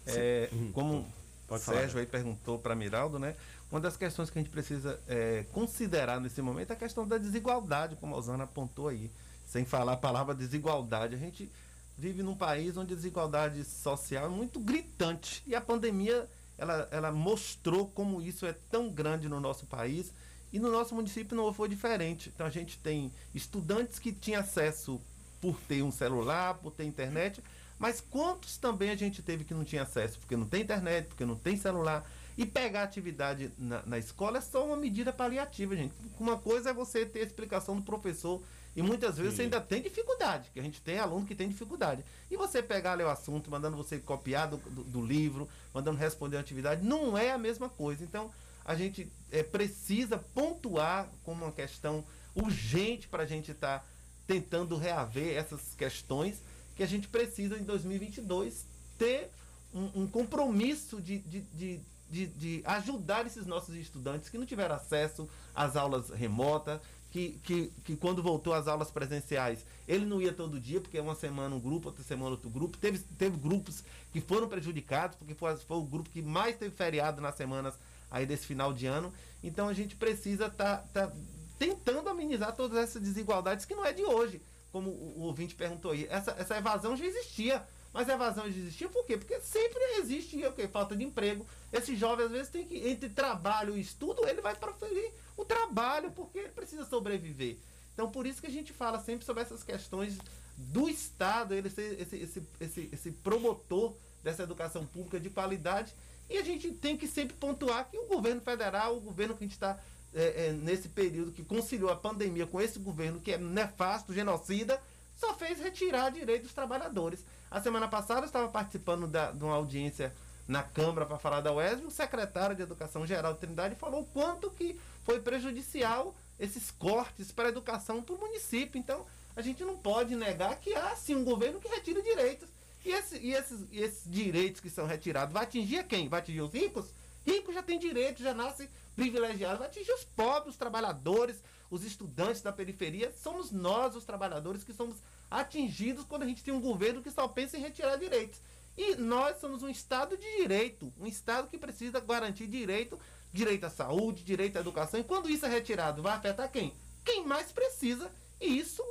É, 0.06 0.50
como 0.72 1.06
o 1.48 1.58
Sérgio 1.58 2.00
aí 2.00 2.06
perguntou 2.06 2.58
para 2.58 2.74
Miraldo, 2.74 3.18
né? 3.18 3.36
Uma 3.70 3.80
das 3.80 3.96
questões 3.96 4.28
que 4.28 4.38
a 4.38 4.42
gente 4.42 4.50
precisa 4.50 5.00
é, 5.08 5.46
considerar 5.52 6.20
nesse 6.20 6.42
momento 6.42 6.70
é 6.70 6.72
a 6.74 6.76
questão 6.76 7.06
da 7.06 7.16
desigualdade, 7.16 7.96
como 7.96 8.14
a 8.14 8.18
Osana 8.18 8.44
apontou 8.44 8.88
aí. 8.88 9.10
Sem 9.46 9.64
falar 9.64 9.92
a 9.92 9.96
palavra 9.96 10.34
desigualdade. 10.34 11.14
A 11.14 11.18
gente 11.18 11.50
vive 11.96 12.22
num 12.22 12.34
país 12.34 12.76
onde 12.76 12.92
a 12.92 12.96
desigualdade 12.96 13.64
social 13.64 14.26
é 14.26 14.28
muito 14.28 14.60
gritante. 14.60 15.42
E 15.46 15.54
a 15.54 15.60
pandemia, 15.60 16.28
ela, 16.58 16.88
ela 16.90 17.12
mostrou 17.12 17.86
como 17.86 18.20
isso 18.20 18.44
é 18.44 18.54
tão 18.70 18.90
grande 18.90 19.28
no 19.28 19.40
nosso 19.40 19.66
país. 19.66 20.12
E 20.52 20.58
no 20.58 20.70
nosso 20.70 20.94
município 20.94 21.34
não 21.34 21.52
foi 21.52 21.68
diferente. 21.68 22.30
Então 22.34 22.46
a 22.46 22.50
gente 22.50 22.78
tem 22.78 23.10
estudantes 23.34 23.98
que 23.98 24.12
tinham 24.12 24.40
acesso 24.40 25.00
por 25.42 25.58
ter 25.68 25.82
um 25.82 25.90
celular, 25.90 26.54
por 26.54 26.70
ter 26.70 26.84
internet, 26.84 27.42
mas 27.78 28.00
quantos 28.00 28.56
também 28.56 28.90
a 28.90 28.94
gente 28.94 29.20
teve 29.20 29.42
que 29.42 29.52
não 29.52 29.64
tinha 29.64 29.82
acesso, 29.82 30.20
porque 30.20 30.36
não 30.36 30.46
tem 30.46 30.62
internet, 30.62 31.08
porque 31.08 31.24
não 31.24 31.34
tem 31.34 31.56
celular. 31.56 32.08
E 32.38 32.46
pegar 32.46 32.84
atividade 32.84 33.50
na, 33.58 33.82
na 33.84 33.98
escola 33.98 34.38
é 34.38 34.40
só 34.40 34.64
uma 34.64 34.76
medida 34.76 35.12
paliativa, 35.12 35.74
gente. 35.76 35.92
Uma 36.18 36.38
coisa 36.38 36.70
é 36.70 36.72
você 36.72 37.04
ter 37.04 37.18
a 37.18 37.24
explicação 37.24 37.76
do 37.76 37.82
professor. 37.82 38.40
E 38.74 38.80
muitas 38.80 39.18
vezes 39.18 39.32
Sim. 39.32 39.36
você 39.36 39.42
ainda 39.42 39.60
tem 39.60 39.82
dificuldade, 39.82 40.48
que 40.54 40.60
a 40.60 40.62
gente 40.62 40.80
tem 40.80 40.98
aluno 40.98 41.26
que 41.26 41.34
tem 41.34 41.48
dificuldade. 41.48 42.04
E 42.30 42.36
você 42.36 42.62
pegar 42.62 42.92
ali 42.92 43.02
o 43.02 43.10
assunto, 43.10 43.50
mandando 43.50 43.76
você 43.76 43.98
copiar 43.98 44.48
do, 44.48 44.56
do, 44.58 44.84
do 44.84 45.04
livro, 45.04 45.48
mandando 45.74 45.98
responder 45.98 46.36
a 46.36 46.40
atividade, 46.40 46.82
não 46.82 47.18
é 47.18 47.32
a 47.32 47.38
mesma 47.38 47.68
coisa. 47.68 48.02
Então, 48.04 48.30
a 48.64 48.74
gente 48.74 49.10
é, 49.30 49.42
precisa 49.42 50.18
pontuar 50.18 51.08
como 51.24 51.44
uma 51.44 51.52
questão 51.52 52.04
urgente 52.34 53.08
para 53.08 53.24
a 53.24 53.26
gente 53.26 53.50
estar 53.50 53.80
tá 53.80 53.84
tentando 54.32 54.76
reaver 54.76 55.36
essas 55.36 55.74
questões 55.76 56.40
que 56.74 56.82
a 56.82 56.86
gente 56.86 57.06
precisa 57.06 57.58
em 57.58 57.64
2022 57.64 58.64
ter 58.96 59.30
um, 59.74 60.02
um 60.02 60.06
compromisso 60.06 61.02
de, 61.02 61.18
de, 61.18 61.40
de, 61.42 61.80
de, 62.10 62.26
de 62.26 62.62
ajudar 62.64 63.26
esses 63.26 63.46
nossos 63.46 63.74
estudantes 63.74 64.30
que 64.30 64.38
não 64.38 64.46
tiveram 64.46 64.76
acesso 64.76 65.28
às 65.54 65.76
aulas 65.76 66.08
remotas, 66.08 66.80
que, 67.10 67.38
que, 67.44 67.70
que 67.84 67.94
quando 67.94 68.22
voltou 68.22 68.54
às 68.54 68.66
aulas 68.66 68.90
presenciais, 68.90 69.66
ele 69.86 70.06
não 70.06 70.22
ia 70.22 70.32
todo 70.32 70.58
dia, 70.58 70.80
porque 70.80 70.98
uma 70.98 71.14
semana 71.14 71.54
um 71.54 71.60
grupo, 71.60 71.88
outra 71.88 72.02
semana 72.02 72.30
outro 72.30 72.48
grupo. 72.48 72.78
Teve, 72.78 73.00
teve 73.18 73.36
grupos 73.36 73.84
que 74.10 74.20
foram 74.20 74.48
prejudicados, 74.48 75.16
porque 75.18 75.34
foi, 75.34 75.54
foi 75.56 75.76
o 75.76 75.84
grupo 75.84 76.08
que 76.08 76.22
mais 76.22 76.56
teve 76.56 76.74
feriado 76.74 77.20
nas 77.20 77.34
semanas 77.34 77.74
aí 78.10 78.24
desse 78.24 78.46
final 78.46 78.72
de 78.72 78.86
ano. 78.86 79.12
Então 79.44 79.68
a 79.68 79.74
gente 79.74 79.94
precisa 79.94 80.46
estar 80.46 80.78
tá, 80.90 81.06
tá 81.06 81.12
tentando 81.58 82.08
amenizar 82.08 82.54
todas 82.54 82.78
essas 82.78 83.02
desigualdades 83.02 83.64
que 83.64 83.74
não 83.74 83.84
é 83.84 83.92
de 83.92 84.04
hoje 84.04 84.40
como 84.72 84.90
o 84.90 85.20
ouvinte 85.20 85.54
perguntou 85.54 85.90
aí, 85.92 86.08
essa, 86.10 86.32
essa 86.32 86.56
evasão 86.56 86.96
já 86.96 87.04
existia. 87.04 87.62
Mas 87.92 88.08
a 88.08 88.14
evasão 88.14 88.50
já 88.50 88.58
existia 88.58 88.88
por 88.88 89.04
quê? 89.04 89.18
Porque 89.18 89.38
sempre 89.40 89.78
existe 89.98 90.42
o 90.46 90.52
quê? 90.52 90.66
falta 90.66 90.96
de 90.96 91.04
emprego. 91.04 91.46
Esse 91.70 91.94
jovem, 91.94 92.24
às 92.24 92.32
vezes, 92.32 92.48
tem 92.48 92.64
que, 92.64 92.88
entre 92.88 93.10
trabalho 93.10 93.76
e 93.76 93.82
estudo, 93.82 94.26
ele 94.26 94.40
vai 94.40 94.56
preferir 94.56 95.12
o 95.36 95.44
trabalho, 95.44 96.10
porque 96.12 96.38
ele 96.38 96.48
precisa 96.48 96.86
sobreviver. 96.86 97.58
Então, 97.92 98.10
por 98.10 98.26
isso 98.26 98.40
que 98.40 98.46
a 98.46 98.50
gente 98.50 98.72
fala 98.72 98.98
sempre 98.98 99.26
sobre 99.26 99.42
essas 99.42 99.62
questões 99.62 100.16
do 100.56 100.88
Estado, 100.88 101.52
ele 101.52 101.68
ser 101.68 102.00
esse, 102.00 102.16
esse, 102.16 102.42
esse, 102.58 102.88
esse 102.90 103.10
promotor 103.10 103.94
dessa 104.24 104.44
educação 104.44 104.86
pública 104.86 105.20
de 105.20 105.28
qualidade. 105.28 105.92
E 106.30 106.38
a 106.38 106.42
gente 106.42 106.70
tem 106.72 106.96
que 106.96 107.06
sempre 107.06 107.36
pontuar 107.36 107.90
que 107.90 107.98
o 107.98 108.06
governo 108.06 108.40
federal, 108.40 108.96
o 108.96 109.00
governo 109.00 109.36
que 109.36 109.44
a 109.44 109.46
gente 109.46 109.52
está 109.52 109.78
é, 110.14 110.46
é, 110.46 110.52
nesse 110.52 110.88
período 110.88 111.32
que 111.32 111.44
conciliou 111.44 111.90
a 111.90 111.96
pandemia 111.96 112.46
com 112.46 112.60
esse 112.60 112.78
governo 112.78 113.20
que 113.20 113.32
é 113.32 113.38
nefasto, 113.38 114.12
genocida, 114.12 114.80
só 115.16 115.34
fez 115.34 115.58
retirar 115.58 116.10
direitos 116.10 116.48
dos 116.48 116.54
trabalhadores. 116.54 117.24
A 117.50 117.60
semana 117.60 117.88
passada 117.88 118.22
eu 118.22 118.26
estava 118.26 118.48
participando 118.48 119.06
da, 119.06 119.30
de 119.30 119.44
uma 119.44 119.54
audiência 119.54 120.12
na 120.48 120.62
Câmara 120.62 121.06
para 121.06 121.18
falar 121.18 121.40
da 121.40 121.52
UESB, 121.52 121.86
o 121.86 121.90
secretário 121.90 122.56
de 122.56 122.62
Educação 122.62 123.06
Geral 123.06 123.34
de 123.34 123.40
Trindade 123.40 123.76
falou 123.76 124.02
o 124.02 124.06
quanto 124.06 124.50
que 124.50 124.78
foi 125.04 125.20
prejudicial 125.20 126.14
esses 126.38 126.70
cortes 126.70 127.30
para 127.30 127.46
a 127.46 127.48
educação 127.48 128.02
para 128.02 128.14
o 128.14 128.18
município. 128.18 128.78
Então, 128.78 129.06
a 129.36 129.40
gente 129.40 129.64
não 129.64 129.76
pode 129.76 130.16
negar 130.16 130.56
que 130.56 130.74
há 130.74 130.94
sim 130.96 131.14
um 131.14 131.24
governo 131.24 131.60
que 131.60 131.68
retira 131.68 132.02
direitos. 132.02 132.48
E, 132.84 132.90
esse, 132.90 133.16
e 133.18 133.32
esses, 133.32 133.64
esses 133.72 134.10
direitos 134.10 134.60
que 134.60 134.68
são 134.68 134.86
retirados 134.86 135.32
vai 135.32 135.44
atingir 135.44 135.84
quem? 135.84 136.08
Vai 136.08 136.20
atingir 136.20 136.40
os 136.40 136.52
ricos? 136.52 136.86
Rico 137.24 137.52
já 137.52 137.62
tem 137.62 137.78
direito, 137.78 138.22
já 138.22 138.34
nasce 138.34 138.68
privilegiado, 138.94 139.58
vai 139.58 139.68
atingir 139.68 139.92
os 139.92 140.04
pobres, 140.04 140.54
os 140.54 140.56
trabalhadores, 140.56 141.42
os 141.70 141.84
estudantes 141.84 142.42
da 142.42 142.52
periferia. 142.52 143.12
Somos 143.22 143.50
nós, 143.50 143.96
os 143.96 144.04
trabalhadores, 144.04 144.64
que 144.64 144.72
somos 144.72 144.96
atingidos 145.30 146.04
quando 146.04 146.22
a 146.22 146.26
gente 146.26 146.44
tem 146.44 146.52
um 146.52 146.60
governo 146.60 147.02
que 147.02 147.10
só 147.10 147.26
pensa 147.26 147.56
em 147.56 147.60
retirar 147.60 147.96
direitos. 147.96 148.38
E 148.76 148.94
nós 148.96 149.38
somos 149.38 149.62
um 149.62 149.68
Estado 149.68 150.16
de 150.16 150.36
direito, 150.38 150.92
um 150.98 151.06
Estado 151.06 151.48
que 151.48 151.58
precisa 151.58 152.00
garantir 152.00 152.46
direito, 152.46 152.98
direito 153.32 153.64
à 153.64 153.70
saúde, 153.70 154.24
direito 154.24 154.56
à 154.56 154.60
educação. 154.60 155.00
E 155.00 155.04
quando 155.04 155.30
isso 155.30 155.46
é 155.46 155.48
retirado, 155.48 156.02
vai 156.02 156.14
afetar 156.14 156.50
quem? 156.50 156.72
Quem 157.04 157.26
mais 157.26 157.52
precisa. 157.52 158.10
E 158.40 158.58
isso 158.58 158.82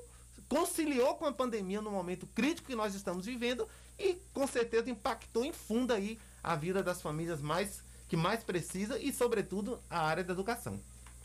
conciliou 0.48 1.16
com 1.16 1.26
a 1.26 1.32
pandemia 1.32 1.82
no 1.82 1.92
momento 1.92 2.28
crítico 2.28 2.68
que 2.68 2.76
nós 2.76 2.94
estamos 2.94 3.26
vivendo 3.26 3.68
e 3.98 4.18
com 4.34 4.46
certeza 4.46 4.90
impactou 4.90 5.46
em 5.46 5.54
fundo 5.54 5.94
aí 5.94 6.20
a 6.44 6.56
vida 6.56 6.84
das 6.84 7.02
famílias 7.02 7.42
mais 7.42 7.82
que 8.12 8.18
mais 8.18 8.44
precisa 8.44 9.00
e, 9.00 9.14
sobretudo, 9.14 9.80
a 9.90 10.02
área 10.02 10.22
da 10.22 10.34
educação. 10.34 10.78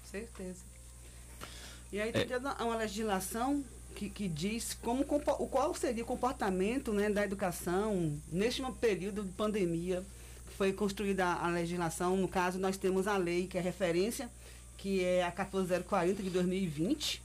Certeza. 0.08 0.60
E 1.92 2.00
aí 2.00 2.12
tem 2.12 2.28
é. 2.30 2.62
uma 2.62 2.76
legislação 2.76 3.64
que, 3.96 4.08
que 4.08 4.28
diz 4.28 4.74
como, 4.74 5.02
o 5.02 5.48
qual 5.48 5.74
seria 5.74 6.04
o 6.04 6.06
comportamento 6.06 6.92
né, 6.92 7.10
da 7.10 7.24
educação 7.24 8.16
neste 8.30 8.62
período 8.80 9.24
de 9.24 9.30
pandemia. 9.30 10.04
Foi 10.56 10.72
construída 10.72 11.26
a, 11.26 11.48
a 11.48 11.50
legislação, 11.50 12.16
no 12.16 12.28
caso, 12.28 12.56
nós 12.60 12.76
temos 12.76 13.08
a 13.08 13.16
lei 13.16 13.48
que 13.48 13.58
é 13.58 13.60
referência, 13.60 14.30
que 14.78 15.02
é 15.02 15.24
a 15.24 15.32
14040 15.32 16.22
de 16.22 16.30
2020, 16.30 17.20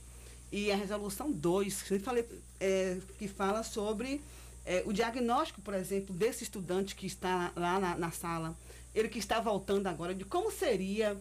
e 0.50 0.72
a 0.72 0.76
resolução 0.76 1.30
2, 1.30 1.82
que, 1.82 1.94
eu 1.94 2.00
falei, 2.00 2.26
é, 2.58 2.98
que 3.16 3.28
fala 3.28 3.62
sobre 3.62 4.20
é, 4.66 4.82
o 4.84 4.92
diagnóstico, 4.92 5.60
por 5.62 5.74
exemplo, 5.74 6.12
desse 6.12 6.42
estudante 6.42 6.96
que 6.96 7.06
está 7.06 7.52
lá 7.54 7.78
na, 7.78 7.96
na 7.96 8.10
sala, 8.10 8.56
ele 8.94 9.08
que 9.08 9.18
está 9.18 9.40
voltando 9.40 9.86
agora, 9.86 10.14
de 10.14 10.24
como 10.24 10.50
seria 10.50 11.16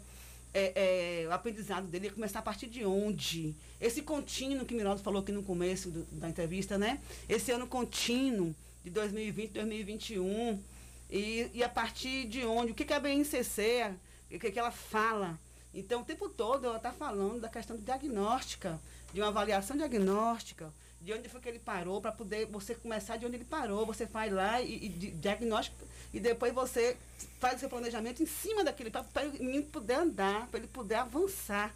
é, 0.53 1.23
é, 1.23 1.27
o 1.27 1.31
aprendizado 1.31 1.87
dele, 1.87 2.05
ia 2.07 2.11
começar 2.11 2.39
a 2.39 2.41
partir 2.41 2.67
de 2.67 2.83
onde? 2.85 3.55
Esse 3.79 4.01
contínuo 4.01 4.65
que 4.65 4.73
Miraldo 4.73 5.01
falou 5.01 5.21
aqui 5.21 5.31
no 5.31 5.43
começo 5.43 5.89
do- 5.89 6.03
da 6.11 6.29
entrevista, 6.29 6.77
né? 6.77 6.99
Esse 7.29 7.51
ano 7.51 7.65
contínuo 7.67 8.53
de 8.83 8.89
2020, 8.89 9.51
2021, 9.51 10.61
e, 11.09 11.49
e 11.53 11.63
a 11.63 11.69
partir 11.69 12.25
de 12.27 12.45
onde? 12.45 12.71
O 12.71 12.75
que, 12.75 12.83
que 12.85 12.93
a 12.93 12.99
BNCC, 12.99 13.93
o 14.31 14.39
que, 14.39 14.51
que 14.51 14.59
ela 14.59 14.71
fala? 14.71 15.39
Então, 15.73 16.01
o 16.01 16.05
tempo 16.05 16.27
todo 16.27 16.65
ela 16.65 16.77
está 16.77 16.91
falando 16.91 17.39
da 17.39 17.47
questão 17.47 17.77
de 17.77 17.83
diagnóstica, 17.83 18.79
de 19.13 19.21
uma 19.21 19.29
avaliação 19.29 19.77
diagnóstica, 19.77 20.73
de 21.01 21.13
onde 21.13 21.27
foi 21.29 21.41
que 21.41 21.49
ele 21.49 21.59
parou, 21.59 21.99
para 21.99 22.11
poder 22.11 22.45
você 22.45 22.75
começar 22.75 23.17
de 23.17 23.25
onde 23.25 23.35
ele 23.35 23.45
parou. 23.45 23.85
Você 23.85 24.05
faz 24.05 24.31
lá 24.31 24.61
e, 24.61 24.85
e 24.85 24.89
di- 24.89 25.11
diagnóstico, 25.11 25.85
e 26.13 26.19
depois 26.19 26.53
você 26.53 26.95
faz 27.39 27.57
o 27.57 27.59
seu 27.59 27.69
planejamento 27.69 28.21
em 28.21 28.25
cima 28.27 28.63
daquele, 28.63 28.91
para 28.91 29.05
o 29.27 29.43
menino 29.43 29.63
poder 29.65 29.95
andar, 29.95 30.47
para 30.47 30.59
ele 30.59 30.67
poder 30.67 30.95
avançar. 30.95 31.73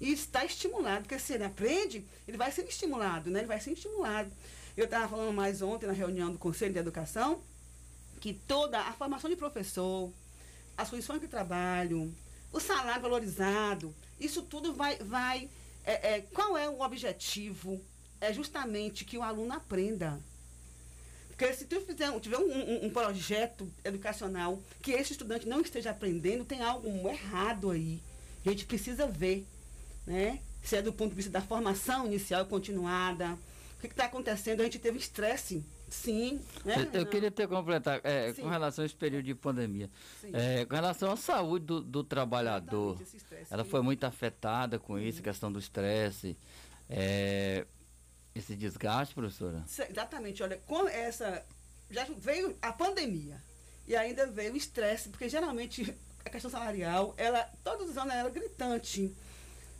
E 0.00 0.12
está 0.12 0.44
estimulado, 0.44 1.02
porque 1.02 1.18
se 1.18 1.32
ele 1.34 1.44
aprende, 1.44 2.04
ele 2.28 2.36
vai 2.36 2.52
ser 2.52 2.64
estimulado, 2.66 3.30
né? 3.30 3.40
Ele 3.40 3.46
vai 3.46 3.60
ser 3.60 3.72
estimulado. 3.72 4.30
Eu 4.76 4.84
estava 4.84 5.08
falando 5.08 5.32
mais 5.32 5.62
ontem 5.62 5.86
na 5.86 5.92
reunião 5.92 6.30
do 6.30 6.38
Conselho 6.38 6.72
de 6.72 6.78
Educação, 6.78 7.40
que 8.20 8.34
toda 8.34 8.78
a 8.78 8.92
formação 8.92 9.30
de 9.30 9.36
professor, 9.36 10.12
as 10.76 10.90
condições 10.90 11.20
de 11.20 11.28
trabalho, 11.28 12.12
o 12.52 12.60
salário 12.60 13.00
valorizado, 13.00 13.94
isso 14.20 14.42
tudo 14.42 14.74
vai. 14.74 14.96
vai 14.96 15.48
é, 15.84 16.16
é, 16.16 16.20
qual 16.32 16.58
é 16.58 16.68
o 16.68 16.80
objetivo? 16.80 17.80
É 18.20 18.32
justamente 18.32 19.04
que 19.04 19.18
o 19.18 19.22
aluno 19.22 19.52
aprenda. 19.52 20.18
Porque 21.28 21.52
se 21.52 21.66
tu 21.66 21.80
fizer, 21.82 22.18
tiver 22.20 22.38
um, 22.38 22.50
um- 22.50 22.86
um 22.86 22.90
projeto 22.90 23.70
educacional 23.84 24.58
que 24.82 24.92
esse 24.92 25.12
estudante 25.12 25.46
não 25.46 25.60
esteja 25.60 25.90
aprendendo, 25.90 26.44
tem 26.44 26.62
algo 26.62 26.88
errado 27.08 27.70
aí. 27.70 28.00
A 28.44 28.48
gente 28.48 28.64
precisa 28.64 29.06
ver, 29.06 29.46
né? 30.06 30.40
Se 30.62 30.76
é 30.76 30.82
do 30.82 30.92
ponto 30.92 31.10
de 31.10 31.16
vista 31.16 31.30
da 31.30 31.40
formação 31.42 32.06
inicial 32.06 32.42
e 32.42 32.48
continuada. 32.48 33.34
O 33.76 33.80
que 33.80 33.86
está 33.88 34.06
acontecendo? 34.06 34.60
A 34.60 34.64
gente 34.64 34.78
teve 34.78 34.98
estresse, 34.98 35.62
sim. 35.88 36.40
Né? 36.64 36.88
Eu, 36.94 37.00
eu 37.00 37.06
queria 37.06 37.30
ter 37.30 37.46
completar 37.46 38.00
é, 38.02 38.32
com 38.32 38.48
relação 38.48 38.82
a 38.82 38.86
esse 38.86 38.94
período 38.94 39.24
de 39.26 39.34
pandemia. 39.34 39.90
É, 40.32 40.64
com 40.64 40.74
relação 40.74 41.12
à 41.12 41.16
saúde 41.16 41.66
do, 41.66 41.80
do 41.82 42.02
trabalhador, 42.02 42.98
ela 43.50 43.64
foi 43.64 43.82
muito 43.82 44.04
afetada 44.04 44.78
com 44.78 44.98
isso, 44.98 45.20
a 45.20 45.22
questão 45.22 45.52
do 45.52 45.58
estresse. 45.58 46.34
é, 46.88 47.66
esse 48.38 48.54
desgaste, 48.54 49.14
professora? 49.14 49.64
Exatamente, 49.90 50.42
olha, 50.42 50.58
com 50.66 50.88
essa. 50.88 51.44
Já 51.90 52.04
veio 52.18 52.56
a 52.60 52.72
pandemia 52.72 53.40
e 53.86 53.94
ainda 53.94 54.26
veio 54.26 54.54
o 54.54 54.56
estresse, 54.56 55.08
porque 55.08 55.28
geralmente 55.28 55.94
a 56.24 56.30
questão 56.30 56.50
salarial, 56.50 57.14
ela, 57.16 57.48
todos 57.62 57.90
os 57.90 57.96
anos 57.96 58.12
ela 58.12 58.28
é 58.28 58.32
gritante. 58.32 59.14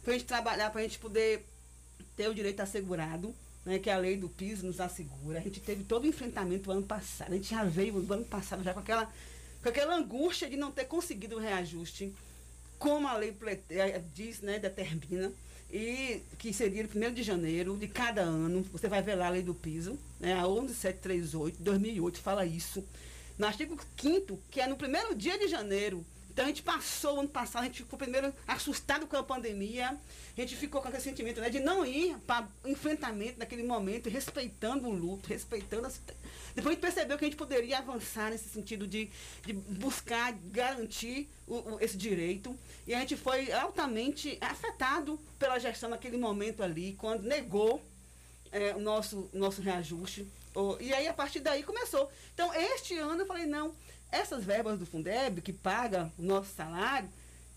Para 0.02 0.14
a 0.14 0.18
gente 0.18 0.26
trabalhar, 0.26 0.70
para 0.70 0.80
a 0.80 0.84
gente 0.84 0.98
poder 0.98 1.44
ter 2.16 2.28
o 2.28 2.34
direito 2.34 2.61
assegurado, 2.61 3.34
né, 3.64 3.80
que 3.80 3.90
a 3.90 3.98
lei 3.98 4.16
do 4.16 4.28
piso 4.28 4.64
nos 4.64 4.80
assegura. 4.80 5.40
A 5.40 5.42
gente 5.42 5.61
teve 5.61 5.82
todo 5.82 6.04
o 6.04 6.07
enfrentamento 6.07 6.70
ano 6.70 6.84
passado. 6.84 7.32
A 7.32 7.34
gente 7.36 7.50
já 7.50 7.64
veio 7.64 7.94
no 7.94 8.14
ano 8.14 8.24
passado 8.24 8.62
já 8.62 8.72
com 8.72 8.78
aquela, 8.78 9.12
com 9.61 9.68
aquela 9.68 9.96
angústia 9.96 10.48
de 10.48 10.57
não 10.57 10.70
ter 10.70 10.84
conseguido 10.84 11.36
o 11.36 11.40
reajuste, 11.40 12.14
como 12.78 13.09
a 13.09 13.16
lei 13.16 13.36
eh, 13.70 14.00
diz, 14.14 14.40
né, 14.40 14.61
determina, 14.61 15.32
e 15.70 16.22
que 16.38 16.52
seria 16.52 16.82
no 16.82 17.08
1 17.08 17.14
de 17.14 17.22
janeiro 17.22 17.76
de 17.76 17.88
cada 17.88 18.22
ano. 18.22 18.64
Você 18.72 18.88
vai 18.88 19.02
ver 19.02 19.14
lá 19.14 19.26
a 19.26 19.30
lei 19.30 19.42
do 19.42 19.54
piso, 19.54 19.98
né, 20.20 20.34
a 20.34 20.46
11738, 20.46 21.56
2008, 21.60 22.20
fala 22.20 22.44
isso. 22.44 22.84
No 23.38 23.46
artigo 23.46 23.78
5 24.00 24.38
que 24.50 24.60
é 24.60 24.66
no 24.66 24.76
primeiro 24.76 25.14
dia 25.14 25.38
de 25.38 25.48
janeiro. 25.48 26.04
Então 26.37 26.45
a 26.45 26.49
gente 26.49 26.62
passou 26.62 27.16
o 27.16 27.20
ano 27.20 27.28
passado, 27.30 27.62
a 27.62 27.64
gente 27.66 27.82
ficou 27.82 27.99
primeiro 27.99 28.30
assustado 28.47 29.07
com 29.07 29.16
a 29.16 29.22
pandemia, 29.22 29.89
a 30.37 30.41
gente 30.43 30.55
ficou 30.55 30.82
com 30.82 30.89
aquele 30.89 31.03
sentimento 31.03 31.41
né, 31.41 31.49
de 31.49 31.61
não 31.61 31.82
ir 31.87 32.14
para 32.26 32.47
enfrentamento 32.66 33.39
naquele 33.39 33.62
momento, 33.62 34.11
respeitando 34.11 34.87
o 34.87 34.93
luto, 34.93 35.30
respeitando 35.30 35.87
a 35.87 35.91
situ- 35.91 36.12
Depois 36.55 36.66
a 36.66 36.74
gente 36.74 36.80
percebeu 36.82 37.16
que 37.16 37.24
a 37.24 37.28
gente 37.28 37.39
poderia 37.39 37.78
avançar 37.78 38.30
nesse 38.30 38.51
sentido 38.51 38.87
de, 38.87 39.09
de 39.47 39.55
buscar 39.55 40.30
garantir 40.53 41.26
o- 41.47 41.55
o- 41.76 41.80
esse 41.80 41.97
direito. 41.97 42.55
E 42.87 42.93
a 42.93 43.01
gente 43.01 43.16
foi 43.16 43.51
altamente 43.51 44.37
afetado 44.43 45.18
pela 45.39 45.59
gestão 45.59 45.89
naquele 45.89 46.18
momento 46.18 46.62
ali, 46.62 46.93
quando 46.99 47.22
negou 47.22 47.82
é, 48.53 48.74
o 48.74 48.78
nosso, 48.78 49.30
nosso 49.32 49.62
reajuste. 49.62 50.26
E 50.80 50.93
aí, 50.93 51.09
a 51.09 51.14
partir 51.14 51.41
daí, 51.41 51.62
começou. 51.62 52.11
Então, 52.34 52.53
este 52.55 52.97
ano, 52.99 53.22
eu 53.22 53.26
falei, 53.26 53.45
não, 53.47 53.74
essas 54.11 54.44
verbas 54.44 54.78
do 54.78 54.86
Fundeb, 54.86 55.40
que 55.40 55.52
paga 55.52 56.11
o 56.18 56.22
nosso 56.22 56.54
salário, 56.54 57.09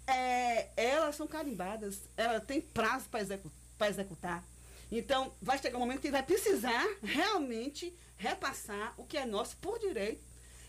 é, 0.08 0.68
elas 0.76 1.16
são 1.16 1.28
carimbadas, 1.28 2.02
ela 2.18 2.40
tem 2.40 2.60
prazo 2.60 3.08
para 3.10 3.22
execu 3.22 3.52
executar. 3.88 4.44
Então, 4.92 5.32
vai 5.42 5.58
chegar 5.58 5.78
um 5.78 5.82
momento 5.82 6.02
que 6.02 6.12
vai 6.12 6.24
precisar 6.24 6.86
realmente 7.02 7.94
repassar 8.18 8.94
o 8.98 9.06
que 9.06 9.18
é 9.18 9.26
nosso 9.26 9.56
por 9.58 9.80
direito. 9.80 10.22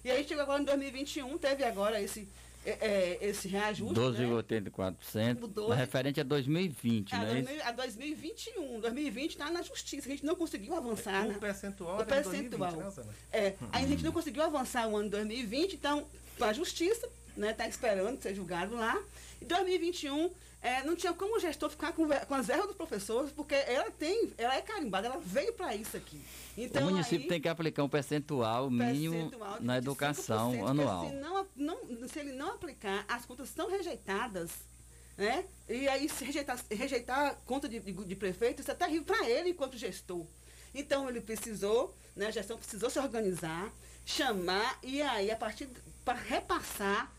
E 0.05 0.11
aí, 0.11 0.27
chegou 0.27 0.43
agora 0.43 0.63
em 0.63 0.65
2021, 0.65 1.39
teve 1.39 1.65
agora 1.65 2.01
esse, 2.01 2.29
é, 2.65 2.71
é, 2.71 3.19
esse 3.23 3.49
reajuste. 3.49 3.99
né? 3.99 4.07
12,84%. 4.07 5.41
Mudou. 5.41 5.69
Mas 5.71 5.79
referente 5.79 6.21
a 6.21 6.25
2020, 6.25 7.15
A, 7.15 7.19
não 7.19 7.27
é 7.27 7.41
isso? 7.41 7.45
2000 7.49 7.65
a 7.65 7.73
2021. 7.73 8.81
2020 8.81 9.31
está 9.31 9.51
na 9.51 9.63
justiça. 9.63 10.09
A 10.09 10.11
gente 10.11 10.27
não 10.27 10.35
conseguiu 10.35 10.75
avançar. 10.75 11.25
O 11.25 11.29
né? 11.29 11.39
percentual 11.41 11.97
O 11.99 12.03
era 12.03 12.05
de 12.05 12.23
2020, 12.29 12.59
percentual. 12.59 13.07
né? 13.07 13.13
É, 13.33 13.55
a 13.73 13.81
gente 13.87 14.05
não 14.05 14.13
conseguiu 14.13 14.43
avançar 14.43 14.89
o 14.89 14.97
ano 14.97 15.09
2020, 15.11 15.75
então, 15.75 16.07
a 16.41 16.53
justiça, 16.53 17.09
né, 17.37 17.51
está 17.53 17.67
esperando 17.67 18.21
ser 18.21 18.35
julgado 18.35 18.75
lá. 18.75 19.01
E 19.41 19.45
2021, 19.45 20.31
é, 20.63 20.83
não 20.85 20.95
tinha 20.95 21.13
como 21.15 21.37
o 21.37 21.41
gestor 21.41 21.71
ficar 21.71 21.93
com, 21.93 22.07
com 22.07 22.35
as 22.35 22.49
erras 22.49 22.67
dos 22.67 22.77
professores, 22.77 23.33
porque 23.33 23.55
ela 23.55 23.91
tem, 23.91 24.33
ela 24.37 24.55
é 24.57 24.61
carimbada, 24.61 25.07
ela 25.07 25.19
veio 25.19 25.53
para 25.55 25.75
isso 25.75 25.97
aqui. 25.97 26.21
Então, 26.57 26.83
o 26.89 26.91
município 26.91 27.23
aí, 27.23 27.29
tem 27.29 27.41
que 27.41 27.49
aplicar 27.49 27.83
um 27.83 27.89
percentual 27.89 28.69
mínimo 28.71 29.15
percentual 29.31 29.57
na 29.61 29.75
25%, 29.75 29.79
educação 29.79 30.67
anual. 30.67 31.09
Se, 31.09 31.15
não, 31.17 31.47
não- 31.57 32.09
se 32.09 32.19
ele 32.19 32.33
não 32.33 32.53
aplicar, 32.53 33.05
as 33.09 33.25
contas 33.25 33.49
são 33.49 33.71
rejeitadas. 33.71 34.51
Né? 35.17 35.45
E 35.69 35.89
aí, 35.89 36.09
se 36.09 36.25
rejeitar, 36.25 36.59
rejeitar 36.71 37.19
a 37.27 37.35
conta 37.47 37.69
de, 37.69 37.81
de, 37.81 37.93
de 37.93 38.17
prefeito, 38.17 38.61
isso 38.61 38.71
é 38.71 38.75
terrível 38.75 39.05
para 39.05 39.29
ele 39.29 39.51
enquanto 39.51 39.77
gestor. 39.79 40.27
Então, 40.75 41.09
ele 41.09 41.21
precisou, 41.21 41.95
né, 42.15 42.27
a 42.27 42.31
gestão 42.31 42.57
precisou 42.59 42.91
se 42.91 42.99
organizar, 42.99 43.73
chamar 44.05 44.79
e 44.83 45.01
aí, 45.03 45.31
a 45.31 45.37
partir 45.37 45.69
para 46.05 46.19
repassar 46.19 47.13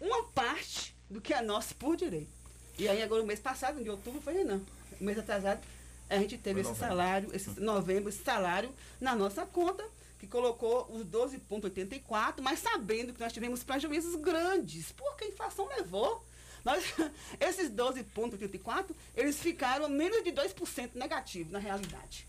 uma 0.00 0.24
parte 0.28 0.94
do 1.10 1.20
que 1.20 1.32
é 1.32 1.40
nosso 1.40 1.74
por 1.76 1.96
direito. 1.96 2.35
E 2.78 2.88
aí, 2.88 3.02
agora, 3.02 3.22
o 3.22 3.26
mês 3.26 3.40
passado, 3.40 3.82
de 3.82 3.88
outubro, 3.88 4.20
foi 4.20 4.44
não. 4.44 4.60
O 5.00 5.04
mês 5.04 5.18
atrasado, 5.18 5.60
a 6.08 6.18
gente 6.18 6.36
teve 6.38 6.60
esse 6.60 6.74
salário, 6.74 7.30
esse 7.34 7.58
novembro, 7.60 8.08
esse 8.08 8.22
salário 8.22 8.70
na 9.00 9.14
nossa 9.14 9.44
conta, 9.46 9.84
que 10.18 10.26
colocou 10.26 10.86
os 10.90 11.04
12,84, 11.06 12.40
mas 12.40 12.60
sabendo 12.60 13.12
que 13.12 13.20
nós 13.20 13.32
tivemos 13.32 13.62
prejuízos 13.62 14.14
grandes, 14.16 14.92
porque 14.92 15.24
a 15.24 15.28
inflação 15.28 15.66
levou. 15.68 16.24
Nós, 16.64 16.84
esses 17.40 17.70
12,84, 17.70 18.90
eles 19.14 19.38
ficaram 19.38 19.88
menos 19.88 20.22
de 20.24 20.32
2% 20.32 20.90
negativo 20.94 21.52
na 21.52 21.58
realidade. 21.58 22.26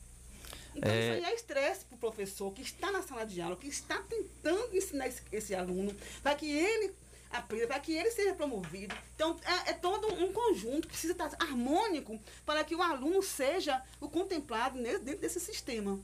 Então, 0.76 0.92
É. 0.92 1.00
isso 1.18 1.26
aí 1.26 1.32
é 1.32 1.36
estresse 1.36 1.86
para 1.86 1.96
o 1.96 2.00
professor 2.00 2.52
que 2.54 2.62
está 2.62 2.92
na 2.92 3.02
sala 3.02 3.26
de 3.26 3.42
aula, 3.42 3.56
que 3.56 3.68
está 3.68 3.98
tentando 4.04 4.76
ensinar 4.76 5.08
esse, 5.08 5.22
esse 5.32 5.56
aluno, 5.56 5.96
para 6.22 6.36
que 6.36 6.46
ele 6.50 6.94
aprenda, 7.32 7.68
para 7.68 7.80
que 7.80 7.94
ele 7.94 8.12
seja 8.12 8.34
promovido. 8.34 8.96
Então, 9.16 9.36
é, 9.66 9.72
é 9.72 9.74
todo 9.74 10.08
um 10.14 10.32
conjunto 10.32 10.82
que 10.82 10.88
precisa 10.94 11.14
estar 11.14 11.30
harmônico 11.40 12.20
para 12.46 12.64
que 12.64 12.76
o 12.76 12.82
aluno 12.82 13.22
seja 13.24 13.82
o 14.00 14.10
contemplado 14.10 14.78
nesse- 14.80 15.00
dentro 15.04 15.22
desse 15.22 15.40
sistema. 15.40 16.00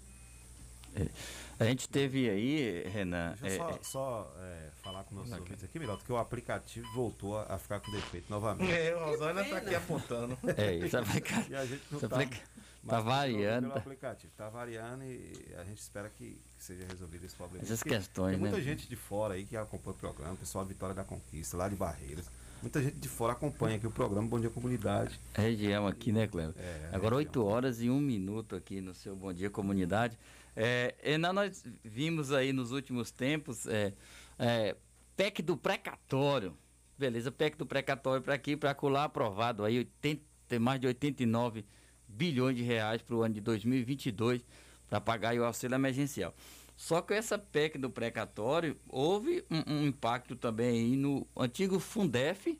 A 1.59 1.65
gente 1.65 1.89
teve 1.89 2.30
aí, 2.30 2.84
Renan. 2.88 3.36
Deixa 3.41 3.55
eu 3.57 3.69
é, 3.69 3.71
só, 3.74 3.80
só, 3.84 4.36
é, 4.41 4.69
falar 4.84 5.03
com 5.05 5.15
nossos 5.15 5.32
ouvintes 5.32 5.63
aqui, 5.63 5.80
Miraldo, 5.80 6.03
que 6.03 6.11
o 6.11 6.17
aplicativo 6.17 6.88
voltou 6.93 7.38
a, 7.38 7.55
a 7.55 7.57
ficar 7.57 7.80
com 7.80 7.91
defeito 7.91 8.30
novamente. 8.30 8.71
É, 8.71 8.95
o 8.95 8.99
Rosana 9.05 9.43
tá 9.43 9.57
aqui 9.57 9.74
apontando. 9.74 10.38
É, 10.55 10.76
esse 10.76 10.95
aplicativo. 10.97 11.51
E 11.51 11.55
a 11.55 11.65
gente 11.65 11.82
não 11.91 11.99
tá, 11.99 12.05
aplica- 12.07 12.38
mais 12.84 13.04
tá 13.04 13.10
variando. 13.10 13.68
Pelo 13.68 13.78
aplicativo. 13.78 14.34
Tá 14.36 14.50
variando 14.50 15.04
e 15.04 15.56
a 15.58 15.64
gente 15.64 15.80
espera 15.80 16.10
que 16.10 16.38
seja 16.58 16.86
resolvido 16.86 17.26
esse 17.26 17.36
problema. 17.36 17.64
Essas 17.64 17.80
Porque 17.80 17.96
questões, 17.96 18.32
Tem 18.32 18.40
muita 18.40 18.58
né? 18.58 18.64
gente 18.64 18.88
de 18.88 18.96
fora 18.96 19.36
aí 19.36 19.46
que 19.46 19.56
acompanha 19.56 19.96
o 19.96 20.00
programa, 20.00 20.34
o 20.34 20.38
pessoal 20.38 20.66
Vitória 20.66 20.94
da 20.94 21.04
Conquista, 21.04 21.56
lá 21.56 21.70
de 21.70 21.76
Barreiras. 21.76 22.30
Muita 22.62 22.82
gente 22.82 22.98
de 22.98 23.10
fora 23.10 23.34
acompanha 23.34 23.78
aqui 23.78 23.88
o 23.88 23.92
programa 23.92 24.28
Bom 24.28 24.40
Dia 24.40 24.50
Comunidade. 24.50 25.20
Região 25.34 25.88
aqui, 25.88 26.12
né, 26.12 26.28
Cleber? 26.28 26.56
É, 26.58 26.90
Agora 26.94 27.16
8 27.16 27.44
horas 27.44 27.82
e 27.82 27.90
1 27.90 28.00
minuto 28.00 28.56
aqui 28.56 28.80
no 28.80 28.94
seu 28.94 29.16
Bom 29.16 29.34
Dia 29.34 29.50
Comunidade. 29.50 30.18
É, 30.56 30.96
Enan, 31.04 31.34
nós 31.34 31.66
vimos 31.84 32.32
aí 32.32 32.54
nos 32.54 32.72
últimos 32.72 33.12
tempos 33.12 33.66
é, 33.68 33.94
é, 34.38 34.76
PEC 35.16 35.42
do 35.42 35.58
precatório. 35.58 36.56
Beleza, 36.98 37.32
PEC 37.32 37.58
do 37.58 37.66
precatório 37.66 38.22
para 38.22 38.36
aqui, 38.36 38.56
para 38.56 38.74
colar 38.74 39.06
aprovado 39.06 39.66
aí 39.66 39.80
80, 39.80 40.22
tem 40.48 40.60
mais 40.60 40.80
de 40.80 40.88
89 40.88 41.66
bilhões 42.14 42.55
de 42.55 42.64
reais 42.64 43.01
para 43.01 43.16
o 43.16 43.24
ano 43.24 43.34
de 43.34 43.41
2022 43.41 44.41
para 44.89 45.01
pagar 45.01 45.36
o 45.36 45.43
auxílio 45.43 45.76
emergencial. 45.76 46.34
Só 46.76 47.01
que 47.01 47.14
essa 47.14 47.38
PEC 47.38 47.78
do 47.78 47.89
precatório 47.89 48.78
houve 48.88 49.43
um, 49.49 49.74
um 49.74 49.88
impacto 49.88 50.36
também 50.36 50.95
no 50.95 51.26
antigo 51.36 51.80
Fundef, 51.80 52.59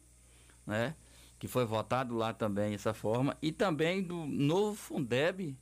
né? 0.66 0.96
Que 1.40 1.48
foi 1.48 1.66
votado 1.66 2.16
lá 2.16 2.34
também 2.34 2.72
dessa 2.72 2.94
forma, 2.94 3.38
e 3.42 3.52
também 3.52 4.02
do 4.02 4.26
novo 4.26 4.76
Fundeb. 4.76 5.58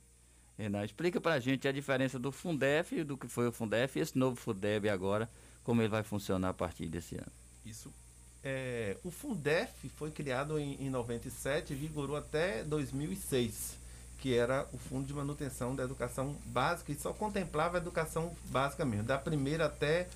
Renan, 0.56 0.84
explica 0.84 1.20
pra 1.20 1.40
gente 1.40 1.66
a 1.66 1.72
diferença 1.72 2.18
do 2.18 2.30
Fundef, 2.30 3.02
do 3.02 3.16
que 3.16 3.26
foi 3.26 3.48
o 3.48 3.52
Fundef, 3.52 3.98
e 3.98 4.02
esse 4.02 4.16
novo 4.16 4.36
Fundeb 4.36 4.88
agora, 4.88 5.28
como 5.64 5.80
ele 5.80 5.88
vai 5.88 6.02
funcionar 6.02 6.50
a 6.50 6.54
partir 6.54 6.86
desse 6.86 7.16
ano. 7.16 7.32
Isso. 7.64 7.92
É, 8.44 8.96
o 9.04 9.10
Fundef 9.10 9.88
foi 9.88 10.10
criado 10.10 10.58
em, 10.58 10.74
em 10.80 10.90
97 10.90 11.72
e 11.72 11.76
vigorou 11.76 12.16
até 12.16 12.64
2006, 12.64 13.78
que 14.22 14.32
era 14.32 14.68
o 14.72 14.78
Fundo 14.78 15.04
de 15.04 15.12
Manutenção 15.12 15.74
da 15.74 15.82
Educação 15.82 16.36
Básica 16.46 16.92
e 16.92 16.94
só 16.94 17.12
contemplava 17.12 17.76
a 17.76 17.80
educação 17.80 18.32
básica 18.44 18.84
mesmo, 18.84 19.02
da 19.02 19.18
primeira 19.18 19.66
até 19.66 20.06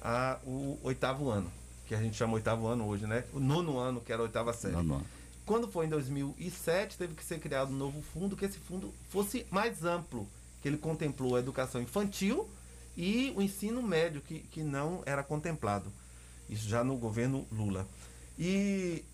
a, 0.00 0.38
o 0.44 0.78
oitavo 0.84 1.28
ano, 1.28 1.50
que 1.84 1.92
a 1.92 2.00
gente 2.00 2.16
chama 2.16 2.34
oitavo 2.34 2.68
ano 2.68 2.86
hoje, 2.86 3.08
né? 3.08 3.24
O 3.34 3.40
nono 3.40 3.76
ano, 3.76 4.00
que 4.00 4.12
era 4.12 4.22
a 4.22 4.24
oitava 4.24 4.52
série. 4.52 4.76
Nono. 4.76 5.04
Quando 5.44 5.66
foi 5.66 5.86
em 5.86 5.88
2007, 5.88 6.96
teve 6.96 7.14
que 7.16 7.24
ser 7.24 7.40
criado 7.40 7.72
um 7.72 7.76
novo 7.76 8.00
fundo, 8.02 8.36
que 8.36 8.44
esse 8.44 8.56
fundo 8.56 8.94
fosse 9.08 9.44
mais 9.50 9.84
amplo, 9.84 10.28
que 10.62 10.68
ele 10.68 10.78
contemplou 10.78 11.34
a 11.34 11.40
educação 11.40 11.82
infantil 11.82 12.48
e 12.96 13.34
o 13.36 13.42
ensino 13.42 13.82
médio, 13.82 14.20
que, 14.20 14.38
que 14.38 14.62
não 14.62 15.02
era 15.04 15.24
contemplado. 15.24 15.92
Isso 16.48 16.68
já 16.68 16.84
no 16.84 16.96
governo 16.96 17.44
Lula. 17.50 17.84
E 18.38 19.04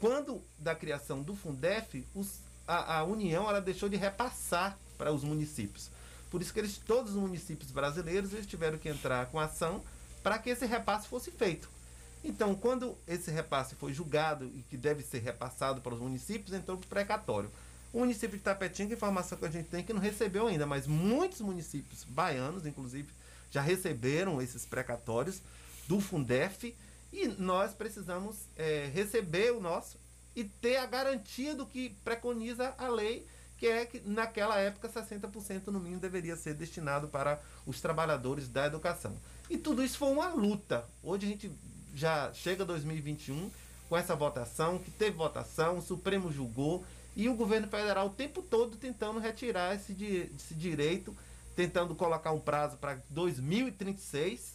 quando 0.00 0.42
da 0.58 0.74
criação 0.74 1.22
do 1.22 1.36
Fundef, 1.36 2.04
os, 2.12 2.40
a, 2.66 2.98
a 2.98 3.04
União 3.04 3.48
ela 3.48 3.60
deixou 3.60 3.88
de 3.88 3.96
repassar 3.96 4.78
para 4.96 5.12
os 5.12 5.24
municípios. 5.24 5.90
Por 6.30 6.42
isso 6.42 6.52
que 6.52 6.58
eles, 6.58 6.78
todos 6.78 7.12
os 7.12 7.16
municípios 7.16 7.70
brasileiros 7.70 8.32
eles 8.32 8.46
tiveram 8.46 8.78
que 8.78 8.88
entrar 8.88 9.26
com 9.26 9.38
ação 9.38 9.82
para 10.22 10.38
que 10.38 10.50
esse 10.50 10.66
repasse 10.66 11.06
fosse 11.06 11.30
feito. 11.30 11.68
Então, 12.24 12.54
quando 12.54 12.96
esse 13.06 13.30
repasse 13.30 13.74
foi 13.74 13.92
julgado 13.92 14.46
e 14.46 14.64
que 14.70 14.76
deve 14.76 15.02
ser 15.02 15.18
repassado 15.18 15.82
para 15.82 15.94
os 15.94 16.00
municípios, 16.00 16.56
entrou 16.56 16.78
para 16.78 16.86
o 16.86 16.88
precatório. 16.88 17.50
O 17.92 17.98
município 18.00 18.36
de 18.36 18.42
Tapetinga, 18.42 18.94
a 18.94 18.96
informação 18.96 19.38
que 19.38 19.44
a 19.44 19.50
gente 19.50 19.68
tem 19.68 19.80
é 19.80 19.82
que 19.82 19.92
não 19.92 20.00
recebeu 20.00 20.46
ainda, 20.46 20.66
mas 20.66 20.86
muitos 20.86 21.40
municípios 21.40 22.02
baianos, 22.02 22.66
inclusive, 22.66 23.08
já 23.50 23.60
receberam 23.60 24.40
esses 24.42 24.64
precatórios 24.64 25.40
do 25.86 26.00
Fundef 26.00 26.74
e 27.12 27.28
nós 27.28 27.72
precisamos 27.72 28.36
é, 28.56 28.90
receber 28.92 29.52
o 29.52 29.60
nosso 29.60 29.96
e 30.34 30.44
ter 30.44 30.76
a 30.76 30.86
garantia 30.86 31.54
do 31.54 31.66
que 31.66 31.90
preconiza 32.04 32.74
a 32.76 32.88
lei, 32.88 33.26
que 33.56 33.66
é 33.66 33.86
que 33.86 34.00
naquela 34.00 34.58
época 34.58 34.88
60% 34.88 35.68
no 35.68 35.80
mínimo 35.80 36.00
deveria 36.00 36.36
ser 36.36 36.54
destinado 36.54 37.08
para 37.08 37.40
os 37.66 37.80
trabalhadores 37.80 38.48
da 38.48 38.66
educação. 38.66 39.14
E 39.48 39.56
tudo 39.56 39.82
isso 39.82 39.98
foi 39.98 40.08
uma 40.08 40.28
luta. 40.28 40.84
Hoje 41.02 41.26
a 41.26 41.28
gente 41.28 41.52
já 41.94 42.32
chega 42.32 42.64
2021 42.64 43.50
com 43.88 43.96
essa 43.96 44.16
votação, 44.16 44.78
que 44.78 44.90
teve 44.90 45.16
votação, 45.16 45.78
o 45.78 45.82
Supremo 45.82 46.32
julgou 46.32 46.84
e 47.14 47.28
o 47.28 47.34
governo 47.34 47.68
federal 47.68 48.08
o 48.08 48.10
tempo 48.10 48.42
todo 48.42 48.76
tentando 48.76 49.20
retirar 49.20 49.74
esse, 49.74 49.92
di 49.92 50.30
esse 50.34 50.54
direito, 50.54 51.16
tentando 51.54 51.94
colocar 51.94 52.32
um 52.32 52.40
prazo 52.40 52.76
para 52.76 52.98
2036 53.10 54.54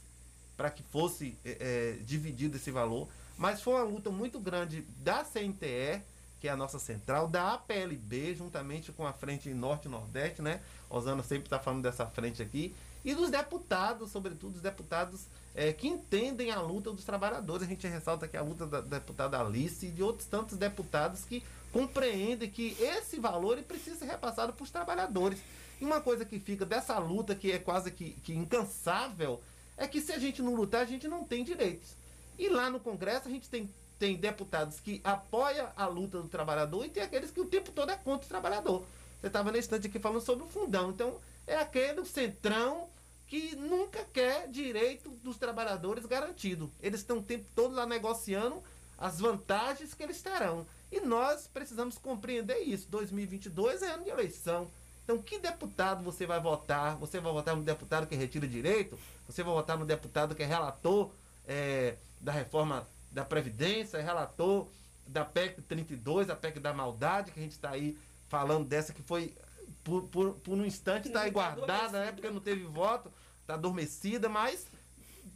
para 0.58 0.70
que 0.70 0.84
fosse 0.84 1.38
é, 1.46 1.98
dividido 2.02 2.58
esse 2.58 2.70
valor. 2.70 3.08
Mas 3.40 3.62
foi 3.62 3.76
uma 3.76 3.84
luta 3.84 4.10
muito 4.10 4.38
grande 4.38 4.82
da 4.98 5.24
CNTE, 5.24 6.02
que 6.42 6.50
é 6.50 6.52
a 6.52 6.58
nossa 6.58 6.78
central, 6.78 7.26
da 7.26 7.54
APLB, 7.54 8.36
juntamente 8.36 8.92
com 8.92 9.08
a 9.08 9.14
Frente 9.14 9.50
Norte 9.54 9.88
e 9.88 9.90
Nordeste, 9.90 10.42
né? 10.42 10.60
Osana 10.90 11.24
sempre 11.24 11.46
está 11.46 11.58
falando 11.58 11.84
dessa 11.84 12.06
frente 12.06 12.42
aqui. 12.42 12.76
E 13.06 13.16
dos 13.16 13.30
deputados, 13.30 14.12
sobretudo 14.12 14.58
os 14.58 14.62
deputados 14.62 15.22
é, 15.56 15.72
que 15.72 15.88
entendem 15.88 16.52
a 16.52 16.60
luta 16.60 16.92
dos 16.92 17.06
trabalhadores. 17.06 17.66
A 17.66 17.70
gente 17.70 17.88
ressalta 17.88 18.26
aqui 18.26 18.36
a 18.36 18.42
luta 18.42 18.68
da 18.68 18.82
deputada 18.82 19.40
Alice 19.40 19.86
e 19.86 19.92
de 19.92 20.04
outros 20.04 20.28
tantos 20.28 20.58
deputados 20.58 21.24
que 21.24 21.42
compreendem 21.72 22.50
que 22.50 22.76
esse 22.78 23.22
valor 23.22 23.58
precisa 23.64 24.00
ser 24.00 24.06
repassado 24.06 24.52
para 24.52 24.64
os 24.64 24.70
trabalhadores. 24.70 25.40
E 25.80 25.86
uma 25.86 26.02
coisa 26.02 26.26
que 26.26 26.40
fica 26.40 26.66
dessa 26.66 27.00
luta 27.00 27.34
que 27.34 27.54
é 27.54 27.58
quase 27.58 27.90
que, 27.90 28.12
que 28.22 28.34
incansável 28.34 29.40
é 29.78 29.88
que 29.88 30.02
se 30.02 30.12
a 30.12 30.20
gente 30.20 30.42
não 30.42 30.56
lutar, 30.56 30.82
a 30.82 30.86
gente 30.86 31.08
não 31.08 31.24
tem 31.24 31.42
direitos. 31.42 31.99
E 32.40 32.48
lá 32.48 32.70
no 32.70 32.80
Congresso 32.80 33.28
a 33.28 33.32
gente 33.32 33.50
tem, 33.50 33.70
tem 34.00 34.16
deputados 34.16 34.80
que 34.80 35.02
apoiam 35.04 35.68
a 35.76 35.86
luta 35.88 36.22
do 36.22 36.30
trabalhador 36.30 36.86
e 36.86 36.90
tem 36.90 37.04
aqueles 37.04 37.32
que 37.32 37.42
o 37.42 37.46
tempo 37.46 37.70
todo 37.74 37.92
é 37.92 37.98
contra 37.98 38.26
o 38.26 38.30
trabalhador. 38.30 38.86
Você 39.20 39.28
estava 39.28 39.52
na 39.52 39.58
instante 39.58 39.88
aqui 39.88 40.00
falando 40.00 40.22
sobre 40.22 40.46
o 40.46 40.48
fundão. 40.48 40.92
Então, 40.92 41.20
é 41.46 41.58
aquele 41.58 42.06
centrão 42.06 42.88
que 43.28 43.58
nunca 43.58 44.06
quer 44.06 44.48
direito 44.48 45.10
dos 45.22 45.38
trabalhadores 45.38 46.06
garantido. 46.06 46.72
Eles 46.82 47.02
estão 47.02 47.18
o 47.18 47.24
tempo 47.24 47.46
todo 47.54 47.76
lá 47.76 47.86
negociando 47.86 48.64
as 48.98 49.20
vantagens 49.20 49.94
que 49.94 50.02
eles 50.02 50.22
terão. 50.22 50.66
E 50.90 51.02
nós 51.02 51.46
precisamos 51.46 51.98
compreender 51.98 52.60
isso. 52.60 52.88
2022 52.90 53.84
é 53.84 53.92
ano 53.92 54.06
de 54.06 54.10
eleição. 54.10 54.72
Então, 55.04 55.22
que 55.22 55.40
deputado 55.40 56.04
você 56.04 56.26
vai 56.26 56.40
votar? 56.40 56.96
Você 56.98 57.20
vai 57.20 57.34
votar 57.34 57.56
no 57.56 57.64
deputado 57.64 58.08
que 58.08 58.16
retira 58.16 58.48
direito? 58.48 58.98
Você 59.28 59.44
vai 59.44 59.54
votar 59.54 59.78
no 59.78 59.86
deputado 59.86 60.34
que 60.34 60.44
é 60.44 60.46
relator 60.46 61.12
é, 61.50 61.96
da 62.22 62.32
reforma 62.32 62.88
da 63.12 63.26
Previdência, 63.26 63.98
é 63.98 64.02
relator 64.02 64.68
da 65.08 65.26
PEC 65.26 65.62
32, 65.64 66.30
a 66.30 66.36
PEC 66.36 66.60
da 66.60 66.72
maldade, 66.72 67.32
que 67.32 67.40
a 67.40 67.44
gente 67.44 67.54
está 67.54 67.72
aí 67.72 67.98
falando 68.30 68.68
dessa 68.68 68.94
que 68.94 69.02
foi 69.02 69.34
por, 69.84 70.04
por, 70.04 70.34
por 70.36 70.56
um 70.56 70.64
instante 70.64 71.08
está 71.08 71.22
aí 71.22 71.32
guardada, 71.32 72.06
né? 72.06 72.12
Porque 72.12 72.30
não 72.30 72.40
teve 72.40 72.64
voto, 72.66 73.12
está 73.42 73.56
adormecida, 73.56 74.30
mas 74.30 74.68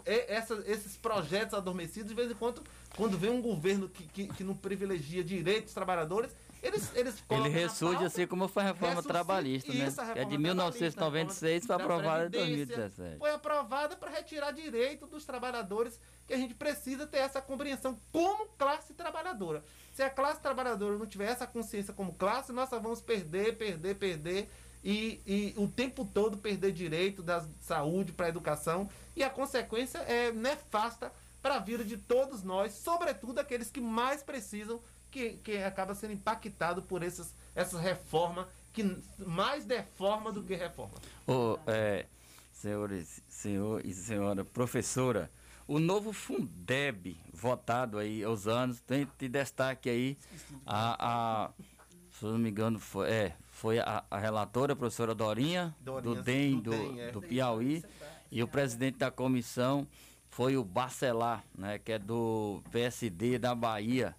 essa, 0.06 0.64
esses 0.68 0.96
projetos 0.96 1.56
adormecidos, 1.56 2.10
de 2.10 2.16
vez 2.16 2.30
em 2.30 2.36
quando, 2.36 2.62
quando 2.96 3.18
vem 3.18 3.32
um 3.32 3.42
governo 3.42 3.90
que, 3.90 4.06
que, 4.08 4.28
que 4.28 4.44
não 4.44 4.56
privilegia 4.56 5.24
direitos 5.24 5.66
dos 5.66 5.74
trabalhadores, 5.74 6.32
eles, 6.64 6.96
eles 6.96 7.24
Ele 7.30 7.50
ressurge 7.50 8.06
assim 8.06 8.26
como 8.26 8.48
foi 8.48 8.64
a 8.64 8.68
reforma 8.68 9.04
trabalhista, 9.04 9.74
né? 9.74 9.86
isso, 9.88 10.00
a 10.00 10.06
Que 10.06 10.12
é 10.12 10.14
reforma 10.14 10.32
de 10.32 10.38
1996 10.38 11.66
foi 11.66 11.68
da 11.68 11.84
aprovada 11.84 12.26
em 12.26 12.30
Previdência, 12.30 12.78
2017. 12.78 13.20
Foi 13.20 13.32
aprovada 13.32 13.96
para 13.98 14.10
retirar 14.10 14.52
direito 14.52 15.06
dos 15.06 15.26
trabalhadores, 15.26 16.00
que 16.26 16.34
a 16.34 16.38
gente 16.38 16.54
precisa 16.56 17.06
ter 17.06 17.18
essa 17.18 17.42
compreensão 17.42 18.00
como 18.14 18.48
classe 18.58 18.94
trabalhadora. 18.94 19.62
Se 19.92 20.02
a 20.02 20.10
classe 20.10 20.42
trabalhadora 20.42 20.98
não 20.98 21.06
tiver 21.06 21.30
essa 21.30 21.46
consciência 21.46 21.94
como 21.94 22.14
classe, 22.14 22.54
nós 22.54 22.70
só 22.70 22.80
vamos 22.80 23.02
perder, 23.02 23.58
perder, 23.58 23.96
perder 23.96 24.50
e, 24.84 25.22
e 25.26 25.54
o 25.58 25.68
tempo 25.68 26.06
todo 26.06 26.38
perder 26.38 26.72
direito 26.72 27.22
da 27.22 27.46
saúde 27.62 28.14
para 28.14 28.28
a 28.28 28.30
educação 28.30 28.90
e 29.16 29.24
a 29.24 29.30
consequência 29.30 29.98
é 30.00 30.32
nefasta 30.32 31.12
para 31.42 31.56
a 31.56 31.60
vida 31.60 31.84
de 31.84 31.98
todos 31.98 32.42
nós, 32.42 32.72
sobretudo 32.72 33.40
aqueles 33.40 33.70
que 33.70 33.82
mais 33.82 34.24
precisam, 34.24 34.80
que, 35.14 35.34
que 35.44 35.58
acaba 35.58 35.94
sendo 35.94 36.14
impactado 36.14 36.82
por 36.82 37.04
essas, 37.04 37.36
essas 37.54 37.80
reformas 37.80 38.48
que 38.74 38.98
mais 39.20 39.64
deforma 39.64 40.32
do 40.32 40.42
que 40.42 40.56
reforma. 40.56 40.96
Ô, 41.28 41.60
é, 41.68 42.08
senhores, 42.52 43.22
senhor 43.30 43.86
e 43.86 43.94
senhora 43.94 44.44
professora, 44.44 45.30
o 45.68 45.78
novo 45.78 46.12
Fundeb, 46.12 47.16
votado 47.32 48.00
aí 48.00 48.24
aos 48.24 48.48
anos, 48.48 48.82
tem 48.82 49.08
de 49.20 49.30
destaque 49.30 49.88
aí 49.88 50.18
a, 50.66 51.46
a 51.46 51.52
se 52.12 52.26
eu 52.26 52.32
não 52.32 52.40
me 52.40 52.50
engano, 52.50 52.80
foi, 52.80 53.10
é, 53.10 53.36
foi 53.52 53.80
a, 53.80 54.04
a 54.10 54.18
relatora, 54.18 54.74
a 54.74 54.76
professora 54.76 55.14
Dorinha, 55.14 55.76
Dorinha, 55.80 56.16
do 56.16 56.24
DEM, 56.24 56.60
do 56.60 56.62
do, 56.62 56.72
DEM, 56.72 57.02
é. 57.02 57.12
do 57.12 57.22
Piauí, 57.22 57.84
e 58.32 58.42
o 58.42 58.48
presidente 58.48 58.98
da 58.98 59.12
comissão 59.12 59.88
foi 60.30 60.58
o 60.58 60.64
Bacelar, 60.64 61.44
né, 61.56 61.78
que 61.78 61.92
é 61.92 62.00
do 62.00 62.64
PSD 62.72 63.38
da 63.38 63.54
Bahia. 63.54 64.16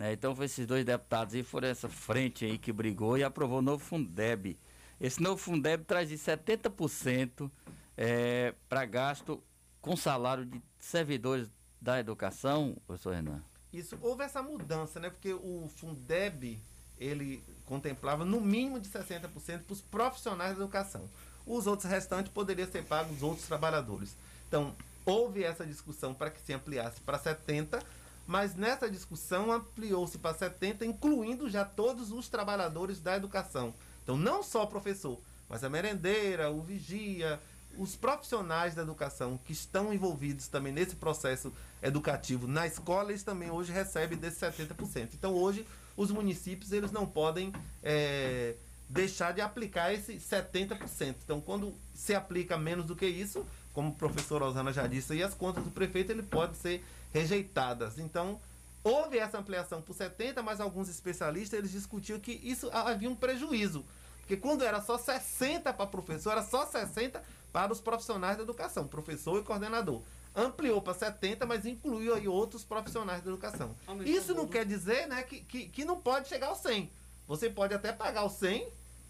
Né? 0.00 0.14
Então 0.14 0.34
foi 0.34 0.46
esses 0.46 0.66
dois 0.66 0.82
deputados 0.82 1.34
e 1.34 1.42
foram 1.42 1.68
essa 1.68 1.86
frente 1.86 2.46
aí 2.46 2.56
que 2.56 2.72
brigou 2.72 3.18
e 3.18 3.22
aprovou 3.22 3.58
o 3.58 3.62
novo 3.62 3.84
Fundeb. 3.84 4.58
Esse 4.98 5.22
novo 5.22 5.36
Fundeb 5.36 5.84
traz 5.84 6.08
de 6.08 6.16
70% 6.16 7.50
é, 7.98 8.54
para 8.66 8.86
gasto 8.86 9.42
com 9.78 9.94
salário 9.98 10.46
de 10.46 10.62
servidores 10.78 11.50
da 11.78 12.00
educação, 12.00 12.78
professor 12.86 13.14
Renan. 13.14 13.42
Isso, 13.74 13.98
houve 14.00 14.24
essa 14.24 14.42
mudança, 14.42 14.98
né? 14.98 15.10
Porque 15.10 15.34
o 15.34 15.68
Fundeb, 15.76 16.58
ele 16.98 17.44
contemplava 17.66 18.24
no 18.24 18.40
mínimo 18.40 18.80
de 18.80 18.88
60% 18.88 19.64
para 19.64 19.72
os 19.72 19.82
profissionais 19.82 20.56
da 20.56 20.62
educação. 20.64 21.06
Os 21.46 21.66
outros 21.66 21.90
restantes 21.90 22.32
poderiam 22.32 22.70
ser 22.70 22.84
pagos 22.84 23.18
os 23.18 23.22
outros 23.22 23.46
trabalhadores. 23.46 24.16
Então, 24.48 24.74
houve 25.04 25.44
essa 25.44 25.66
discussão 25.66 26.14
para 26.14 26.30
que 26.30 26.40
se 26.40 26.54
ampliasse 26.54 27.02
para 27.02 27.18
70%, 27.18 27.82
mas 28.30 28.54
nessa 28.54 28.88
discussão 28.88 29.50
ampliou-se 29.50 30.16
para 30.16 30.32
70, 30.32 30.86
incluindo 30.86 31.50
já 31.50 31.64
todos 31.64 32.12
os 32.12 32.28
trabalhadores 32.28 33.00
da 33.00 33.16
educação. 33.16 33.74
Então, 34.04 34.16
não 34.16 34.40
só 34.40 34.62
o 34.62 34.68
professor, 34.68 35.18
mas 35.48 35.64
a 35.64 35.68
merendeira, 35.68 36.48
o 36.48 36.62
vigia, 36.62 37.40
os 37.76 37.96
profissionais 37.96 38.72
da 38.72 38.82
educação 38.82 39.36
que 39.44 39.52
estão 39.52 39.92
envolvidos 39.92 40.46
também 40.46 40.72
nesse 40.72 40.94
processo 40.94 41.52
educativo 41.82 42.46
na 42.46 42.68
escola, 42.68 43.10
eles 43.10 43.24
também 43.24 43.50
hoje 43.50 43.72
recebem 43.72 44.16
desses 44.16 44.38
70%. 44.38 45.08
Então, 45.14 45.34
hoje, 45.34 45.66
os 45.96 46.12
municípios 46.12 46.70
eles 46.70 46.92
não 46.92 47.06
podem 47.06 47.52
é, 47.82 48.54
deixar 48.88 49.32
de 49.32 49.40
aplicar 49.40 49.92
esse 49.92 50.14
70%. 50.18 51.16
Então, 51.24 51.40
quando 51.40 51.74
se 51.92 52.14
aplica 52.14 52.56
menos 52.56 52.86
do 52.86 52.94
que 52.94 53.06
isso, 53.06 53.44
como 53.72 53.88
o 53.88 53.94
professor 53.94 54.40
Osana 54.40 54.72
já 54.72 54.86
disse, 54.86 55.14
e 55.14 55.22
as 55.22 55.34
contas 55.34 55.64
do 55.64 55.70
prefeito 55.72 56.12
ele 56.12 56.22
pode 56.22 56.56
ser 56.56 56.84
rejeitadas. 57.12 57.98
Então, 57.98 58.40
houve 58.82 59.18
essa 59.18 59.38
ampliação 59.38 59.82
por 59.82 59.94
70, 59.94 60.42
mas 60.42 60.60
alguns 60.60 60.88
especialistas 60.88 61.58
eles 61.58 61.70
discutiam 61.70 62.18
que 62.18 62.32
isso 62.32 62.70
havia 62.72 63.10
um 63.10 63.16
prejuízo. 63.16 63.84
Porque 64.20 64.36
quando 64.36 64.62
era 64.62 64.80
só 64.80 64.96
60 64.96 65.72
para 65.72 65.86
professor, 65.86 66.30
era 66.32 66.42
só 66.42 66.64
60 66.64 67.22
para 67.52 67.72
os 67.72 67.80
profissionais 67.80 68.36
da 68.36 68.42
educação, 68.42 68.86
professor 68.86 69.40
e 69.40 69.42
coordenador. 69.42 70.02
Ampliou 70.34 70.80
para 70.80 70.94
70, 70.94 71.44
mas 71.44 71.66
incluiu 71.66 72.14
aí 72.14 72.28
outros 72.28 72.62
profissionais 72.62 73.22
da 73.22 73.30
educação. 73.30 73.74
Aumentou 73.86 74.12
Isso 74.12 74.28
não 74.28 74.42
muito. 74.42 74.52
quer 74.52 74.64
dizer 74.64 75.08
né, 75.08 75.24
que, 75.24 75.40
que, 75.40 75.68
que 75.68 75.84
não 75.84 76.00
pode 76.00 76.28
chegar 76.28 76.46
ao 76.46 76.54
100. 76.54 76.88
Você 77.26 77.50
pode 77.50 77.74
até 77.74 77.92
pagar 77.92 78.22
o 78.22 78.30
100, 78.30 78.68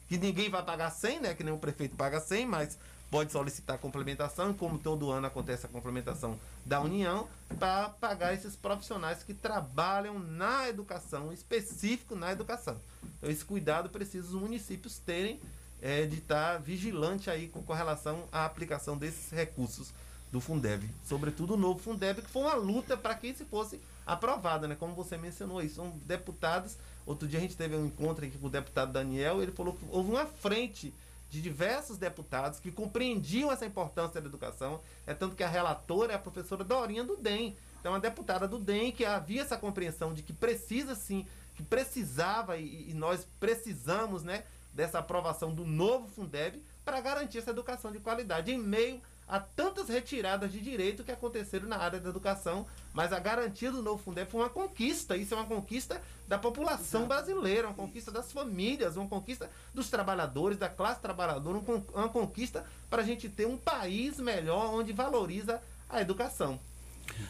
que 0.09 0.17
ninguém 0.17 0.49
vai 0.49 0.63
pagar 0.63 0.91
100, 0.91 1.21
né? 1.21 1.35
Que 1.35 1.45
nem 1.45 1.53
o 1.53 1.59
prefeito 1.59 1.95
paga 1.97 2.19
100, 2.19 2.47
mas 2.47 2.79
pode 3.11 3.33
solicitar 3.33 3.79
complementação, 3.79 4.55
como 4.55 4.79
todo 4.79 5.11
ano 5.11 5.27
acontece 5.27 5.67
a 5.67 5.69
complementação 5.69 6.39
da 6.65 6.81
União, 6.81 7.29
para 7.59 7.89
pagar 7.89 8.33
esses 8.33 8.55
profissionais 8.55 9.23
que 9.23 9.35
trabalham 9.35 10.19
na 10.19 10.69
educação, 10.69 11.33
específico 11.33 12.15
na 12.15 12.31
educação. 12.31 12.77
Então, 13.19 13.31
esse 13.31 13.45
cuidado 13.45 13.91
precisa 13.91 14.29
os 14.29 14.35
municípios 14.35 14.99
terem 14.99 15.41
é, 15.83 16.07
de 16.07 16.19
estar 16.19 16.59
vigilante 16.59 17.29
aí 17.29 17.49
com, 17.49 17.63
com 17.63 17.73
relação 17.73 18.25
à 18.31 18.45
aplicação 18.45 18.97
desses 18.97 19.31
recursos 19.33 19.93
do 20.31 20.41
Fundeb. 20.41 20.89
Sobretudo 21.05 21.55
o 21.55 21.57
novo 21.57 21.81
Fundeb, 21.81 22.23
que 22.23 22.31
foi 22.31 22.43
uma 22.43 22.55
luta 22.55 22.97
para 22.97 23.15
que 23.17 23.27
isso 23.27 23.45
fosse 23.47 23.81
aprovado, 24.07 24.69
né? 24.69 24.77
Como 24.79 24.95
você 24.95 25.17
mencionou 25.17 25.59
aí, 25.59 25.69
são 25.69 25.91
deputados. 26.07 26.77
Outro 27.05 27.27
dia 27.27 27.39
a 27.39 27.43
gente 27.43 27.57
teve 27.57 27.75
um 27.75 27.87
encontro 27.87 28.25
aqui 28.25 28.39
com 28.39 28.47
o 28.47 28.51
deputado 28.51 28.93
Daniel, 28.93 29.43
ele 29.43 29.51
falou 29.51 29.75
que 29.75 29.85
houve 29.91 30.11
uma 30.11 30.27
frente 30.27 30.95
de 31.31 31.41
diversos 31.41 31.97
deputados 31.97 32.59
que 32.59 32.73
compreendiam 32.73 33.53
essa 33.53 33.65
importância 33.65 34.21
da 34.21 34.27
educação. 34.27 34.81
É 35.07 35.15
tanto 35.15 35.37
que 35.37 35.45
a 35.45 35.49
relatora 35.49 36.13
é 36.13 36.17
a 36.17 36.19
professora 36.19 36.65
Dorinha 36.65 37.05
do 37.05 37.17
DEM. 37.17 37.57
Então, 37.79 37.95
a 37.95 37.99
deputada 37.99 38.47
do 38.49 38.59
DEM 38.59 38.93
que 38.93 39.05
havia 39.05 39.43
essa 39.43 39.57
compreensão 39.57 40.13
de 40.13 40.23
que 40.23 40.33
precisa 40.33 40.95
sim, 40.95 41.27
que 41.55 41.63
precisava 41.63 42.57
e, 42.57 42.91
e 42.91 42.95
nós 42.95 43.27
precisamos, 43.39 44.23
né, 44.23 44.45
dessa 44.73 44.99
aprovação 44.99 45.55
do 45.55 45.65
novo 45.65 46.09
Fundeb 46.09 46.63
para 46.85 47.01
garantir 47.01 47.39
essa 47.39 47.51
educação 47.51 47.93
de 47.93 48.01
qualidade 48.01 48.51
em 48.51 48.59
meio 48.59 49.01
a 49.31 49.39
tantas 49.39 49.89
retiradas 49.89 50.51
de 50.51 50.61
direito 50.61 51.05
que 51.05 51.13
aconteceram 51.13 51.69
na 51.69 51.77
área 51.79 52.01
da 52.01 52.09
educação, 52.11 52.67
mas 52.93 53.13
a 53.13 53.19
garantia 53.21 53.71
do 53.71 53.81
novo 53.81 54.03
Fundeb 54.03 54.29
foi 54.31 54.41
uma 54.41 54.51
conquista. 54.51 55.17
Isso 55.17 55.33
é 55.33 55.37
uma 55.37 55.47
conquista 55.47 56.03
da 56.27 56.37
população 56.39 57.07
brasileira, 57.07 57.69
uma 57.69 57.75
conquista 57.75 58.11
das 58.11 58.33
famílias, 58.33 58.97
uma 58.97 59.09
conquista 59.09 59.49
dos 59.73 59.89
trabalhadores, 59.89 60.59
da 60.59 60.69
classe 60.69 61.01
trabalhadora, 61.01 61.59
um 61.59 61.85
uma 61.95 62.09
conquista 62.09 62.65
para 62.91 63.03
a 63.03 63.05
gente 63.05 63.29
ter 63.29 63.47
um 63.47 63.57
país 63.57 64.19
melhor 64.19 64.75
onde 64.75 64.93
valoriza 64.93 65.63
a 65.89 66.01
educação. 66.01 66.59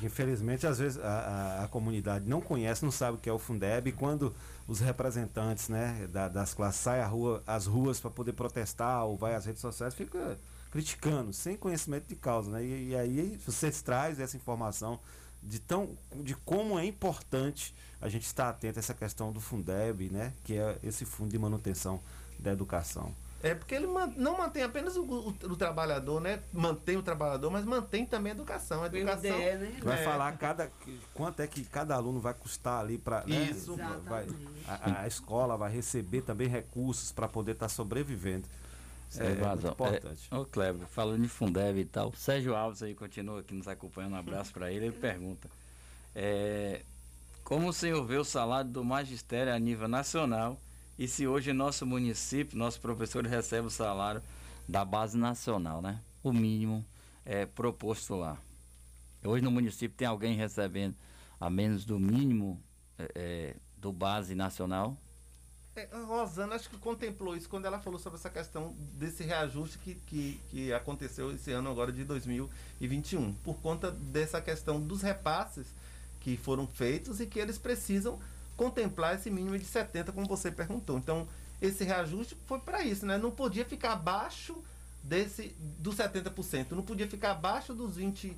Infelizmente, 0.03 0.66
às 0.66 0.78
vezes 0.78 0.98
a, 1.03 1.09
a- 1.61 1.64
a 1.64 1.68
comunidade 1.68 2.26
não 2.28 2.40
conhece, 2.40 2.84
não 2.84 2.92
sabe 2.92 3.16
o 3.16 3.20
que 3.20 3.28
é 3.28 3.32
o 3.32 3.38
Fundeb 3.38 3.88
e 3.88 3.92
quando 3.92 4.34
os 4.68 4.80
representantes 4.80 5.68
né, 5.68 6.07
da- 6.11 6.28
das 6.28 6.55
classes 6.55 6.80
saem 6.80 7.03
à 7.03 7.07
rua, 7.07 7.42
às 7.46 7.66
ruas 7.66 7.98
para 8.01 8.11
poder 8.11 8.32
protestar 8.32 9.05
ou 9.05 9.16
vai 9.16 9.34
às 9.34 9.44
redes 9.46 9.61
sociais, 9.61 9.94
fica 9.94 10.38
criticando, 10.70 11.32
sem 11.32 11.56
conhecimento 11.56 12.06
de 12.06 12.16
causa. 12.16 12.50
Né? 12.50 12.64
E, 12.64 12.88
e 12.90 12.96
aí 12.96 13.40
vocês 13.46 13.82
trazem 13.82 14.24
essa 14.24 14.36
informação 14.36 14.98
de, 15.42 15.58
tão, 15.58 15.90
de 16.16 16.34
como 16.34 16.78
é 16.78 16.84
importante 16.84 17.74
a 18.00 18.08
gente 18.08 18.24
estar 18.26 18.48
atento 18.48 18.78
a 18.78 18.80
essa 18.80 18.94
questão 18.94 19.32
do 19.32 19.40
Fundeb, 19.40 20.08
né? 20.10 20.32
que 20.44 20.56
é 20.56 20.78
esse 20.82 21.04
fundo 21.04 21.30
de 21.30 21.38
manutenção 21.38 22.00
da 22.38 22.52
educação. 22.52 23.14
É 23.42 23.54
porque 23.54 23.74
ele 23.74 23.86
não 24.18 24.36
mantém 24.36 24.62
apenas 24.62 24.98
o, 24.98 25.02
o- 25.02 25.28
o 25.44 25.56
trabalhador, 25.56 26.20
né? 26.20 26.40
Mantém 26.52 26.98
o 26.98 27.02
trabalhador, 27.02 27.50
mas 27.50 27.64
mantém 27.64 28.04
também 28.04 28.32
a 28.32 28.34
educação. 28.34 28.82
A 28.82 28.86
educação 28.86 29.30
Vai 29.82 29.98
É. 29.98 30.04
falar 30.04 30.36
cada, 30.36 30.70
quanto 31.14 31.40
é 31.40 31.46
que 31.46 31.64
cada 31.64 31.94
aluno 31.94 32.20
vai 32.20 32.34
custar 32.34 32.80
ali 32.80 32.98
para 32.98 33.24
Isso. 33.26 33.78
vai, 34.04 34.26
a, 34.68 35.00
a 35.04 35.06
escola 35.06 35.56
vai 35.56 35.72
receber 35.72 36.20
também 36.20 36.48
recursos 36.48 37.12
para 37.12 37.26
poder 37.28 37.52
estar 37.52 37.70
sobrevivendo. 37.70 38.46
Isso 39.11 39.22
É, 39.22 39.32
é, 39.32 39.34
vazão. 39.34 39.72
importante. 39.72 40.28
É, 40.30 40.36
ô 40.36 40.44
Kleber, 40.44 40.86
falando 40.86 41.22
de 41.22 41.28
Fundeb 41.28 41.80
e 41.80 41.84
tal, 41.84 42.14
Sérgio 42.14 42.54
Alves 42.54 42.82
aí 42.82 42.94
continua 42.94 43.40
aqui 43.40 43.52
nos 43.52 43.66
acompanhando, 43.66 44.12
um 44.12 44.16
abraço 44.16 44.52
para 44.52 44.70
ele, 44.70 44.86
ele 44.86 44.96
pergunta, 44.96 45.50
é, 46.14 46.82
como 47.42 47.68
o 47.68 47.72
senhor 47.72 48.04
vê 48.06 48.16
o 48.16 48.24
salário 48.24 48.70
do 48.70 48.84
magistério 48.84 49.52
a 49.52 49.58
nível 49.58 49.88
nacional 49.88 50.58
e 50.96 51.08
se 51.08 51.26
hoje 51.26 51.52
nosso 51.52 51.84
município, 51.84 52.56
nossos 52.56 52.78
professores 52.78 53.30
recebem 53.30 53.66
o 53.66 53.70
salário 53.70 54.22
da 54.68 54.84
base 54.84 55.18
nacional, 55.18 55.82
né? 55.82 56.00
O 56.22 56.32
mínimo 56.32 56.84
é 57.24 57.46
proposto 57.46 58.14
lá. 58.14 58.38
Hoje 59.24 59.42
no 59.42 59.50
município 59.50 59.96
tem 59.96 60.06
alguém 60.06 60.36
recebendo 60.36 60.94
a 61.40 61.50
menos 61.50 61.84
do 61.84 61.98
mínimo 61.98 62.62
é, 62.98 63.11
é, 63.14 63.56
do 63.76 63.92
base 63.92 64.34
nacional? 64.34 64.96
É, 65.76 65.88
a 65.92 66.00
Rosana 66.00 66.56
acho 66.56 66.68
que 66.68 66.76
contemplou 66.78 67.36
isso 67.36 67.48
quando 67.48 67.64
ela 67.64 67.78
falou 67.78 67.98
sobre 67.98 68.18
essa 68.18 68.28
questão 68.28 68.74
desse 68.94 69.22
reajuste 69.22 69.78
que, 69.78 69.94
que, 70.06 70.40
que 70.50 70.72
aconteceu 70.72 71.32
esse 71.32 71.52
ano 71.52 71.70
agora 71.70 71.92
de 71.92 72.04
2021, 72.04 73.32
por 73.34 73.56
conta 73.60 73.90
dessa 73.90 74.40
questão 74.40 74.80
dos 74.80 75.00
repasses 75.00 75.66
que 76.20 76.36
foram 76.36 76.66
feitos 76.66 77.20
e 77.20 77.26
que 77.26 77.38
eles 77.38 77.56
precisam 77.56 78.18
contemplar 78.56 79.14
esse 79.14 79.30
mínimo 79.30 79.56
de 79.58 79.64
70, 79.64 80.12
como 80.12 80.26
você 80.26 80.50
perguntou. 80.50 80.98
Então, 80.98 81.26
esse 81.62 81.84
reajuste 81.84 82.36
foi 82.46 82.58
para 82.58 82.82
isso, 82.82 83.06
né? 83.06 83.16
Não 83.16 83.30
podia 83.30 83.64
ficar 83.64 83.92
abaixo 83.92 84.62
desse 85.02 85.54
dos 85.78 85.96
70%, 85.96 86.72
não 86.72 86.82
podia 86.82 87.08
ficar 87.08 87.30
abaixo 87.30 87.74
dos 87.74 87.96
25%. 87.96 88.34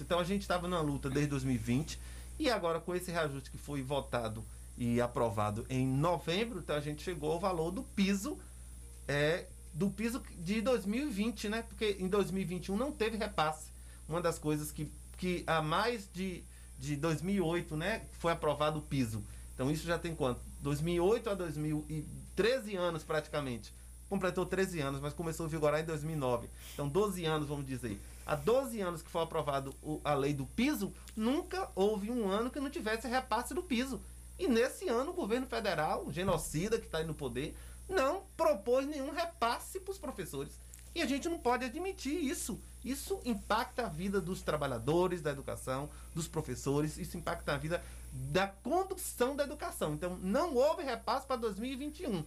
Então 0.00 0.18
a 0.18 0.24
gente 0.24 0.42
estava 0.42 0.66
na 0.68 0.80
luta 0.80 1.10
desde 1.10 1.30
2020 1.30 1.98
e 2.38 2.48
agora 2.48 2.80
com 2.80 2.94
esse 2.94 3.10
reajuste 3.10 3.50
que 3.50 3.58
foi 3.58 3.82
votado 3.82 4.42
e 4.82 5.00
aprovado 5.00 5.64
em 5.70 5.86
novembro, 5.86 6.58
então 6.58 6.74
a 6.74 6.80
gente 6.80 7.04
chegou 7.04 7.30
ao 7.30 7.38
valor 7.38 7.70
do 7.70 7.84
piso 7.84 8.36
é, 9.06 9.46
do 9.72 9.88
piso 9.88 10.20
de 10.40 10.60
2020, 10.60 11.48
né? 11.48 11.62
Porque 11.62 11.96
em 12.00 12.08
2021 12.08 12.76
não 12.76 12.90
teve 12.90 13.16
repasse. 13.16 13.66
Uma 14.08 14.20
das 14.20 14.40
coisas 14.40 14.72
que, 14.72 14.90
que 15.18 15.44
há 15.46 15.62
mais 15.62 16.08
de, 16.12 16.42
de 16.80 16.96
2008, 16.96 17.76
né, 17.76 18.02
foi 18.18 18.32
aprovado 18.32 18.80
o 18.80 18.82
piso. 18.82 19.22
Então 19.54 19.70
isso 19.70 19.86
já 19.86 19.98
tem 20.00 20.16
quanto? 20.16 20.40
2008 20.62 21.30
a 21.30 21.34
2013 21.34 22.74
anos 22.74 23.04
praticamente. 23.04 23.72
Completou 24.08 24.44
13 24.44 24.80
anos, 24.80 25.00
mas 25.00 25.14
começou 25.14 25.46
a 25.46 25.48
vigorar 25.48 25.80
em 25.80 25.84
2009. 25.84 26.48
Então 26.74 26.88
12 26.88 27.24
anos, 27.24 27.46
vamos 27.46 27.64
dizer. 27.66 28.00
Há 28.26 28.34
12 28.34 28.80
anos 28.80 29.00
que 29.00 29.10
foi 29.10 29.22
aprovado 29.22 29.72
o- 29.80 30.00
a 30.04 30.12
lei 30.14 30.34
do 30.34 30.44
piso, 30.44 30.92
nunca 31.16 31.70
houve 31.76 32.10
um 32.10 32.28
ano 32.28 32.50
que 32.50 32.58
não 32.60 32.68
tivesse 32.68 33.06
repasse 33.06 33.54
do 33.54 33.62
piso. 33.62 34.00
E 34.42 34.48
nesse 34.48 34.88
ano 34.88 35.12
o 35.12 35.14
governo 35.14 35.46
federal, 35.46 36.04
o 36.04 36.12
genocida 36.12 36.76
que 36.76 36.86
está 36.86 36.98
aí 36.98 37.06
no 37.06 37.14
poder, 37.14 37.56
não 37.88 38.24
propôs 38.36 38.84
nenhum 38.88 39.12
repasse 39.12 39.78
para 39.78 39.92
os 39.92 39.98
professores. 39.98 40.58
E 40.92 41.00
a 41.00 41.06
gente 41.06 41.28
não 41.28 41.38
pode 41.38 41.64
admitir 41.64 42.12
isso. 42.12 42.58
Isso 42.84 43.20
impacta 43.24 43.86
a 43.86 43.88
vida 43.88 44.20
dos 44.20 44.42
trabalhadores 44.42 45.22
da 45.22 45.30
educação, 45.30 45.88
dos 46.12 46.26
professores, 46.26 46.98
isso 46.98 47.16
impacta 47.16 47.52
a 47.54 47.56
vida 47.56 47.80
da 48.12 48.48
condução 48.48 49.36
da 49.36 49.44
educação. 49.44 49.94
Então, 49.94 50.18
não 50.20 50.56
houve 50.56 50.82
repasse 50.82 51.24
para 51.24 51.36
2021. 51.36 52.24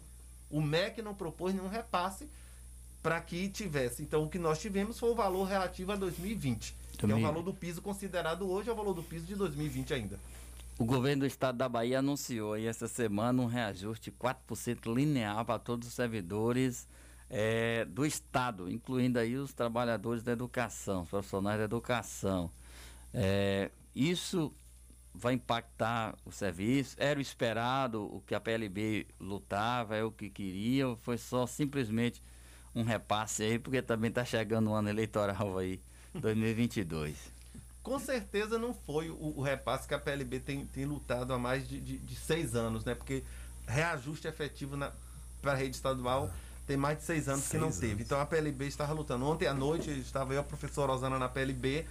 O 0.50 0.62
MEC 0.62 1.02
não 1.02 1.14
propôs 1.14 1.54
nenhum 1.54 1.68
repasse 1.68 2.30
para 3.04 3.20
que 3.20 3.50
tivesse. 3.50 4.02
Então, 4.04 4.24
o 4.24 4.30
que 4.30 4.40
nós 4.40 4.58
tivemos 4.62 4.98
foi 4.98 5.10
o 5.10 5.16
valor 5.16 5.44
relativo 5.44 5.92
a 5.92 5.98
2020, 5.98 6.72
que 6.72 6.78
é 6.78 6.96
o 6.96 7.10
Também- 7.10 7.22
valor 7.24 7.44
do 7.44 7.54
piso 7.54 7.82
considerado 7.82 8.50
hoje, 8.50 8.70
é 8.70 8.72
o 8.72 8.76
valor 8.76 8.94
do 8.94 9.04
piso 9.04 9.26
de 9.26 9.36
2020 9.36 9.94
ainda. 9.94 10.18
O 10.78 10.84
governo 10.84 11.22
do 11.22 11.26
estado 11.26 11.58
da 11.58 11.70
Bahia 11.70 12.00
anunciou 12.00 12.52
aí 12.52 12.66
essa 12.66 12.86
semana 12.86 13.42
um 13.42 13.46
reajuste 13.46 14.12
de 14.12 14.18
4% 14.18 14.94
linear 14.94 15.46
para 15.46 15.58
todos 15.58 15.88
os 15.88 15.94
servidores 15.94 16.86
eh, 17.30 17.86
do 17.86 18.06
estado, 18.06 18.70
incluindo 18.70 19.18
aí 19.18 19.38
os 19.38 19.54
trabalhadores 19.54 20.22
da 20.22 20.34
educação, 20.34 21.04
os 21.04 21.10
profissionais 21.10 21.60
da 21.60 21.64
educação. 21.64 22.52
Eh, 23.14 23.72
isso 23.96 24.54
vai 25.14 25.36
impactar 25.36 26.14
o 26.26 26.32
serviço? 26.32 26.98
Era 27.00 27.20
o 27.20 27.22
esperado, 27.22 28.04
o 28.14 28.20
que 28.20 28.36
a 28.36 28.40
PLB 28.42 29.08
lutava, 29.18 29.96
é 29.96 30.04
o 30.04 30.12
que 30.12 30.30
queria, 30.30 30.94
foi 30.98 31.18
só 31.18 31.48
simplesmente 31.48 32.22
um 32.76 32.84
repasse 32.84 33.44
aí, 33.44 33.58
porque 33.58 33.82
também 33.82 34.10
está 34.10 34.26
chegando 34.26 34.72
o 34.72 34.74
ano 34.74 34.90
eleitoral 34.90 35.58
aí, 35.58 35.80
2022? 36.14 37.35
Com 37.86 38.00
certeza 38.00 38.58
não 38.58 38.74
foi 38.74 39.12
o, 39.12 39.36
o 39.38 39.42
repasse 39.44 39.88
que 39.88 39.94
a 39.94 40.00
PLB 40.00 40.40
tem, 40.40 40.66
tem 40.66 40.86
lutado 40.86 41.32
há 41.32 41.38
mais 41.38 41.68
de, 41.70 41.80
de, 41.80 42.00
de 42.00 42.16
seis 42.16 42.56
anos, 42.56 42.84
né? 42.84 42.96
Porque 42.96 43.24
reajuste 43.68 44.28
efetivo 44.28 44.76
para 45.40 45.52
a 45.52 45.56
rede 45.56 45.76
estadual 45.76 46.28
tem 46.66 46.76
mais 46.76 46.98
de 46.98 47.04
seis 47.04 47.30
anos 47.30 47.48
que 47.48 47.58
não 47.58 47.68
Seis 47.70 47.82
teve. 47.82 47.92
anos. 47.94 48.06
Então 48.06 48.20
a 48.20 48.26
PLB 48.26 48.66
estava 48.66 48.92
lutando. 48.92 49.24
Ontem 49.28 49.46
à 49.48 49.54
noite 49.54 49.92
estava 50.00 50.34
eu 50.34 50.40
a 50.40 50.44
professora 50.44 50.92
Rosana 50.94 51.20
na 51.20 51.30
PLB 51.30 51.86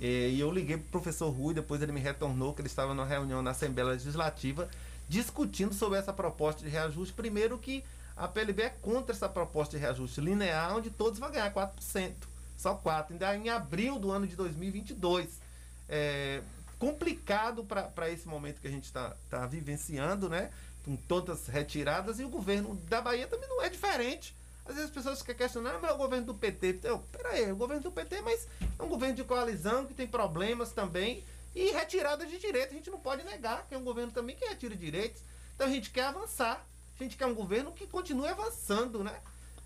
eh, 0.00 0.30
e 0.30 0.40
eu 0.40 0.50
liguei 0.50 0.76
para 0.78 0.88
o 0.88 0.90
professor 0.90 1.30
Rui, 1.30 1.54
depois 1.54 1.80
ele 1.80 1.92
me 1.92 2.00
retornou 2.00 2.52
que 2.52 2.60
ele 2.60 2.66
estava 2.68 2.92
numa 2.92 3.06
reunião 3.06 3.40
na 3.40 3.52
Assembleia 3.52 3.90
Legislativa 3.90 4.68
discutindo 5.08 5.72
sobre 5.72 5.96
essa 6.00 6.12
proposta 6.12 6.60
de 6.64 6.68
reajuste. 6.68 7.14
Primeiro 7.14 7.56
que 7.56 7.84
a 8.16 8.26
PLB 8.26 8.62
é 8.64 8.70
contra 8.70 9.14
essa 9.14 9.28
proposta 9.28 9.76
de 9.76 9.80
reajuste 9.80 10.20
linear, 10.20 10.74
onde 10.76 10.90
todos 10.90 11.20
vão 11.20 11.30
ganhar 11.30 11.54
4%. 11.54 12.12
Só 12.56 12.74
4%. 12.76 13.10
Ainda 13.10 13.36
em 13.36 13.48
abril 13.48 13.98
do 13.98 14.10
ano 14.10 14.26
de 14.26 14.36
2022. 14.36 15.40
É 15.88 16.42
complicado 16.78 17.64
para 17.64 18.10
esse 18.10 18.28
momento 18.28 18.60
que 18.60 18.68
a 18.68 18.70
gente 18.70 18.84
está 18.84 19.16
tá 19.30 19.46
vivenciando, 19.46 20.28
né? 20.28 20.50
Com 20.84 20.96
todas 20.96 21.46
retiradas, 21.48 22.20
e 22.20 22.24
o 22.24 22.28
governo 22.28 22.76
da 22.88 23.00
Bahia 23.00 23.26
também 23.26 23.48
não 23.48 23.62
é 23.62 23.68
diferente. 23.68 24.34
Às 24.64 24.74
vezes 24.74 24.90
as 24.90 24.94
pessoas 24.94 25.20
ficam 25.20 25.34
questionando, 25.34 25.76
"Ah, 25.76 25.78
mas 25.80 25.90
é 25.90 25.94
o 25.94 25.96
governo 25.96 26.26
do 26.26 26.34
PT. 26.34 26.68
Então, 26.70 27.02
peraí, 27.12 27.50
o 27.50 27.56
governo 27.56 27.82
do 27.82 27.90
PT, 27.92 28.20
mas 28.20 28.46
é 28.78 28.82
um 28.82 28.88
governo 28.88 29.14
de 29.14 29.24
coalizão 29.24 29.86
que 29.86 29.94
tem 29.94 30.06
problemas 30.06 30.72
também. 30.72 31.24
E 31.54 31.70
retirada 31.70 32.26
de 32.26 32.38
direito, 32.38 32.72
a 32.72 32.74
gente 32.74 32.90
não 32.90 32.98
pode 32.98 33.24
negar 33.24 33.64
que 33.66 33.74
é 33.74 33.78
um 33.78 33.84
governo 33.84 34.12
também 34.12 34.36
que 34.36 34.44
retira 34.44 34.76
direitos. 34.76 35.22
Então 35.54 35.66
a 35.66 35.70
gente 35.70 35.90
quer 35.90 36.04
avançar. 36.04 36.66
A 36.98 37.02
gente 37.02 37.16
quer 37.16 37.26
um 37.26 37.34
governo 37.34 37.72
que 37.72 37.86
continue 37.86 38.28
avançando, 38.28 39.02
né? 39.02 39.14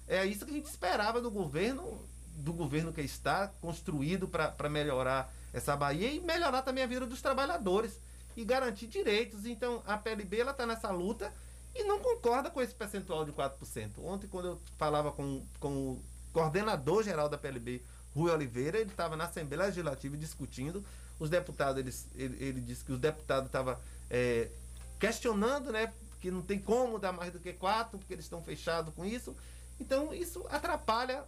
É 0.07 0.25
isso 0.25 0.45
que 0.45 0.51
a 0.53 0.55
gente 0.55 0.67
esperava 0.67 1.21
do 1.21 1.31
governo, 1.31 2.01
do 2.41 2.53
governo 2.53 2.93
que 2.93 3.01
está 3.01 3.49
construído 3.61 4.29
para 4.29 4.69
melhorar 4.69 5.33
essa 5.53 5.77
Bahia 5.77 6.11
e 6.11 6.21
melhorar 6.21 6.63
também 6.63 6.83
a 6.83 6.87
vida 6.87 7.07
dos 7.07 7.21
trabalhadores 7.21 8.01
e 8.37 8.45
garantir 8.45 8.87
direitos. 8.87 9.47
Então 9.47 9.83
a 9.87 9.97
PLB 9.97 10.39
está 10.39 10.67
nessa 10.67 10.91
luta 10.91 11.33
e 11.75 11.85
não 11.85 12.01
concorda 12.01 12.51
com 12.51 12.61
esse 12.61 12.75
percentual 12.75 13.25
de 13.25 13.33
4%. 13.33 13.91
Ontem, 13.99 14.27
quando 14.27 14.47
eu 14.47 14.61
falava 14.77 15.13
com, 15.13 15.45
com 15.59 15.93
o 15.93 16.03
coordenador 16.33 17.03
geral 17.03 17.29
da 17.29 17.39
PLB, 17.39 17.83
Rui 18.15 18.31
Oliveira, 18.31 18.79
ele 18.79 18.91
estava 18.91 19.17
na 19.17 19.25
Assembleia 19.25 19.67
Legislativa 19.67 20.17
discutindo. 20.17 20.85
Os 21.19 21.31
deputados, 21.31 21.79
eles, 21.79 22.09
ele, 22.15 22.43
ele 22.43 22.61
disse 22.61 22.85
que 22.85 22.93
os 22.93 22.99
deputados 22.99 23.47
estavam 23.47 23.77
é, 24.09 24.49
questionando, 24.99 25.71
né? 25.71 25.93
Que 26.21 26.31
não 26.31 26.43
tem 26.43 26.59
como 26.59 26.99
dar 26.99 27.13
mais 27.13 27.33
do 27.33 27.39
que 27.39 27.53
4%, 27.53 27.91
porque 27.91 28.13
eles 28.13 28.25
estão 28.25 28.43
fechados 28.43 28.93
com 28.95 29.05
isso. 29.05 29.37
Então, 29.79 30.13
isso 30.13 30.45
atrapalha 30.51 31.25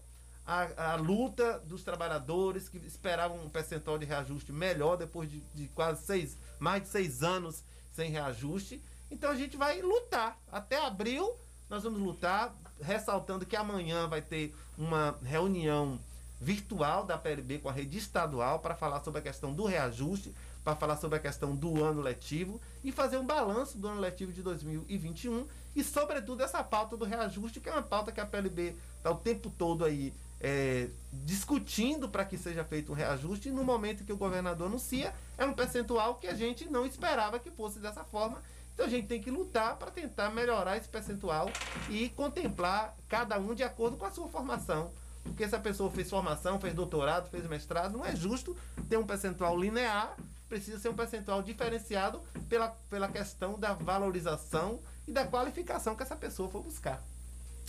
a, 0.47 0.93
a 0.93 0.95
luta 0.97 1.59
dos 1.61 1.83
trabalhadores 1.83 2.69
que 2.69 2.79
esperavam 2.79 3.45
um 3.45 3.49
percentual 3.49 3.99
de 3.99 4.05
reajuste 4.05 4.53
melhor 4.53 4.97
depois 4.97 5.31
de, 5.31 5.41
de 5.55 5.69
quase 5.69 6.05
seis, 6.05 6.37
mais 6.59 6.83
de 6.83 6.89
seis 6.89 7.23
anos 7.23 7.63
sem 7.93 8.11
reajuste. 8.11 8.83
Então 9.11 9.31
a 9.31 9.37
gente 9.37 9.57
vai 9.57 9.81
lutar. 9.83 10.39
Até 10.51 10.85
abril 10.85 11.37
nós 11.69 11.85
vamos 11.85 12.01
lutar, 12.01 12.55
ressaltando 12.83 13.47
que 13.47 13.57
amanhã 13.57 14.07
vai 14.07 14.21
ter 14.21 14.55
uma 14.77 15.19
reunião 15.23 15.99
virtual 16.39 17.07
da 17.07 17.17
PLB 17.17 17.61
com 17.61 17.69
a 17.69 17.73
rede 17.73 17.97
estadual 17.97 18.59
para 18.59 18.75
falar 18.75 19.03
sobre 19.03 19.21
a 19.21 19.23
questão 19.23 19.55
do 19.55 19.65
reajuste, 19.65 20.35
para 20.63 20.77
falar 20.77 20.97
sobre 20.97 21.17
a 21.17 21.21
questão 21.21 21.57
do 21.57 21.83
ano 21.83 22.03
letivo 22.03 22.61
e 22.85 22.93
fazer 22.93 23.17
um 23.17 23.25
balanço 23.25 23.79
do 23.79 23.89
ano 23.89 24.01
letivo 24.01 24.33
de 24.33 24.43
2021 24.43 25.47
e, 25.75 25.83
sobretudo, 25.83 26.43
essa 26.43 26.63
pauta 26.63 26.97
do 26.97 27.05
reajuste, 27.05 27.61
que 27.61 27.69
é 27.69 27.73
uma 27.73 27.83
pauta 27.83 28.13
que 28.13 28.21
a 28.21 28.27
PLB 28.27 28.77
está 28.99 29.11
o 29.11 29.17
tempo 29.17 29.51
todo 29.57 29.85
aí 29.85 30.13
é, 30.43 30.89
discutindo 31.13 32.09
para 32.09 32.25
que 32.25 32.37
seja 32.37 32.65
feito 32.65 32.91
um 32.91 32.95
reajuste. 32.95 33.49
E 33.49 33.53
no 33.53 33.63
momento 33.63 34.05
que 34.05 34.13
o 34.13 34.17
governador 34.17 34.67
anuncia, 34.67 35.15
é 35.39 35.45
um 35.45 35.55
percentual 35.55 36.17
que 36.17 36.27
a 36.27 36.35
gente 36.35 36.69
não 36.69 36.85
esperava 36.85 37.39
que 37.39 37.51
fosse 37.51 37.79
dessa 37.79 38.03
forma. 38.03 38.43
Então 38.75 38.87
a 38.87 38.89
gente 38.89 39.07
tem 39.07 39.23
que 39.23 39.31
lutar 39.31 39.77
para 39.77 39.91
tentar 39.91 40.31
melhorar 40.31 40.77
esse 40.77 40.89
percentual 40.89 41.49
e 41.89 42.09
contemplar 42.11 42.97
cada 43.09 43.39
um 43.39 43.55
de 43.55 43.63
acordo 43.63 43.97
com 43.97 44.05
a 44.05 44.11
sua 44.11 44.29
formação. 44.29 44.91
Porque 45.23 45.49
se 45.49 45.55
a 45.55 45.61
pessoa 45.61 45.91
fez 45.91 46.11
formação, 46.11 46.59
fez 46.59 46.75
doutorado, 46.75 47.31
fez 47.31 47.47
mestrado, 47.47 47.97
não 47.97 48.05
é 48.05 48.17
justo 48.17 48.57
ter 48.89 48.97
um 48.97 49.07
percentual 49.07 49.57
linear, 49.57 50.17
precisa 50.49 50.81
ser 50.81 50.89
um 50.89 50.95
percentual 50.95 51.43
diferenciado 51.43 52.21
pela, 52.49 52.69
pela 52.91 53.09
questão 53.09 53.57
da 53.57 53.73
valorização 53.73 54.81
e 55.07 55.13
da 55.13 55.25
qualificação 55.25 55.95
que 55.95 56.03
essa 56.03 56.17
pessoa 56.17 56.49
for 56.49 56.63
buscar. 56.63 57.01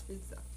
Exato. 0.10 0.53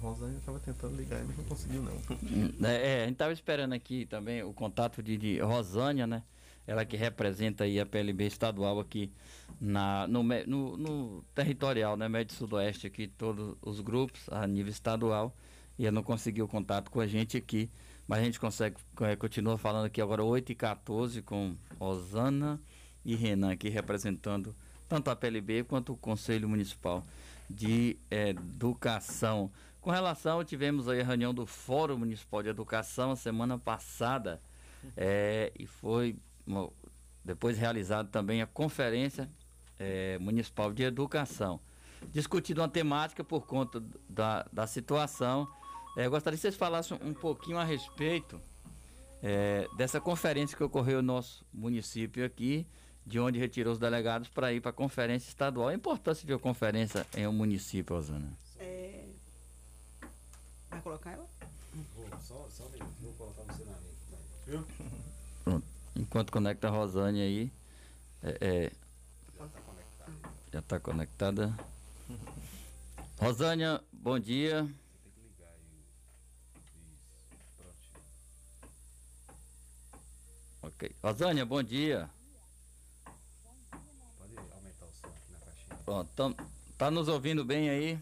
Rosângela 0.00 0.38
estava 0.38 0.58
tentando 0.58 0.96
ligar, 0.96 1.22
mas 1.24 1.36
não 1.36 1.44
conseguiu 1.44 1.82
não. 1.82 2.68
É, 2.68 3.02
a 3.02 3.06
gente 3.06 3.12
estava 3.12 3.32
esperando 3.32 3.72
aqui 3.72 4.06
também 4.06 4.42
o 4.42 4.52
contato 4.52 5.02
de, 5.02 5.16
de 5.16 5.38
Rosânia, 5.40 6.06
né? 6.06 6.22
Ela 6.66 6.84
que 6.84 6.96
representa 6.96 7.64
aí 7.64 7.80
a 7.80 7.86
PLB 7.86 8.26
estadual 8.26 8.78
aqui 8.78 9.12
na, 9.60 10.06
no, 10.06 10.22
no, 10.22 10.76
no 10.76 11.24
territorial, 11.34 11.96
né? 11.96 12.08
Médio 12.08 12.36
Sudoeste 12.36 12.86
aqui, 12.86 13.08
todos 13.08 13.56
os 13.62 13.80
grupos 13.80 14.28
a 14.30 14.46
nível 14.46 14.70
estadual. 14.70 15.34
E 15.78 15.86
ela 15.86 15.94
não 15.94 16.02
conseguiu 16.02 16.46
contato 16.46 16.90
com 16.90 17.00
a 17.00 17.06
gente 17.06 17.36
aqui. 17.36 17.70
Mas 18.06 18.20
a 18.20 18.24
gente 18.24 18.40
consegue, 18.40 18.76
é, 19.02 19.16
continua 19.16 19.56
falando 19.56 19.86
aqui 19.86 20.00
agora 20.00 20.22
8 20.22 20.52
e 20.52 20.54
14 20.54 21.22
com 21.22 21.54
Rosana 21.78 22.60
e 23.04 23.14
Renan 23.14 23.52
aqui 23.52 23.68
representando 23.68 24.54
tanto 24.88 25.08
a 25.08 25.16
PLB 25.16 25.62
quanto 25.62 25.92
o 25.92 25.96
Conselho 25.96 26.48
Municipal 26.48 27.06
de 27.50 27.98
Educação. 28.10 29.50
Com 29.80 29.90
relação, 29.90 30.44
tivemos 30.44 30.88
aí 30.88 31.00
a 31.00 31.04
reunião 31.04 31.34
do 31.34 31.44
Fórum 31.44 31.98
Municipal 31.98 32.42
de 32.42 32.48
Educação 32.48 33.16
semana 33.16 33.58
passada 33.58 34.40
é, 34.96 35.52
e 35.58 35.66
foi 35.66 36.16
depois 37.24 37.58
realizada 37.58 38.08
também 38.08 38.40
a 38.40 38.46
Conferência 38.46 39.28
é, 39.78 40.18
Municipal 40.18 40.72
de 40.72 40.84
Educação. 40.84 41.60
Discutido 42.12 42.60
uma 42.60 42.68
temática 42.68 43.24
por 43.24 43.46
conta 43.46 43.82
da, 44.08 44.46
da 44.52 44.66
situação. 44.66 45.48
É, 45.96 46.08
gostaria 46.08 46.36
que 46.36 46.42
vocês 46.42 46.56
falassem 46.56 46.98
um 47.02 47.12
pouquinho 47.12 47.58
a 47.58 47.64
respeito 47.64 48.40
dessa 49.76 50.00
conferência 50.00 50.56
que 50.56 50.64
ocorreu 50.64 51.02
no 51.02 51.12
nosso 51.12 51.44
município 51.52 52.24
aqui, 52.24 52.66
de 53.10 53.18
onde 53.18 53.40
retirou 53.40 53.72
os 53.72 53.78
delegados 53.80 54.28
para 54.28 54.52
ir 54.52 54.60
para 54.60 54.70
a 54.70 54.72
conferência 54.72 55.28
estadual. 55.28 55.66
A 55.68 55.74
importância 55.74 56.24
de 56.24 56.32
uma 56.32 56.38
conferência 56.38 57.04
em 57.16 57.26
um 57.26 57.32
município, 57.32 57.96
Osana. 57.96 58.32
É... 58.56 59.04
Vai 60.70 60.80
colocar 60.80 61.10
ela? 61.10 61.28
Só, 62.22 62.46
só 62.48 62.64
um 62.66 62.70
minuto, 62.70 62.94
vou 63.00 63.12
colocar 63.14 63.42
você 63.52 63.64
na 63.64 63.72
linha. 63.72 63.90
Viu? 64.46 64.66
Pronto. 65.42 65.66
Enquanto 65.96 66.30
conecta 66.30 66.68
a 66.68 66.70
Rosane 66.70 67.20
aí, 67.20 67.52
é, 68.22 68.38
é, 68.40 68.72
já 70.52 70.60
está 70.60 70.78
conectada. 70.78 71.52
Rosânia, 73.18 73.82
bom 73.92 74.20
dia. 74.20 74.68
Ok. 80.62 80.94
Rosânia, 81.02 81.44
bom 81.44 81.62
dia. 81.62 82.08
Pode 84.18 84.36
aumentar 84.36 84.86
o 84.86 84.92
som 84.92 85.08
aqui 85.08 85.32
na 85.32 85.38
caixinha. 85.40 85.78
Pronto, 85.90 86.08
tam- 86.14 86.36
tá 86.78 86.88
nos 86.88 87.08
ouvindo 87.08 87.44
bem 87.44 87.68
aí? 87.68 87.98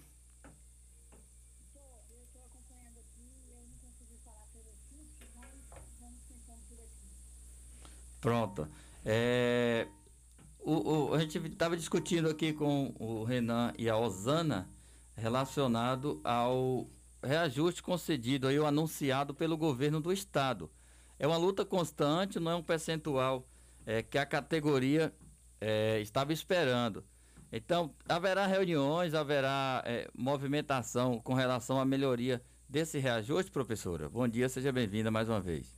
Pronto. 8.21 8.69
É, 9.07 9.87
o, 10.59 11.09
o- 11.09 11.15
a 11.15 11.19
gente 11.21 11.39
estava 11.39 11.79
discutindo 11.79 12.29
aqui 12.29 12.53
com 12.53 12.95
o 12.99 13.25
Renan 13.25 13.73
e 13.79 13.89
a 13.89 13.97
Osana 13.97 14.69
relacionado 15.17 16.21
ao 16.23 16.87
reajuste 17.23 17.83
concedido 17.83 18.49
aí, 18.49 18.59
anunciado 18.59 19.33
pelo 19.35 19.57
governo 19.57 19.99
do 19.99 20.13
estado. 20.13 20.71
É 21.19 21.27
uma 21.27 21.39
luta 21.39 21.65
constante, 21.65 22.39
não 22.39 22.53
é 22.53 22.55
um 22.55 22.63
percentual 22.63 23.49
é, 23.87 24.03
que 24.03 24.19
a 24.19 24.27
categoria 24.27 25.11
é, 25.59 26.01
estava 26.01 26.35
esperando. 26.35 27.03
Então, 27.51 27.95
haverá 28.07 28.47
reuniões, 28.47 29.15
haverá 29.15 29.83
é, 29.87 30.09
movimentação 30.15 31.19
com 31.19 31.33
relação 31.33 31.81
à 31.81 31.85
melhoria 31.85 32.43
desse 32.69 32.99
reajuste, 32.99 33.51
professora? 33.51 34.09
Bom 34.09 34.29
dia, 34.29 34.49
seja 34.49 34.71
bem-vinda 34.71 35.11
mais 35.11 35.29
uma 35.29 35.41
vez. 35.41 35.77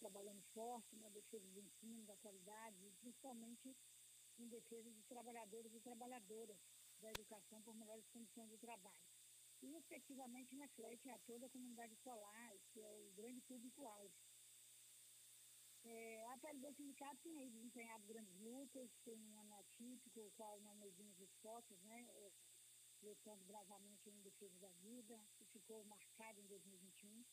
trabalhando 0.00 0.42
forte 0.54 0.96
na 0.96 1.10
defesa 1.10 1.46
do 1.50 1.60
ensino, 1.60 2.02
da 2.04 2.16
qualidade, 2.16 2.76
e 2.86 2.92
principalmente 3.02 3.76
em 4.38 4.48
defesa 4.48 4.90
dos 4.90 5.04
trabalhadores 5.06 5.74
e 5.74 5.80
trabalhadoras 5.80 6.56
da 7.00 7.10
educação 7.10 7.62
por 7.62 7.74
melhores 7.74 8.06
condições 8.08 8.50
de 8.50 8.58
trabalho. 8.58 9.04
E 9.62 9.76
efetivamente 9.76 10.56
reflete 10.56 11.10
a 11.10 11.18
toda 11.20 11.46
a 11.46 11.50
comunidade 11.50 11.92
escolar, 11.94 12.52
que 12.72 12.80
é 12.80 12.90
o 12.92 13.12
grande 13.12 13.40
público-alvo. 13.42 14.14
É, 15.82 16.26
a 16.26 16.38
PLB 16.38 16.72
Sindicato 16.74 17.18
tem 17.22 17.38
aí 17.38 17.50
desempenhado 17.50 18.06
grandes 18.06 18.34
lutas, 18.38 18.90
tem 19.04 19.18
um 19.18 19.38
ano 19.38 19.54
atípico, 19.54 20.20
o 20.20 20.30
qual 20.32 20.60
não 20.60 20.74
medimos 20.76 21.18
esforços, 21.18 21.80
né? 21.82 22.06
É, 22.10 22.32
lutando 23.02 23.44
bravamente 23.44 24.10
em 24.10 24.20
defesa 24.20 24.58
da 24.58 24.70
vida, 24.72 25.18
que 25.36 25.46
ficou 25.46 25.84
marcado 25.86 26.40
em 26.40 26.46
2021. 26.46 27.24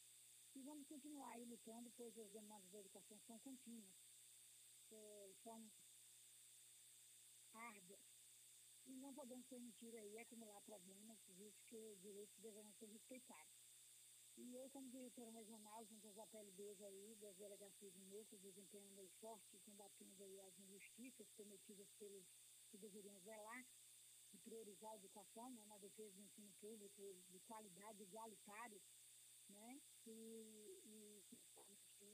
E 0.55 0.61
vamos 0.61 0.87
continuar 0.87 1.29
aí 1.33 1.45
lutando, 1.45 1.91
pois 1.91 2.17
as 2.17 2.31
demandas 2.31 2.71
da 2.71 2.79
educação 2.79 3.19
são 3.19 3.37
contínuas, 3.39 3.95
é, 4.91 5.31
são 5.43 5.69
árduas. 7.53 7.86
E 8.87 8.95
não 8.95 9.13
podemos 9.13 9.45
permitir 9.47 9.93
aí 9.97 10.17
acumular 10.17 10.61
problemas, 10.61 11.19
visto 11.27 11.61
que 11.65 11.77
os 11.77 11.99
direitos 11.99 12.37
deverão 12.39 12.71
ser 12.73 12.87
respeitados. 12.87 13.53
E 14.37 14.53
eu, 14.55 14.69
como 14.69 14.89
diretora 14.89 15.31
regional, 15.31 15.83
junto 15.85 16.07
às 16.07 16.17
APLBs 16.17 16.81
aí, 16.81 17.15
das 17.15 17.35
delegacias 17.35 17.93
de 17.93 18.05
núcleo, 18.05 18.39
desempenhando 18.39 18.99
aí 18.99 19.09
forte, 19.19 19.59
combatendo 19.65 20.23
aí 20.23 20.39
as 20.41 20.59
injustiças 20.59 21.29
cometidas 21.31 21.89
pelos 21.97 22.25
que 22.69 22.77
deveriam 22.77 23.19
velar 23.21 23.65
e 24.33 24.37
priorizar 24.39 24.91
a 24.91 24.97
educação, 24.97 25.49
né, 25.51 25.65
na 25.65 25.77
defesa 25.79 26.13
do 26.13 26.21
ensino 26.21 26.53
público 26.61 27.01
de 27.29 27.39
qualidade 27.41 28.03
igualitário, 28.03 28.81
né, 29.49 29.81
e, 30.05 30.81
e, 30.85 31.23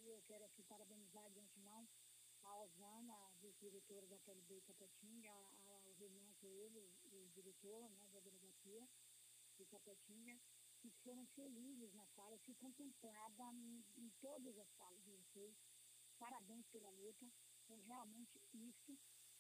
eu 0.06 0.22
quero 0.24 0.46
aqui 0.46 0.64
parabenizar 0.64 1.30
de 1.32 1.40
antemão 1.40 1.88
diretora 3.64 4.06
da 4.08 4.20
PLB 4.20 4.58
Itapetinga, 4.58 5.32
a, 5.32 5.92
reunião 5.98 6.34
com 6.42 6.48
ele, 6.52 6.80
o 7.06 7.28
diretor 7.30 7.90
né, 7.90 8.08
da 8.12 8.20
delegacia 8.20 8.90
de 9.56 9.64
Itapetinga, 9.64 10.38
que 10.82 10.90
foram 11.04 11.26
felizes 11.28 11.94
na 11.94 12.06
fala, 12.08 12.38
fui 12.40 12.56
contemplada 12.56 13.54
em, 13.54 13.86
em 13.96 14.10
todas 14.20 14.58
as 14.58 14.70
falas 14.74 15.02
de 15.04 15.12
vocês. 15.12 15.56
Parabéns 16.20 16.68
pela 16.68 16.90
luta, 16.92 17.26
é 17.70 17.76
realmente 17.76 18.42
isso. 18.54 18.98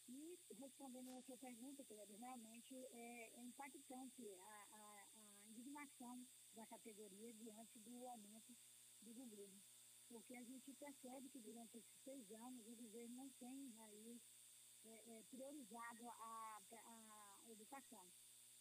E 0.07 0.37
respondendo 0.55 1.11
a 1.11 1.21
sua 1.21 1.37
pergunta, 1.37 1.83
Pedro, 1.83 2.15
realmente 2.17 2.75
é, 2.75 3.39
é 3.39 3.41
impactante 3.41 4.21
a, 4.35 4.67
a, 4.71 5.07
a, 5.15 5.45
indignação 5.47 6.25
da 6.53 6.65
categoria 6.67 7.33
diante 7.33 7.79
do 7.79 8.07
aumento 8.07 8.55
do 9.01 9.13
governo. 9.13 9.61
Porque 10.13 10.35
a 10.35 10.43
gente 10.43 10.71
percebe 10.73 11.27
que 11.29 11.39
durante 11.39 11.75
esses 11.75 11.97
seis 12.03 12.31
anos 12.31 12.67
o 12.67 12.75
governo 12.75 13.15
não 13.15 13.29
tem 13.31 13.73
aí 13.79 14.21
é, 14.85 15.17
é, 15.17 15.23
priorizado 15.23 16.07
a, 16.07 16.61
a 16.71 17.51
educação 17.51 18.07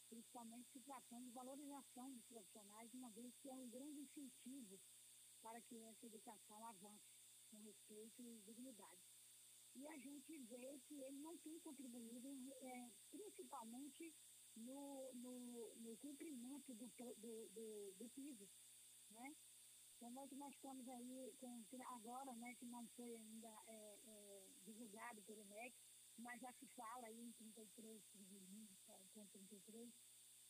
principalmente 0.08 0.68
se 0.70 0.80
tratando 0.80 1.24
de 1.24 1.32
valorização 1.32 2.12
dos 2.12 2.24
profissionais, 2.26 2.92
uma 2.92 3.10
vez 3.10 3.34
que 3.38 3.48
é 3.48 3.54
um 3.54 3.68
grande 3.70 4.00
incentivo 4.00 4.78
para 5.40 5.58
que 5.62 5.78
essa 5.78 6.06
educação 6.06 6.66
avance 6.66 7.16
com 7.50 7.58
respeito 7.60 8.22
e 8.22 8.40
dignidade. 8.40 9.00
E 9.74 9.86
a 9.86 9.96
gente 9.98 10.38
vê 10.38 10.78
que 10.86 11.00
ele 11.00 11.18
não 11.18 11.38
tem 11.38 11.58
contribuído, 11.60 12.28
é, 12.60 12.90
principalmente 13.10 14.14
no, 14.54 15.10
no, 15.14 15.74
no, 15.76 15.96
cumprimento 15.96 16.74
do, 16.74 16.86
do, 17.16 17.48
do, 17.48 17.94
do 17.96 18.08
piso. 18.10 18.46
Né? 19.10 19.34
Como 20.02 20.18
é 20.18 20.26
que 20.26 20.34
nós 20.34 20.52
estamos 20.52 20.88
aí, 20.88 21.32
com, 21.38 21.64
agora, 21.94 22.34
né, 22.34 22.56
que 22.56 22.66
não 22.66 22.84
foi 22.96 23.14
ainda 23.14 23.48
é, 23.68 24.00
é, 24.02 24.50
divulgado 24.64 25.22
pelo 25.22 25.44
MEC, 25.44 25.76
mas 26.18 26.40
já 26.40 26.52
se 26.54 26.66
fala 26.74 27.06
aí 27.06 27.20
em 27.20 27.30
33, 27.30 28.02
com 29.14 29.26
33. 29.28 29.94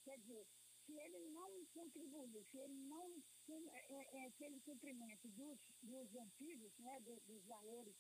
Quer 0.05 0.19
dizer, 0.21 0.47
se 0.87 0.99
ele 0.99 1.19
não 1.33 1.67
contribui, 1.67 2.43
se 2.51 2.57
ele 2.57 2.79
não 2.89 3.23
é, 3.51 4.25
é, 4.25 4.31
fez 4.39 4.57
o 4.57 4.61
cumprimento 4.63 5.29
dos, 5.29 5.61
dos 5.83 6.15
antigos, 6.17 6.73
né, 6.79 6.99
dos, 7.01 7.23
dos 7.25 7.45
valores 7.45 7.95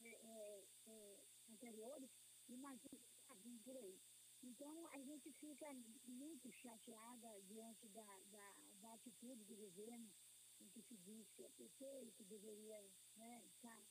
é, 0.00 0.08
é, 0.08 0.64
é 0.86 1.24
anteriores, 1.50 2.10
imagina 2.48 2.88
que 2.88 3.20
está 3.20 3.34
vindo 3.34 3.62
por 3.64 3.76
aí. 3.76 4.00
Então, 4.42 4.88
a 4.88 4.98
gente 5.02 5.30
fica 5.34 5.66
muito 6.06 6.50
chateada 6.52 7.42
diante 7.42 7.86
da, 7.90 8.22
da, 8.30 8.56
da 8.80 8.94
atitude 8.94 9.44
do 9.44 9.56
governo, 9.56 10.10
em 10.60 10.68
que 10.68 10.82
se 10.82 10.96
diz 10.98 11.30
que 11.32 11.44
é 11.44 11.48
perfeito, 11.50 12.12
que 12.14 12.24
deveria 12.24 12.80
né, 13.16 13.44
estar 13.46 13.84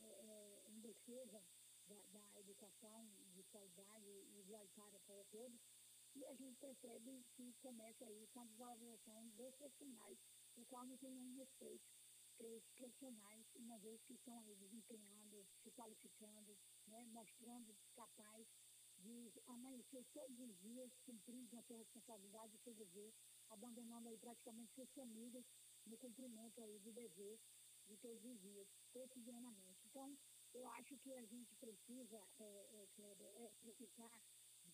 é, 0.00 0.62
em 0.68 0.80
defesa 0.80 1.42
da, 1.86 2.00
da 2.08 2.40
educação 2.40 3.06
de 3.34 3.42
qualidade 3.44 4.06
e 4.06 4.40
igualitária 4.40 5.00
para 5.00 5.24
todos. 5.24 5.60
E 6.14 6.24
a 6.26 6.34
gente 6.34 6.56
percebe 6.58 7.24
que 7.34 7.52
começa 7.54 8.04
aí 8.06 8.26
com 8.28 8.40
a 8.40 8.44
desvalorização 8.44 9.28
dos 9.30 9.54
profissionais, 9.56 10.18
o 10.56 10.64
qual 10.66 10.86
não 10.86 10.96
tem 10.98 11.10
nenhum 11.10 11.34
respeito 11.34 11.84
pelos 12.36 12.64
profissionais, 12.70 13.46
uma 13.56 13.78
vez 13.78 14.02
que 14.04 14.14
estão 14.14 14.38
aí 14.40 14.54
desempenhando, 14.56 15.46
se 15.62 15.70
qualificando, 15.72 16.56
né, 16.86 17.04
mostrando 17.06 17.76
capaz 17.94 18.46
de 18.98 19.32
amanhecer 19.46 20.04
todos 20.12 20.38
os 20.38 20.56
dias, 20.60 20.90
cumprindo 21.04 21.56
a 21.56 21.62
sua 21.62 21.78
responsabilidade 21.78 22.54
e 22.54 22.60
seu 22.60 22.74
dever, 22.74 23.12
abandonando 23.50 24.08
aí 24.08 24.18
praticamente 24.18 24.72
suas 24.72 24.90
famílias 24.92 25.44
no 25.86 25.96
cumprimento 25.98 26.60
aí 26.60 26.78
do 26.78 26.92
dever 26.92 27.38
de 27.86 27.96
todos 27.98 28.24
os 28.24 28.40
dias, 28.40 28.68
cotidianamente. 28.92 29.86
Então, 29.86 30.16
eu 30.54 30.66
acho 30.68 30.96
que 30.98 31.12
a 31.12 31.24
gente 31.26 31.54
precisa, 31.56 32.16
é, 32.38 32.44
é, 32.44 32.88
é, 32.98 33.72
de 33.72 33.86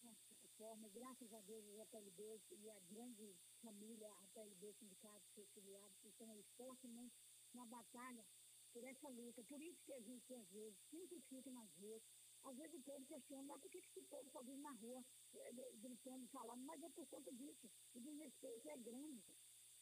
uma 0.02 0.14
forma, 0.60 0.88
graças 0.90 1.32
a 1.32 1.40
Deus, 1.40 1.66
os 1.66 1.78
APLBs 1.80 2.42
e 2.50 2.70
a 2.70 2.78
grande 2.80 3.34
família 3.62 4.08
APLB, 4.24 4.74
sindicatos, 4.74 5.32
seus 5.34 5.50
filiados, 5.52 6.04
estão 6.04 6.30
aí 6.30 6.42
fortemente 6.56 7.16
na 7.54 7.64
batalha 7.64 8.26
por 8.72 8.84
essa 8.84 9.08
luta. 9.08 9.42
Por 9.44 9.60
isso 9.60 9.82
que 9.84 9.92
a 9.94 10.00
gente, 10.00 10.34
às 10.34 10.48
vezes, 10.50 10.78
simplifica 10.90 11.50
nas 11.50 11.72
ruas. 11.76 12.02
Às 12.44 12.56
vezes 12.56 12.74
o 12.74 12.82
povo 12.82 13.04
questiona, 13.06 13.42
mas 13.42 13.60
por 13.60 13.70
que 13.70 13.78
esse 13.78 14.02
povo 14.02 14.26
está 14.26 14.40
vindo 14.42 14.62
na 14.62 14.72
rua, 14.72 15.04
é, 15.34 15.52
gritando, 15.76 16.26
falando? 16.28 16.62
Mas 16.64 16.82
é 16.82 16.88
por 16.90 17.06
conta 17.08 17.32
disso. 17.32 17.70
O 17.94 18.00
desrespeito 18.00 18.68
é 18.68 18.76
grande. 18.78 19.34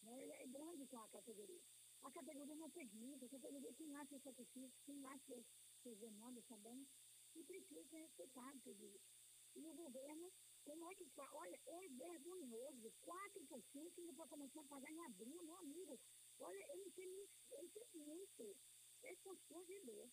É 0.09 0.47
grande 0.47 0.87
com 0.87 0.99
a 0.99 1.09
categoria. 1.09 1.63
A 2.03 2.11
categoria 2.11 2.55
não 2.55 2.71
permite, 2.71 3.25
a 3.25 3.29
categoria 3.29 3.75
que 3.75 3.85
nasce 3.87 4.15
o 4.15 4.21
sacrifício, 4.21 4.81
que 4.85 4.95
nasce 4.95 5.45
suas 5.83 5.99
demandas 5.99 6.45
também, 6.47 6.87
e 7.35 7.45
precisa 7.45 7.85
ser 7.85 7.99
respeitado 7.99 8.61
tudo 8.61 8.87
isso. 8.87 9.19
E 9.55 9.67
o 9.67 9.75
governo, 9.75 10.33
como 10.65 10.87
é 10.87 10.95
que 10.95 11.07
faz? 11.11 11.29
Olha, 11.33 11.61
é 11.67 11.89
vergonhoso, 11.89 12.93
4% 13.03 13.99
ainda 13.99 14.15
para 14.15 14.29
começar 14.29 14.61
a 14.61 14.65
pagar 14.65 14.91
em 14.91 15.05
abril, 15.07 15.43
meu 15.43 15.57
amigo. 15.57 15.99
Olha, 16.39 16.65
ele 16.73 16.91
tem, 16.93 17.29
ele 17.51 17.69
tem 17.71 17.87
muito. 17.95 18.57
É 19.03 19.17
constrangedor. 19.17 20.09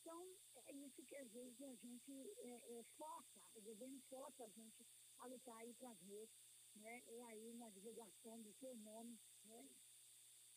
Então, 0.00 0.36
é 0.66 0.72
isso 0.72 1.04
que 1.04 1.16
às 1.16 1.30
vezes 1.32 1.60
a 1.60 1.74
gente 1.74 2.12
é, 2.38 2.78
é, 2.78 2.84
força, 2.96 3.40
o 3.54 3.60
governo 3.60 4.00
força 4.08 4.44
a 4.44 4.48
gente 4.48 4.86
a 5.18 5.26
lutar 5.26 5.56
aí 5.56 5.74
para 5.74 5.90
as 5.90 6.00
né? 6.76 7.02
É 7.06 7.22
aí 7.24 7.54
na 7.54 7.68
divulgação 7.70 8.40
do 8.42 8.52
seu 8.54 8.74
nome, 8.76 9.18
né? 9.44 9.68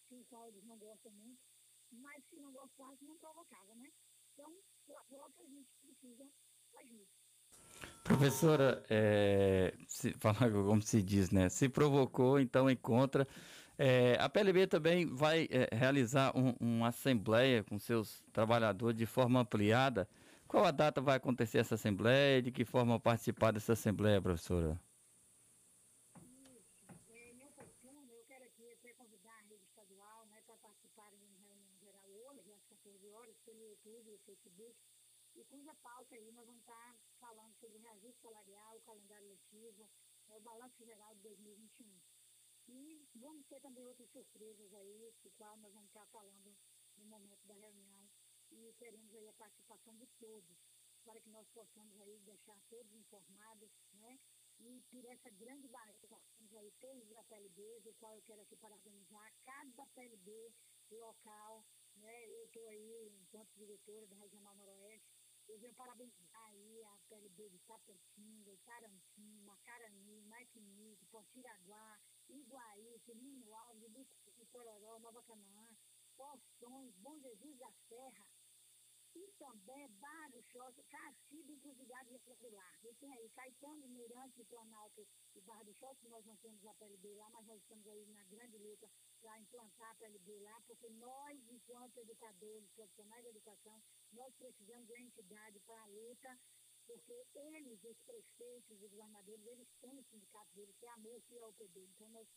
Que 0.08 0.16
o 0.16 0.26
qual 0.26 0.48
eles 0.48 0.64
não 0.66 0.78
gostam 0.78 1.12
muito, 1.14 1.42
mas 1.92 2.24
se 2.26 2.36
não 2.38 2.52
gostasse, 2.52 3.06
não 3.06 3.18
provocava, 3.18 3.76
né? 3.76 3.92
Então, 4.34 4.56
agora 4.96 5.34
a 5.38 5.46
gente 5.46 5.70
precisa 5.82 6.28
agir. 6.76 7.08
Professora, 8.04 8.84
é, 8.90 9.74
se, 9.88 10.14
falar 10.20 10.52
como 10.52 10.82
se 10.82 11.02
diz, 11.02 11.30
né? 11.30 11.50
Se 11.50 11.70
provocou, 11.70 12.40
então 12.40 12.70
encontra. 12.70 13.28
É, 13.78 14.18
a 14.20 14.28
PLB 14.28 14.68
também 14.68 15.06
vai 15.06 15.48
é, 15.50 15.74
realizar 15.74 16.36
um, 16.36 16.54
uma 16.60 16.90
assembleia 16.90 17.64
com 17.64 17.80
seus 17.80 18.22
trabalhadores 18.34 18.98
de 18.98 19.06
forma 19.06 19.40
ampliada. 19.40 20.08
Qual 20.48 20.66
a 20.66 20.72
data 20.72 21.00
vai 21.00 21.16
acontecer 21.16 21.60
essa 21.60 21.76
assembleia? 21.76 22.42
De 22.42 22.52
que 22.52 22.66
forma 22.66 23.00
participar 23.00 23.52
dessa 23.52 23.74
assembleia, 23.74 24.22
professora? 24.22 24.80
E 35.40 35.46
cuja 35.46 35.74
pauta 35.76 36.16
aí 36.16 36.32
nós 36.34 36.46
vamos 36.46 36.60
estar 36.60 36.98
falando 37.18 37.56
sobre 37.56 37.78
o 37.78 37.82
reajuste 37.82 38.20
salarial, 38.20 38.76
o 38.76 38.79
calendário 38.90 39.28
letivo, 39.28 39.88
é, 40.30 40.38
o 40.38 40.42
balanço 40.42 40.84
geral 40.84 41.14
de 41.16 41.22
2021. 41.22 42.02
E 42.70 43.08
vamos 43.16 43.46
ter 43.48 43.60
também 43.62 43.86
outras 43.86 44.10
surpresas 44.10 44.74
aí, 44.74 45.14
do 45.24 45.30
qual 45.32 45.56
nós 45.58 45.74
vamos 45.74 45.90
estar 45.90 46.06
falando 46.08 46.56
no 46.98 47.06
momento 47.06 47.46
da 47.46 47.54
reunião. 47.54 48.10
E 48.52 48.74
teremos 48.80 49.14
aí 49.14 49.28
a 49.28 49.34
participação 49.34 49.96
de 49.96 50.08
todos, 50.20 50.58
para 51.04 51.20
que 51.22 51.30
nós 51.30 51.48
possamos 51.50 52.00
aí 52.02 52.20
deixar 52.22 52.60
todos 52.70 52.92
informados, 52.94 53.70
né? 53.94 54.20
E 54.60 54.82
por 54.90 55.06
essa 55.06 55.30
grande 55.32 55.68
barreira, 55.68 56.20
temos 56.36 56.54
aí 56.56 56.72
todos 56.80 57.10
os 57.10 57.26
PLBs, 57.28 57.86
o 57.86 57.94
qual 57.94 58.16
eu 58.16 58.22
quero 58.24 58.42
aqui 58.42 58.56
parabenizar 58.58 59.34
cada 59.46 59.86
PLB 59.88 60.54
local, 60.92 61.64
né? 61.96 62.28
Eu 62.30 62.46
estou 62.46 62.68
aí 62.68 63.14
enquanto 63.22 63.54
diretora 63.54 64.08
da 64.08 64.16
Regional 64.16 64.56
Noroeste, 64.56 65.19
eu 65.50 65.58
venho 65.58 65.74
parabenizar 65.74 66.46
aí 66.52 66.84
a 66.84 66.98
PLB 67.10 67.50
de 67.50 67.60
Tapetinga, 67.60 68.56
Tarantim, 68.66 69.42
Macarani, 69.42 70.22
Maitinique, 70.22 71.06
Potiraguá, 71.08 72.00
Iguaí, 72.30 73.00
Firmino 73.00 73.52
Alves, 73.56 73.90
Bucuí, 73.90 74.46
Pororó, 74.52 75.00
Nova 75.00 75.24
Canaã, 75.24 75.68
Porções, 76.16 76.96
Bom 76.98 77.20
Jesus 77.20 77.58
da 77.58 77.72
Serra, 77.88 78.28
E 79.16 79.28
também 79.40 79.88
Barra 80.00 80.30
do 80.30 80.84
Caciba 80.84 81.52
e 81.52 81.60
Cruzilhado 81.60 82.12
Rectangular. 82.12 82.80
E 82.84 82.94
tem 82.94 83.12
aí 83.12 83.28
Caetano, 83.32 83.90
Mirante, 83.90 84.46
Planalto 84.46 85.08
e 85.34 85.42
Barra 85.42 85.64
do 85.64 85.74
Choque, 85.74 86.08
nós 86.10 86.24
não 86.28 86.38
temos 86.38 86.64
a 86.64 86.74
PLB 86.76 87.16
lá, 87.16 87.28
mas 87.32 87.46
nós 87.48 87.60
estamos 87.60 87.88
aí 87.88 88.06
na 88.06 88.24
grande 88.26 88.58
luta 88.60 88.88
para 89.20 89.40
implantar 89.40 89.90
a 89.90 89.96
PLB 89.96 90.40
lá, 90.42 90.62
porque 90.68 90.90
nós, 90.90 91.40
enquanto 91.50 91.98
educadores, 91.98 92.70
profissionais 92.76 93.24
de 93.24 93.30
educação, 93.30 93.82
nós 94.14 94.34
precisamos 94.36 94.88
de 94.88 94.94
uma 94.94 95.02
entidade 95.02 95.60
para 95.62 95.82
a 95.82 95.88
luta, 95.88 96.40
porque 96.86 97.14
eles, 97.36 97.84
os 97.84 97.98
prefeitos 98.02 98.82
e 98.82 98.88
governadores, 98.88 99.46
eles 99.46 99.68
têm 99.80 100.00
o 100.00 100.04
sindicato 100.06 100.54
deles, 100.56 100.76
que 100.80 100.86
é 100.86 100.90
a 100.90 100.98
MUF 100.98 101.34
e 101.34 101.40
a 101.40 101.48
OPB. 101.48 101.80
Então 101.82 102.10
nós 102.10 102.28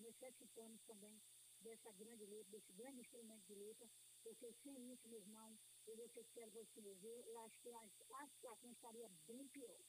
necessitamos 0.00 0.80
também 0.82 1.20
dessa 1.60 1.92
grande 1.92 2.24
luta, 2.24 2.50
desse 2.50 2.72
grande 2.72 3.00
instrumento 3.00 3.46
de 3.46 3.54
luta, 3.54 3.88
porque 4.22 4.52
sem 4.62 4.92
isso, 4.92 5.08
meu 5.08 5.20
irmão, 5.20 5.56
eu 5.86 5.96
vou 5.96 6.08
ser 6.08 6.24
sincero 6.24 6.50
com 6.50 6.64
você, 6.64 6.94
viu? 6.94 7.10
eu 7.26 7.38
acho 7.40 7.58
que 7.60 7.70
a, 7.70 7.88
situação 8.28 8.70
estaria 8.72 9.08
bem 9.26 9.46
pior. 9.48 9.80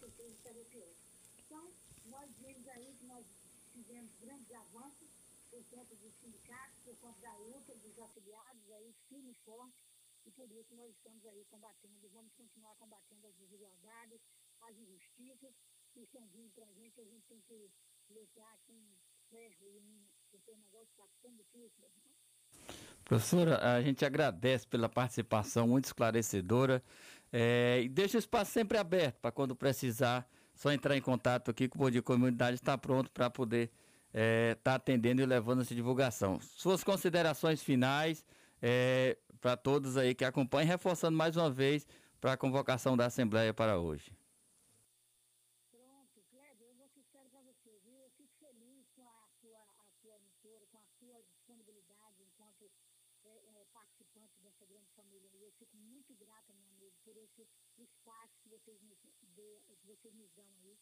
Certeza 0.00 0.34
estaria 0.34 0.64
pior. 0.64 0.94
Então, 1.38 1.72
nós 2.06 2.30
vemos 2.38 2.66
aí 2.68 2.96
que 2.96 3.04
nós 3.04 3.26
fizemos 3.72 4.12
grandes 4.20 4.50
avanços 4.52 5.10
por 5.50 5.64
conta 5.66 5.94
dos 5.96 6.14
sindicatos, 6.20 6.78
por 6.84 6.96
conta 6.98 7.20
da 7.20 7.36
luta 7.36 7.74
dos 7.76 7.98
afiliados 7.98 8.70
aí, 8.72 8.94
firme 9.08 9.32
e 9.32 9.44
forte, 9.44 9.89
e 10.30 10.32
por 10.32 10.50
isso 10.52 10.74
nós 10.76 10.90
estamos 10.94 11.24
aí 11.26 11.44
combatendo, 11.50 12.08
vamos 12.12 12.32
continuar 12.34 12.74
combatendo 12.76 13.26
as 13.26 13.34
desigualdades, 13.34 14.20
as 14.60 14.78
injustiças 14.78 15.54
que 15.92 16.00
estão 16.02 16.24
vindo 16.28 16.50
para 16.52 16.66
a 16.66 16.72
gente, 16.72 17.00
a 17.00 17.04
gente 17.04 17.26
tem 17.26 17.40
que 17.48 17.70
lutar 18.08 18.58
com 18.64 18.74
ferro 19.28 19.66
e 19.66 20.06
porque 20.30 20.52
o 20.52 20.56
negócio 20.56 20.88
está 20.90 21.04
tão 21.20 21.34
difícil, 21.34 21.84
irmão. 21.84 22.06
Professora, 23.04 23.74
a 23.74 23.82
gente 23.82 24.04
agradece 24.04 24.66
pela 24.68 24.88
participação 24.88 25.66
muito 25.66 25.86
esclarecedora 25.86 26.82
é, 27.32 27.80
e 27.82 27.88
deixa 27.88 28.16
o 28.16 28.20
espaço 28.20 28.52
sempre 28.52 28.78
aberto 28.78 29.18
para 29.18 29.32
quando 29.32 29.56
precisar, 29.56 30.28
só 30.54 30.72
entrar 30.72 30.96
em 30.96 31.02
contato 31.02 31.50
aqui 31.50 31.68
com 31.68 31.76
o 31.78 31.82
Bom 31.82 31.90
Dia 31.90 32.02
Comunidade, 32.02 32.54
está 32.54 32.78
pronto 32.78 33.10
para 33.10 33.28
poder 33.28 33.72
estar 34.08 34.20
é, 34.20 34.54
tá 34.62 34.74
atendendo 34.76 35.22
e 35.22 35.26
levando 35.26 35.62
essa 35.62 35.74
divulgação. 35.74 36.40
Suas 36.40 36.84
considerações 36.84 37.62
finais 37.62 38.24
é, 38.62 39.16
para 39.40 39.56
todos 39.56 39.96
aí 39.96 40.14
que 40.14 40.24
acompanham, 40.24 40.68
reforçando 40.68 41.16
mais 41.16 41.36
uma 41.36 41.50
vez 41.50 41.86
para 42.20 42.34
a 42.34 42.36
convocação 42.36 42.96
da 42.96 43.06
Assembleia 43.06 43.54
para 43.54 43.78
hoje. 43.78 44.14
Pronto, 45.70 46.22
Kleber, 46.30 46.68
eu 46.68 46.74
vou 46.74 46.88
sincero 46.88 47.28
para 47.30 47.40
você, 47.40 47.80
viu? 47.84 47.98
Eu 47.98 48.10
fico 48.10 48.34
feliz 48.38 48.86
com 48.94 49.08
a 49.08 49.28
sua, 49.40 49.58
a 49.58 49.90
sua 50.02 50.16
emissora, 50.16 50.66
com 50.66 50.78
a 50.78 50.84
sua 50.98 51.22
disponibilidade 51.22 52.22
enquanto 52.22 52.70
é, 53.24 53.60
é, 53.60 53.64
participante 53.72 54.38
dessa 54.42 54.66
grande 54.66 54.90
família. 54.92 55.30
E 55.32 55.42
eu 55.42 55.52
fico 55.52 55.76
muito 55.78 56.14
grata, 56.14 56.52
meu 56.52 56.68
amigo, 56.68 56.94
por 57.02 57.16
esse 57.16 57.48
espaço 57.78 58.38
que 58.42 58.48
vocês 58.48 58.80
nos, 58.82 58.98
dê, 59.34 59.62
que 59.64 59.86
vocês 59.86 60.14
nos 60.14 60.30
dão 60.32 60.46
aí. 60.56 60.78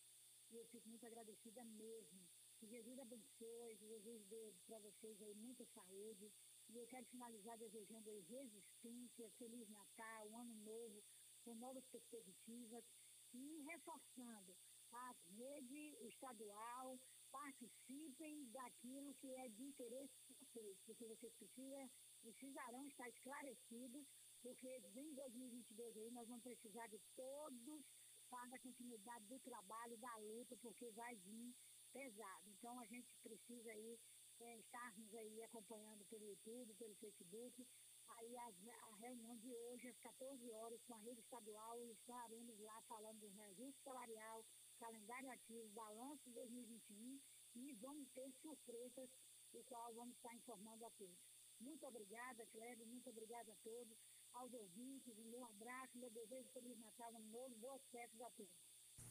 E 0.50 0.56
eu 0.56 0.64
fico 0.66 0.88
muito 0.88 1.06
agradecida 1.06 1.62
mesmo. 1.64 2.26
Que 2.58 2.66
Jesus 2.66 2.98
abençoe, 2.98 3.76
que 3.76 3.86
Jesus 3.86 4.24
dê 4.24 4.52
para 4.66 4.80
vocês 4.80 5.22
aí 5.22 5.34
muita 5.34 5.64
saúde. 5.66 6.32
E 6.68 6.76
eu 6.76 6.86
quero 6.86 7.06
finalizar 7.06 7.56
desejando 7.58 8.10
aí 8.10 8.20
resistência, 8.20 9.30
Feliz 9.38 9.68
Natal, 9.70 10.28
um 10.28 10.38
ano 10.38 10.54
novo, 10.56 11.02
com 11.42 11.54
novas 11.54 11.86
perspectivas 11.86 12.84
e 13.32 13.62
reforçando 13.62 14.54
a 14.92 15.14
rede 15.28 15.96
estadual, 16.08 16.98
participem 17.30 18.46
daquilo 18.50 19.14
que 19.14 19.30
é 19.34 19.48
de 19.48 19.62
interesse 19.64 20.14
de 20.26 20.34
vocês, 20.34 20.78
porque 20.84 21.06
vocês 21.06 21.34
precisam, 21.36 21.90
precisarão 22.20 22.86
estar 22.86 23.08
esclarecidos, 23.08 24.06
porque 24.42 24.68
em 24.94 25.14
2022 25.14 25.96
aí 25.96 26.10
nós 26.10 26.28
vamos 26.28 26.42
precisar 26.42 26.86
de 26.88 26.98
todos 27.16 27.84
para 28.28 28.56
a 28.56 28.60
continuidade 28.60 29.26
do 29.26 29.38
trabalho, 29.40 29.96
da 29.98 30.16
luta, 30.16 30.56
porque 30.58 30.90
vai 30.92 31.16
vir 31.16 31.54
pesado. 31.92 32.50
Então 32.50 32.78
a 32.78 32.84
gente 32.86 33.08
precisa 33.22 33.70
aí 33.72 33.98
é, 34.40 34.58
estarmos 34.58 35.14
aí 35.14 35.42
acompanhando 35.42 36.04
pelo 36.06 36.24
YouTube, 36.24 36.74
pelo 36.74 36.94
Facebook, 36.96 37.66
aí 38.08 38.36
a, 38.36 38.46
a, 38.46 38.96
reunião 38.96 39.36
de 39.38 39.52
hoje 39.54 39.88
às 39.88 39.98
14 39.98 40.50
horas 40.52 40.82
com 40.84 40.94
a 40.94 40.98
rede 40.98 41.20
estadual 41.20 41.80
e 41.80 41.92
estaremos 41.92 42.58
lá 42.60 42.80
falando 42.82 43.20
do 43.20 43.28
reajuste 43.28 43.80
salarial, 43.82 44.44
calendário 44.78 45.30
ativo, 45.30 45.68
balanço 45.70 46.24
de 46.24 46.32
2021 46.32 47.20
e 47.56 47.72
vamos 47.74 48.08
ter 48.10 48.32
surpresas, 48.40 49.10
o 49.52 49.62
qual 49.64 49.94
vamos 49.94 50.14
estar 50.16 50.34
informando 50.34 50.84
a 50.84 50.90
todos. 50.90 51.18
Muito 51.60 51.84
obrigada, 51.86 52.46
Kleber, 52.46 52.86
muito 52.86 53.10
obrigada 53.10 53.52
a 53.52 53.56
todos, 53.56 53.98
aos 54.34 54.52
ouvintes, 54.54 55.18
um 55.18 55.44
abraço, 55.44 55.98
meu 55.98 56.10
desejo 56.10 56.44
de 56.44 56.52
Feliz 56.52 56.78
Natal, 56.78 57.12
um 57.14 57.30
novo, 57.30 57.56
boas 57.56 57.82
festas 57.90 58.20
a 58.20 58.30
todos. 58.30 58.52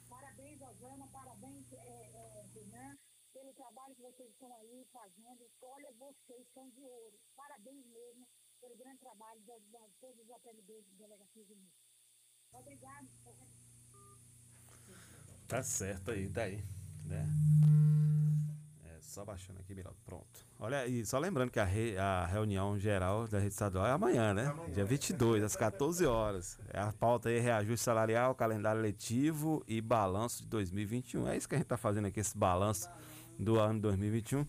Parabéns, 0.07 0.61
Osana, 0.61 1.07
parabéns, 1.07 1.71
é, 1.73 1.77
é, 1.77 2.47
pelo 3.37 3.53
trabalho 3.53 3.95
que 3.95 4.01
vocês 4.01 4.29
estão 4.31 4.53
aí 4.55 4.85
fazendo. 4.91 5.47
Olha, 5.61 5.91
vocês 5.99 6.47
são 6.53 6.69
de 6.69 6.81
ouro. 6.81 7.19
Parabéns 7.35 7.85
mesmo 7.85 8.27
pelo 8.59 8.75
grande 8.75 8.99
trabalho 8.99 9.39
de, 9.41 9.59
de 9.59 9.93
todos 10.01 10.19
os 10.19 10.31
APLBs 10.31 10.85
de 10.87 10.95
Delegacias 10.95 11.49
Unidas. 11.49 11.77
Obrigado. 12.51 13.07
Tá 15.47 15.61
certo 15.61 16.11
aí, 16.11 16.29
tá 16.29 16.43
aí. 16.43 16.63
Né? 17.05 17.25
É, 18.85 19.01
só 19.01 19.23
baixando 19.23 19.59
aqui, 19.59 19.75
Miraldo. 19.75 19.99
Pronto. 20.03 20.45
Olha, 20.59 20.87
e 20.87 21.05
só 21.05 21.19
lembrando 21.19 21.51
que 21.51 21.59
a, 21.59 21.63
re, 21.63 21.95
a 21.97 22.25
reunião 22.25 22.77
geral 22.79 23.27
da 23.27 23.37
rede 23.37 23.53
estadual 23.53 23.85
é 23.85 23.91
amanhã, 23.91 24.33
né? 24.33 24.47
Amanhã. 24.47 24.73
Dia 24.73 24.85
22, 24.85 25.43
às 25.43 25.55
14 25.55 26.05
horas. 26.05 26.59
É 26.73 26.79
a 26.79 26.91
pauta 26.91 27.29
aí, 27.29 27.39
reajuste 27.39 27.85
salarial, 27.85 28.33
calendário 28.33 28.81
letivo 28.81 29.63
e 29.67 29.79
balanço 29.79 30.41
de 30.41 30.49
2021. 30.49 31.27
É 31.27 31.37
isso 31.37 31.47
que 31.47 31.55
a 31.55 31.57
gente 31.59 31.67
tá 31.67 31.77
fazendo 31.77 32.07
aqui, 32.07 32.19
esse 32.19 32.35
balanço 32.35 32.89
do 33.39 33.59
ano 33.59 33.79
2021. 33.81 34.45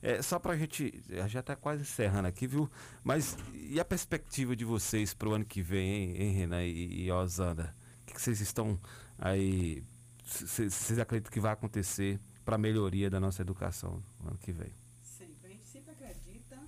É, 0.00 0.22
só 0.22 0.38
para 0.38 0.52
a 0.52 0.56
gente, 0.56 1.02
já 1.26 1.40
está 1.40 1.56
quase 1.56 1.82
encerrando 1.82 2.28
aqui, 2.28 2.46
viu? 2.46 2.70
Mas 3.02 3.36
e 3.54 3.80
a 3.80 3.84
perspectiva 3.84 4.54
de 4.54 4.64
vocês 4.64 5.12
para 5.12 5.28
o 5.28 5.32
ano 5.34 5.44
que 5.44 5.60
vem, 5.60 5.88
hein, 5.90 6.16
hein 6.22 6.32
Renan 6.32 6.62
e, 6.64 7.04
e 7.04 7.10
Osanda? 7.10 7.74
O 8.02 8.06
que, 8.14 8.20
vocês 8.20 8.40
estão 8.40 8.78
aí, 9.18 9.82
vocês 10.24 10.98
acreditam 10.98 11.32
que 11.32 11.40
vai 11.40 11.52
acontecer 11.52 12.18
para 12.44 12.54
a 12.54 12.58
melhoria 12.58 13.10
da 13.10 13.18
nossa 13.20 13.42
educação 13.42 14.02
no 14.22 14.30
ano 14.30 14.38
que 14.38 14.52
vem? 14.52 14.72
Sempre, 15.02 15.46
a 15.46 15.48
gente 15.50 15.66
sempre 15.66 15.90
acredita 15.92 16.58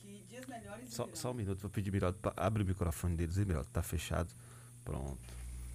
que 0.00 0.22
dias 0.28 0.46
melhores 0.46 0.94
Só, 0.94 1.08
só 1.12 1.30
um 1.32 1.34
minuto, 1.34 1.60
vou 1.60 1.70
pedir 1.70 1.90
Miraldo, 1.92 2.18
abre 2.36 2.62
o 2.62 2.66
microfone 2.66 3.16
deles, 3.16 3.36
Miraldo, 3.38 3.68
tá 3.72 3.82
fechado. 3.82 4.32
Pronto, 4.84 5.18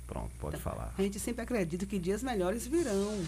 pronto, 0.07 0.33
pode 0.39 0.55
Tá. 0.55 0.61
falar. 0.63 0.95
A 0.97 1.01
gente 1.01 1.19
sempre 1.19 1.41
acredita 1.43 1.85
que 1.85 1.99
dias 1.99 2.23
melhores 2.23 2.65
virão. 2.65 3.23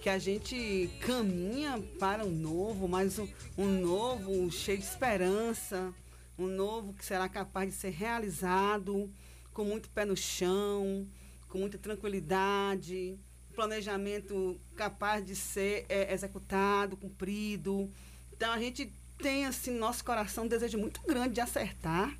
Que 0.00 0.08
a 0.08 0.18
gente 0.18 0.90
caminha 1.00 1.78
para 1.98 2.24
um 2.24 2.30
novo, 2.30 2.88
mas 2.88 3.18
um, 3.18 3.28
um 3.58 3.66
novo 3.66 4.50
cheio 4.50 4.78
de 4.78 4.84
esperança, 4.84 5.92
um 6.38 6.46
novo 6.46 6.94
que 6.94 7.04
será 7.04 7.28
capaz 7.28 7.68
de 7.68 7.74
ser 7.76 7.90
realizado 7.90 9.10
com 9.52 9.64
muito 9.64 9.90
pé 9.90 10.06
no 10.06 10.16
chão, 10.16 11.06
com 11.48 11.58
muita 11.58 11.76
tranquilidade, 11.76 13.18
planejamento 13.54 14.58
capaz 14.74 15.24
de 15.24 15.36
ser 15.36 15.84
é, 15.88 16.14
executado, 16.14 16.96
cumprido. 16.96 17.90
Então 18.32 18.52
a 18.52 18.58
gente 18.58 18.90
tem 19.18 19.44
assim 19.44 19.72
no 19.72 19.80
nosso 19.80 20.02
coração 20.02 20.44
um 20.44 20.48
desejo 20.48 20.78
muito 20.78 21.02
grande 21.02 21.34
de 21.34 21.40
acertar 21.42 22.16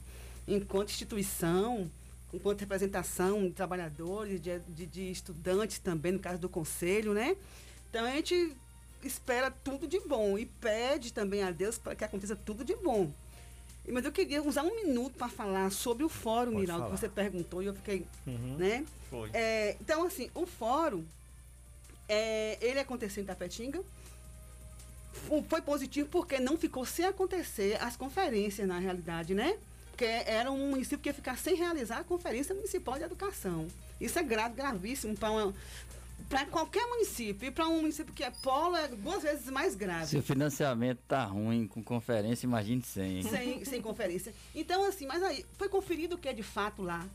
enquanto 0.46 0.90
instituição, 0.90 1.90
enquanto 2.30 2.60
representação 2.60 3.46
de 3.46 3.52
trabalhadores, 3.52 4.38
de, 4.38 4.58
de, 4.58 4.86
de 4.86 5.10
estudantes 5.10 5.78
também, 5.78 6.12
no 6.12 6.18
caso 6.18 6.38
do 6.38 6.48
conselho, 6.48 7.14
né? 7.14 7.36
Então 7.90 8.04
a 8.06 8.10
gente 8.12 8.56
espera 9.02 9.50
tudo 9.50 9.86
de 9.86 9.98
bom 10.00 10.38
e 10.38 10.46
pede 10.46 11.12
também 11.12 11.42
a 11.42 11.50
Deus 11.50 11.76
para 11.76 11.94
que 11.94 12.04
aconteça 12.04 12.36
tudo 12.36 12.64
de 12.64 12.74
bom. 12.76 13.12
Mas 13.88 14.04
eu 14.04 14.12
queria 14.12 14.42
usar 14.42 14.62
um 14.62 14.74
minuto 14.76 15.14
para 15.16 15.28
falar 15.28 15.70
sobre 15.72 16.04
o 16.04 16.08
fórum, 16.08 16.52
Pode 16.52 16.60
Miraldo, 16.60 16.84
que 16.86 16.90
você 17.00 17.08
perguntou 17.08 17.62
e 17.62 17.66
eu 17.66 17.74
fiquei, 17.74 18.06
Uhum. 18.26 18.56
né? 18.56 18.84
Foi. 19.08 19.30
É, 19.32 19.76
então, 19.80 20.04
assim, 20.06 20.30
o 20.34 20.46
fórum, 20.46 21.04
é, 22.08 22.56
ele 22.60 22.78
aconteceu 22.78 23.22
em 23.22 23.26
Tapetinga. 23.26 23.82
Foi 25.48 25.60
positivo 25.60 26.08
porque 26.08 26.38
não 26.38 26.56
ficou 26.56 26.84
sem 26.86 27.04
acontecer 27.04 27.82
as 27.82 27.96
conferências, 27.96 28.68
na 28.68 28.78
realidade, 28.78 29.34
né? 29.34 29.58
Porque 29.90 30.04
era 30.04 30.50
um 30.52 30.70
município 30.70 30.98
que 30.98 31.08
ia 31.08 31.14
ficar 31.14 31.36
sem 31.36 31.56
realizar 31.56 31.98
a 31.98 32.04
Conferência 32.04 32.54
Municipal 32.54 32.96
de 32.96 33.04
Educação. 33.04 33.66
Isso 34.00 34.18
é 34.18 34.22
grave, 34.22 34.54
gravíssimo 34.54 35.16
para 35.16 35.52
para 36.28 36.46
qualquer 36.46 36.84
município. 36.86 37.48
E 37.48 37.50
para 37.50 37.66
um 37.68 37.80
município 37.80 38.12
que 38.12 38.22
é 38.24 38.30
polo, 38.30 38.76
é 38.76 38.88
duas 38.88 39.22
vezes 39.22 39.46
mais 39.50 39.74
grave. 39.74 40.06
Se 40.06 40.16
o 40.18 40.22
financiamento 40.22 40.98
tá 41.08 41.24
ruim 41.24 41.66
com 41.66 41.82
conferência, 41.82 42.46
imagine 42.46 42.82
sem. 42.82 43.22
sem, 43.22 43.64
sem 43.64 43.82
conferência. 43.82 44.32
Então, 44.54 44.84
assim, 44.86 45.06
mas 45.06 45.22
aí 45.22 45.44
foi 45.58 45.68
conferido 45.68 46.14
o 46.16 46.18
que 46.18 46.28
é 46.28 46.32
de 46.32 46.42
fato 46.42 46.82
lá, 46.82 47.06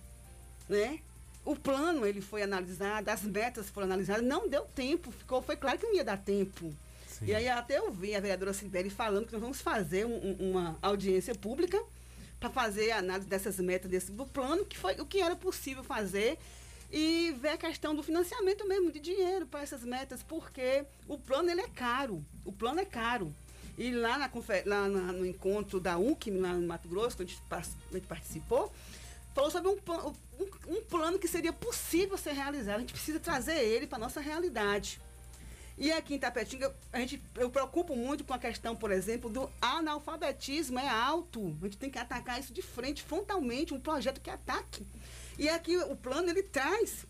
né? 0.67 0.99
O 1.43 1.55
plano, 1.55 2.05
ele 2.05 2.21
foi 2.21 2.41
analisado, 2.41 3.07
as 3.09 3.21
metas 3.21 3.69
foram 3.69 3.85
analisadas, 3.85 4.23
não 4.25 4.49
deu 4.49 4.63
tempo, 4.65 5.11
ficou, 5.11 5.41
foi 5.43 5.55
claro 5.55 5.77
que 5.77 5.85
não 5.85 5.93
ia 5.95 6.03
dar 6.03 6.17
tempo. 6.17 6.73
E 7.21 7.33
aí 7.33 7.47
até 7.47 7.77
eu 7.77 7.91
vi 7.91 8.13
a 8.15 8.19
vereadora 8.19 8.51
Sibeli 8.51 8.89
falando 8.89 9.27
que 9.27 9.31
nós 9.33 9.41
vamos 9.41 9.61
fazer 9.61 10.05
um- 10.05 10.33
uma 10.39 10.77
audiência 10.81 11.33
pública 11.35 11.81
para 12.39 12.49
fazer 12.49 12.91
a 12.91 12.97
análise 12.97 13.27
dessas 13.29 13.57
metas 13.59 13.89
desse, 13.89 14.11
do 14.11 14.25
plano, 14.25 14.65
que 14.65 14.77
foi 14.77 14.95
o 14.95 15.05
que 15.05 15.21
era 15.21 15.35
possível 15.35 15.83
fazer 15.83 16.37
e 16.97 17.33
ver 17.33 17.49
a 17.49 17.57
questão 17.57 17.93
do 17.93 18.01
financiamento 18.01 18.65
mesmo 18.65 18.89
de 18.89 19.01
dinheiro 19.01 19.45
para 19.45 19.61
essas 19.61 19.83
metas, 19.83 20.23
porque 20.23 20.85
o 21.09 21.17
plano 21.17 21.51
ele 21.51 21.59
é 21.59 21.67
caro, 21.67 22.25
o 22.45 22.53
plano 22.53 22.79
é 22.79 22.85
caro. 22.85 23.35
E 23.77 23.91
lá, 23.91 24.17
na, 24.17 24.31
lá 24.65 24.87
na, 24.87 25.11
no 25.11 25.25
encontro 25.25 25.81
da 25.81 25.97
UCM, 25.97 26.39
lá 26.39 26.53
no 26.53 26.65
Mato 26.65 26.87
Grosso, 26.87 27.17
que 27.17 27.23
a 27.23 27.25
gente, 27.25 28.07
participou, 28.07 28.71
falou 29.33 29.51
sobre 29.51 29.67
um, 29.71 29.77
um, 30.39 30.77
um, 30.77 30.81
plano 30.83 31.19
que 31.19 31.27
seria 31.27 31.51
possível 31.51 32.17
ser 32.17 32.31
realizado. 32.31 32.77
A 32.77 32.79
gente 32.79 32.93
precisa 32.93 33.19
trazer 33.19 33.57
ele 33.57 33.87
para 33.87 33.97
a 33.97 33.99
nossa 33.99 34.21
realidade. 34.21 35.01
E 35.77 35.91
aqui 35.91 36.15
em 36.15 36.17
Tapetinga, 36.17 36.73
a 36.93 36.99
gente, 36.99 37.21
eu 37.35 37.49
preocupo 37.49 37.93
muito 37.93 38.23
com 38.23 38.33
a 38.33 38.39
questão, 38.39 38.73
por 38.73 38.89
exemplo, 38.89 39.29
do 39.29 39.51
analfabetismo. 39.61 40.79
É 40.79 40.87
alto. 40.87 41.57
A 41.59 41.65
gente 41.65 41.77
tem 41.77 41.89
que 41.89 41.99
atacar 41.99 42.39
isso 42.39 42.53
de 42.53 42.61
frente, 42.61 43.03
frontalmente, 43.03 43.73
um 43.73 43.81
projeto 43.81 44.21
que 44.21 44.29
ataque. 44.29 44.87
E 45.37 45.49
aqui 45.49 45.77
o 45.77 45.95
plano 45.95 46.29
ele 46.29 46.43
traz 46.43 47.05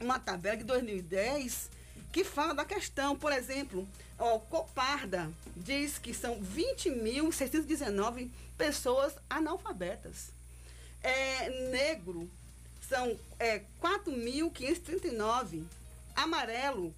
uma 0.00 0.18
tabela 0.18 0.56
de 0.56 0.64
2010 0.64 1.70
que 2.12 2.24
fala 2.24 2.54
da 2.54 2.64
questão, 2.64 3.14
por 3.16 3.32
exemplo, 3.32 3.86
ó, 4.18 4.38
Coparda 4.38 5.30
diz 5.56 5.98
que 5.98 6.14
são 6.14 6.40
20.619 6.40 8.30
pessoas 8.56 9.14
analfabetas. 9.28 10.30
É, 11.02 11.50
negro 11.70 12.30
são 12.88 13.18
é, 13.38 13.60
4.539. 13.82 15.64
Amarelo, 16.14 16.94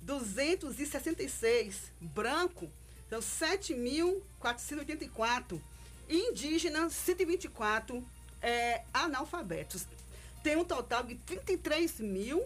266. 0.00 1.92
Branco, 2.00 2.68
são 3.08 3.20
7.484. 3.20 5.60
Indígena, 6.08 6.90
124 6.90 8.04
é, 8.40 8.82
analfabetos. 8.92 9.86
Tem 10.42 10.56
um 10.56 10.64
total 10.64 11.02
de 11.02 11.14
33 11.16 12.00
mil 12.00 12.44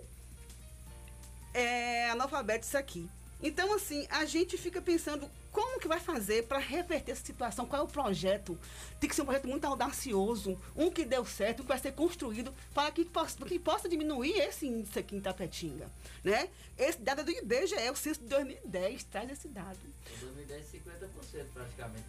é, 1.55 2.11
analfabetos 2.11 2.75
aqui. 2.75 3.09
Então, 3.43 3.75
assim, 3.75 4.07
a 4.09 4.25
gente 4.25 4.57
fica 4.57 4.81
pensando 4.81 5.29
como 5.51 5.81
que 5.81 5.89
vai 5.89 5.99
fazer 5.99 6.45
para 6.47 6.59
reverter 6.59 7.13
essa 7.13 7.25
situação, 7.25 7.67
qual 7.67 7.83
é 7.83 7.85
o 7.85 7.89
projeto. 7.89 8.59
Tem 9.01 9.11
que 9.11 9.17
ser 9.17 9.23
um 9.23 9.25
projeto 9.25 9.49
muito 9.49 9.67
audacioso, 9.67 10.59
um 10.77 10.91
que 10.91 11.05
deu 11.05 11.27
certo, 11.27 11.61
um 11.61 11.63
que 11.65 11.69
vai 11.69 11.79
ser 11.79 11.93
construído 11.93 12.55
para 12.73 12.91
que 12.93 13.05
possa, 13.05 13.45
que 13.45 13.59
possa 13.59 13.89
diminuir 13.89 14.39
esse 14.39 14.67
índice 14.67 14.99
aqui 14.99 15.17
em 15.17 15.21
Tapetinga. 15.21 15.91
Né? 16.23 16.49
Esse 16.79 17.01
dado 17.01 17.23
é 17.23 17.25
do 17.25 17.31
IBGE, 17.33 17.91
o 17.91 17.97
censo 17.97 18.21
de 18.21 18.27
2010, 18.29 19.05
traz 19.05 19.31
esse 19.31 19.49
dado. 19.49 19.79
Em 20.15 20.21
2010, 20.21 20.67
50% 20.73 21.45
praticamente 21.53 22.07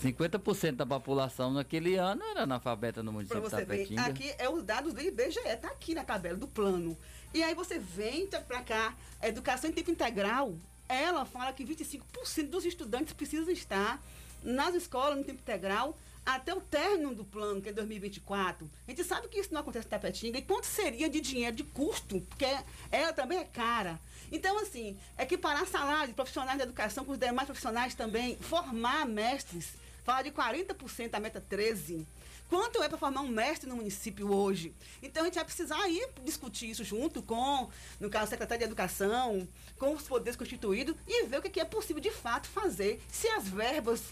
50% 0.00 0.76
da 0.76 0.86
população 0.86 1.52
naquele 1.52 1.96
ano 1.96 2.22
era 2.24 2.42
analfabeta 2.42 3.02
no 3.02 3.12
município 3.12 3.42
de 3.42 3.50
Tapetinga. 3.50 4.02
Ver, 4.02 4.10
aqui 4.10 4.34
é 4.38 4.48
os 4.48 4.64
dados 4.64 4.94
do 4.94 5.00
IBGE, 5.00 5.40
está 5.46 5.68
aqui 5.68 5.94
na 5.94 6.04
tabela 6.04 6.38
do 6.38 6.48
plano. 6.48 6.96
E 7.34 7.42
aí 7.42 7.54
você 7.54 7.78
vem 7.78 8.26
para 8.26 8.62
cá, 8.62 8.96
educação 9.22 9.68
em 9.68 9.72
tempo 9.72 9.90
integral, 9.90 10.54
ela 10.88 11.24
fala 11.24 11.52
que 11.52 11.64
25% 11.64 12.48
dos 12.48 12.64
estudantes 12.64 13.12
precisam 13.12 13.50
estar 13.50 14.02
nas 14.42 14.74
escolas 14.74 15.18
no 15.18 15.24
tempo 15.24 15.40
integral 15.40 15.96
até 16.24 16.54
o 16.54 16.60
término 16.60 17.14
do 17.14 17.24
plano, 17.24 17.60
que 17.60 17.68
é 17.68 17.72
2024. 17.72 18.70
A 18.86 18.90
gente 18.90 19.04
sabe 19.04 19.28
que 19.28 19.38
isso 19.38 19.52
não 19.52 19.60
acontece 19.60 19.86
em 19.86 19.90
Tapetinga. 19.90 20.38
E 20.38 20.42
quanto 20.42 20.64
seria 20.64 21.08
de 21.08 21.20
dinheiro, 21.20 21.56
de 21.56 21.64
custo? 21.64 22.20
Porque 22.22 22.46
ela 22.90 23.12
também 23.12 23.38
é 23.38 23.44
cara. 23.44 24.00
Então, 24.32 24.58
assim, 24.58 24.96
equiparar 25.18 25.66
salário 25.66 26.08
de 26.08 26.14
profissionais 26.14 26.58
da 26.58 26.64
educação 26.64 27.04
com 27.04 27.12
os 27.12 27.18
demais 27.18 27.46
profissionais 27.46 27.94
também, 27.94 28.36
formar 28.36 29.06
mestres 29.06 29.79
Fala 30.04 30.22
de 30.22 30.30
40% 30.30 31.14
a 31.14 31.20
meta 31.20 31.40
13. 31.40 32.06
Quanto 32.48 32.82
é 32.82 32.88
para 32.88 32.98
formar 32.98 33.20
um 33.20 33.28
mestre 33.28 33.68
no 33.68 33.76
município 33.76 34.32
hoje? 34.32 34.74
Então 35.00 35.22
a 35.22 35.26
gente 35.26 35.36
vai 35.36 35.44
precisar 35.44 35.88
ir 35.88 36.08
discutir 36.24 36.70
isso 36.70 36.82
junto 36.82 37.22
com, 37.22 37.68
no 38.00 38.10
caso, 38.10 38.26
o 38.26 38.28
secretário 38.28 38.58
de 38.58 38.64
Educação, 38.64 39.46
com 39.78 39.94
os 39.94 40.02
poderes 40.02 40.36
constituídos 40.36 40.96
e 41.06 41.26
ver 41.26 41.38
o 41.38 41.42
que 41.42 41.60
é 41.60 41.64
possível 41.64 42.02
de 42.02 42.10
fato 42.10 42.48
fazer. 42.48 43.00
Se 43.08 43.28
as 43.28 43.48
verbas 43.48 44.02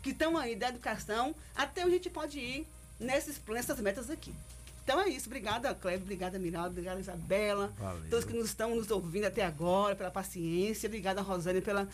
que 0.00 0.10
estão 0.10 0.36
aí 0.36 0.54
da 0.54 0.68
educação, 0.68 1.34
até 1.56 1.82
onde 1.82 1.94
a 1.94 1.96
gente 1.96 2.10
pode 2.10 2.38
ir 2.38 2.66
nesses, 3.00 3.40
nessas 3.48 3.80
metas 3.80 4.08
aqui. 4.10 4.32
Então 4.84 5.00
é 5.00 5.08
isso. 5.08 5.26
Obrigada, 5.26 5.74
Cleber. 5.74 6.02
Obrigada, 6.02 6.38
Miraldo. 6.38 6.70
Obrigada, 6.70 6.98
Isabela. 6.98 7.74
Valeu. 7.76 8.08
Todos 8.08 8.24
que 8.24 8.32
nos 8.32 8.46
estão 8.46 8.74
nos 8.74 8.90
ouvindo 8.90 9.26
até 9.26 9.44
agora, 9.44 9.94
pela 9.94 10.10
paciência. 10.10 10.86
Obrigada, 10.86 11.20
Rosane, 11.20 11.60
pela 11.60 11.86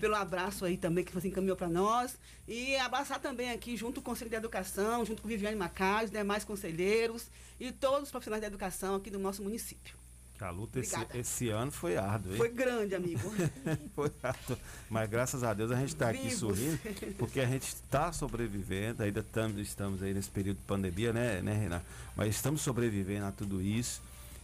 pelo 0.00 0.16
abraço 0.16 0.64
aí 0.64 0.76
também 0.76 1.04
que 1.04 1.12
você 1.12 1.28
encaminhou 1.28 1.56
para 1.56 1.68
nós. 1.68 2.18
E 2.48 2.74
abraçar 2.76 3.20
também 3.20 3.50
aqui, 3.52 3.76
junto 3.76 4.00
com 4.00 4.10
o 4.10 4.14
Conselho 4.14 4.30
de 4.30 4.36
Educação, 4.36 5.04
junto 5.04 5.22
com 5.22 5.28
Viviane 5.28 5.54
Macaz, 5.54 6.10
demais 6.10 6.42
conselheiros 6.42 7.28
e 7.60 7.70
todos 7.70 8.04
os 8.04 8.10
profissionais 8.10 8.40
da 8.40 8.46
educação 8.48 8.96
aqui 8.96 9.10
do 9.10 9.18
nosso 9.18 9.42
município. 9.42 10.00
A 10.40 10.48
luta 10.48 10.80
esse, 10.80 10.96
esse, 11.12 11.50
ano 11.50 11.70
foi 11.70 11.98
árdua, 11.98 12.32
hein? 12.32 12.38
Foi 12.38 12.48
grande, 12.48 12.94
amigo. 12.94 13.30
foi 13.94 14.10
árdua. 14.22 14.58
Mas 14.88 15.10
graças 15.10 15.42
a 15.42 15.52
Deus 15.52 15.70
a 15.70 15.76
gente 15.76 15.90
está 15.90 16.08
aqui 16.08 16.30
sorrindo, 16.34 16.78
porque 17.18 17.40
a 17.40 17.46
gente 17.46 17.64
está 17.64 18.10
sobrevivendo, 18.10 19.02
ainda 19.02 19.22
tam, 19.22 19.50
estamos 19.60 20.02
aí 20.02 20.14
nesse 20.14 20.30
período 20.30 20.56
de 20.56 20.64
pandemia, 20.64 21.12
né, 21.12 21.42
né, 21.42 21.52
Renan? 21.52 21.82
Mas 22.16 22.34
estamos 22.34 22.62
sobrevivendo 22.62 23.26
a 23.26 23.32
tudo 23.32 23.60
isso 23.60 24.00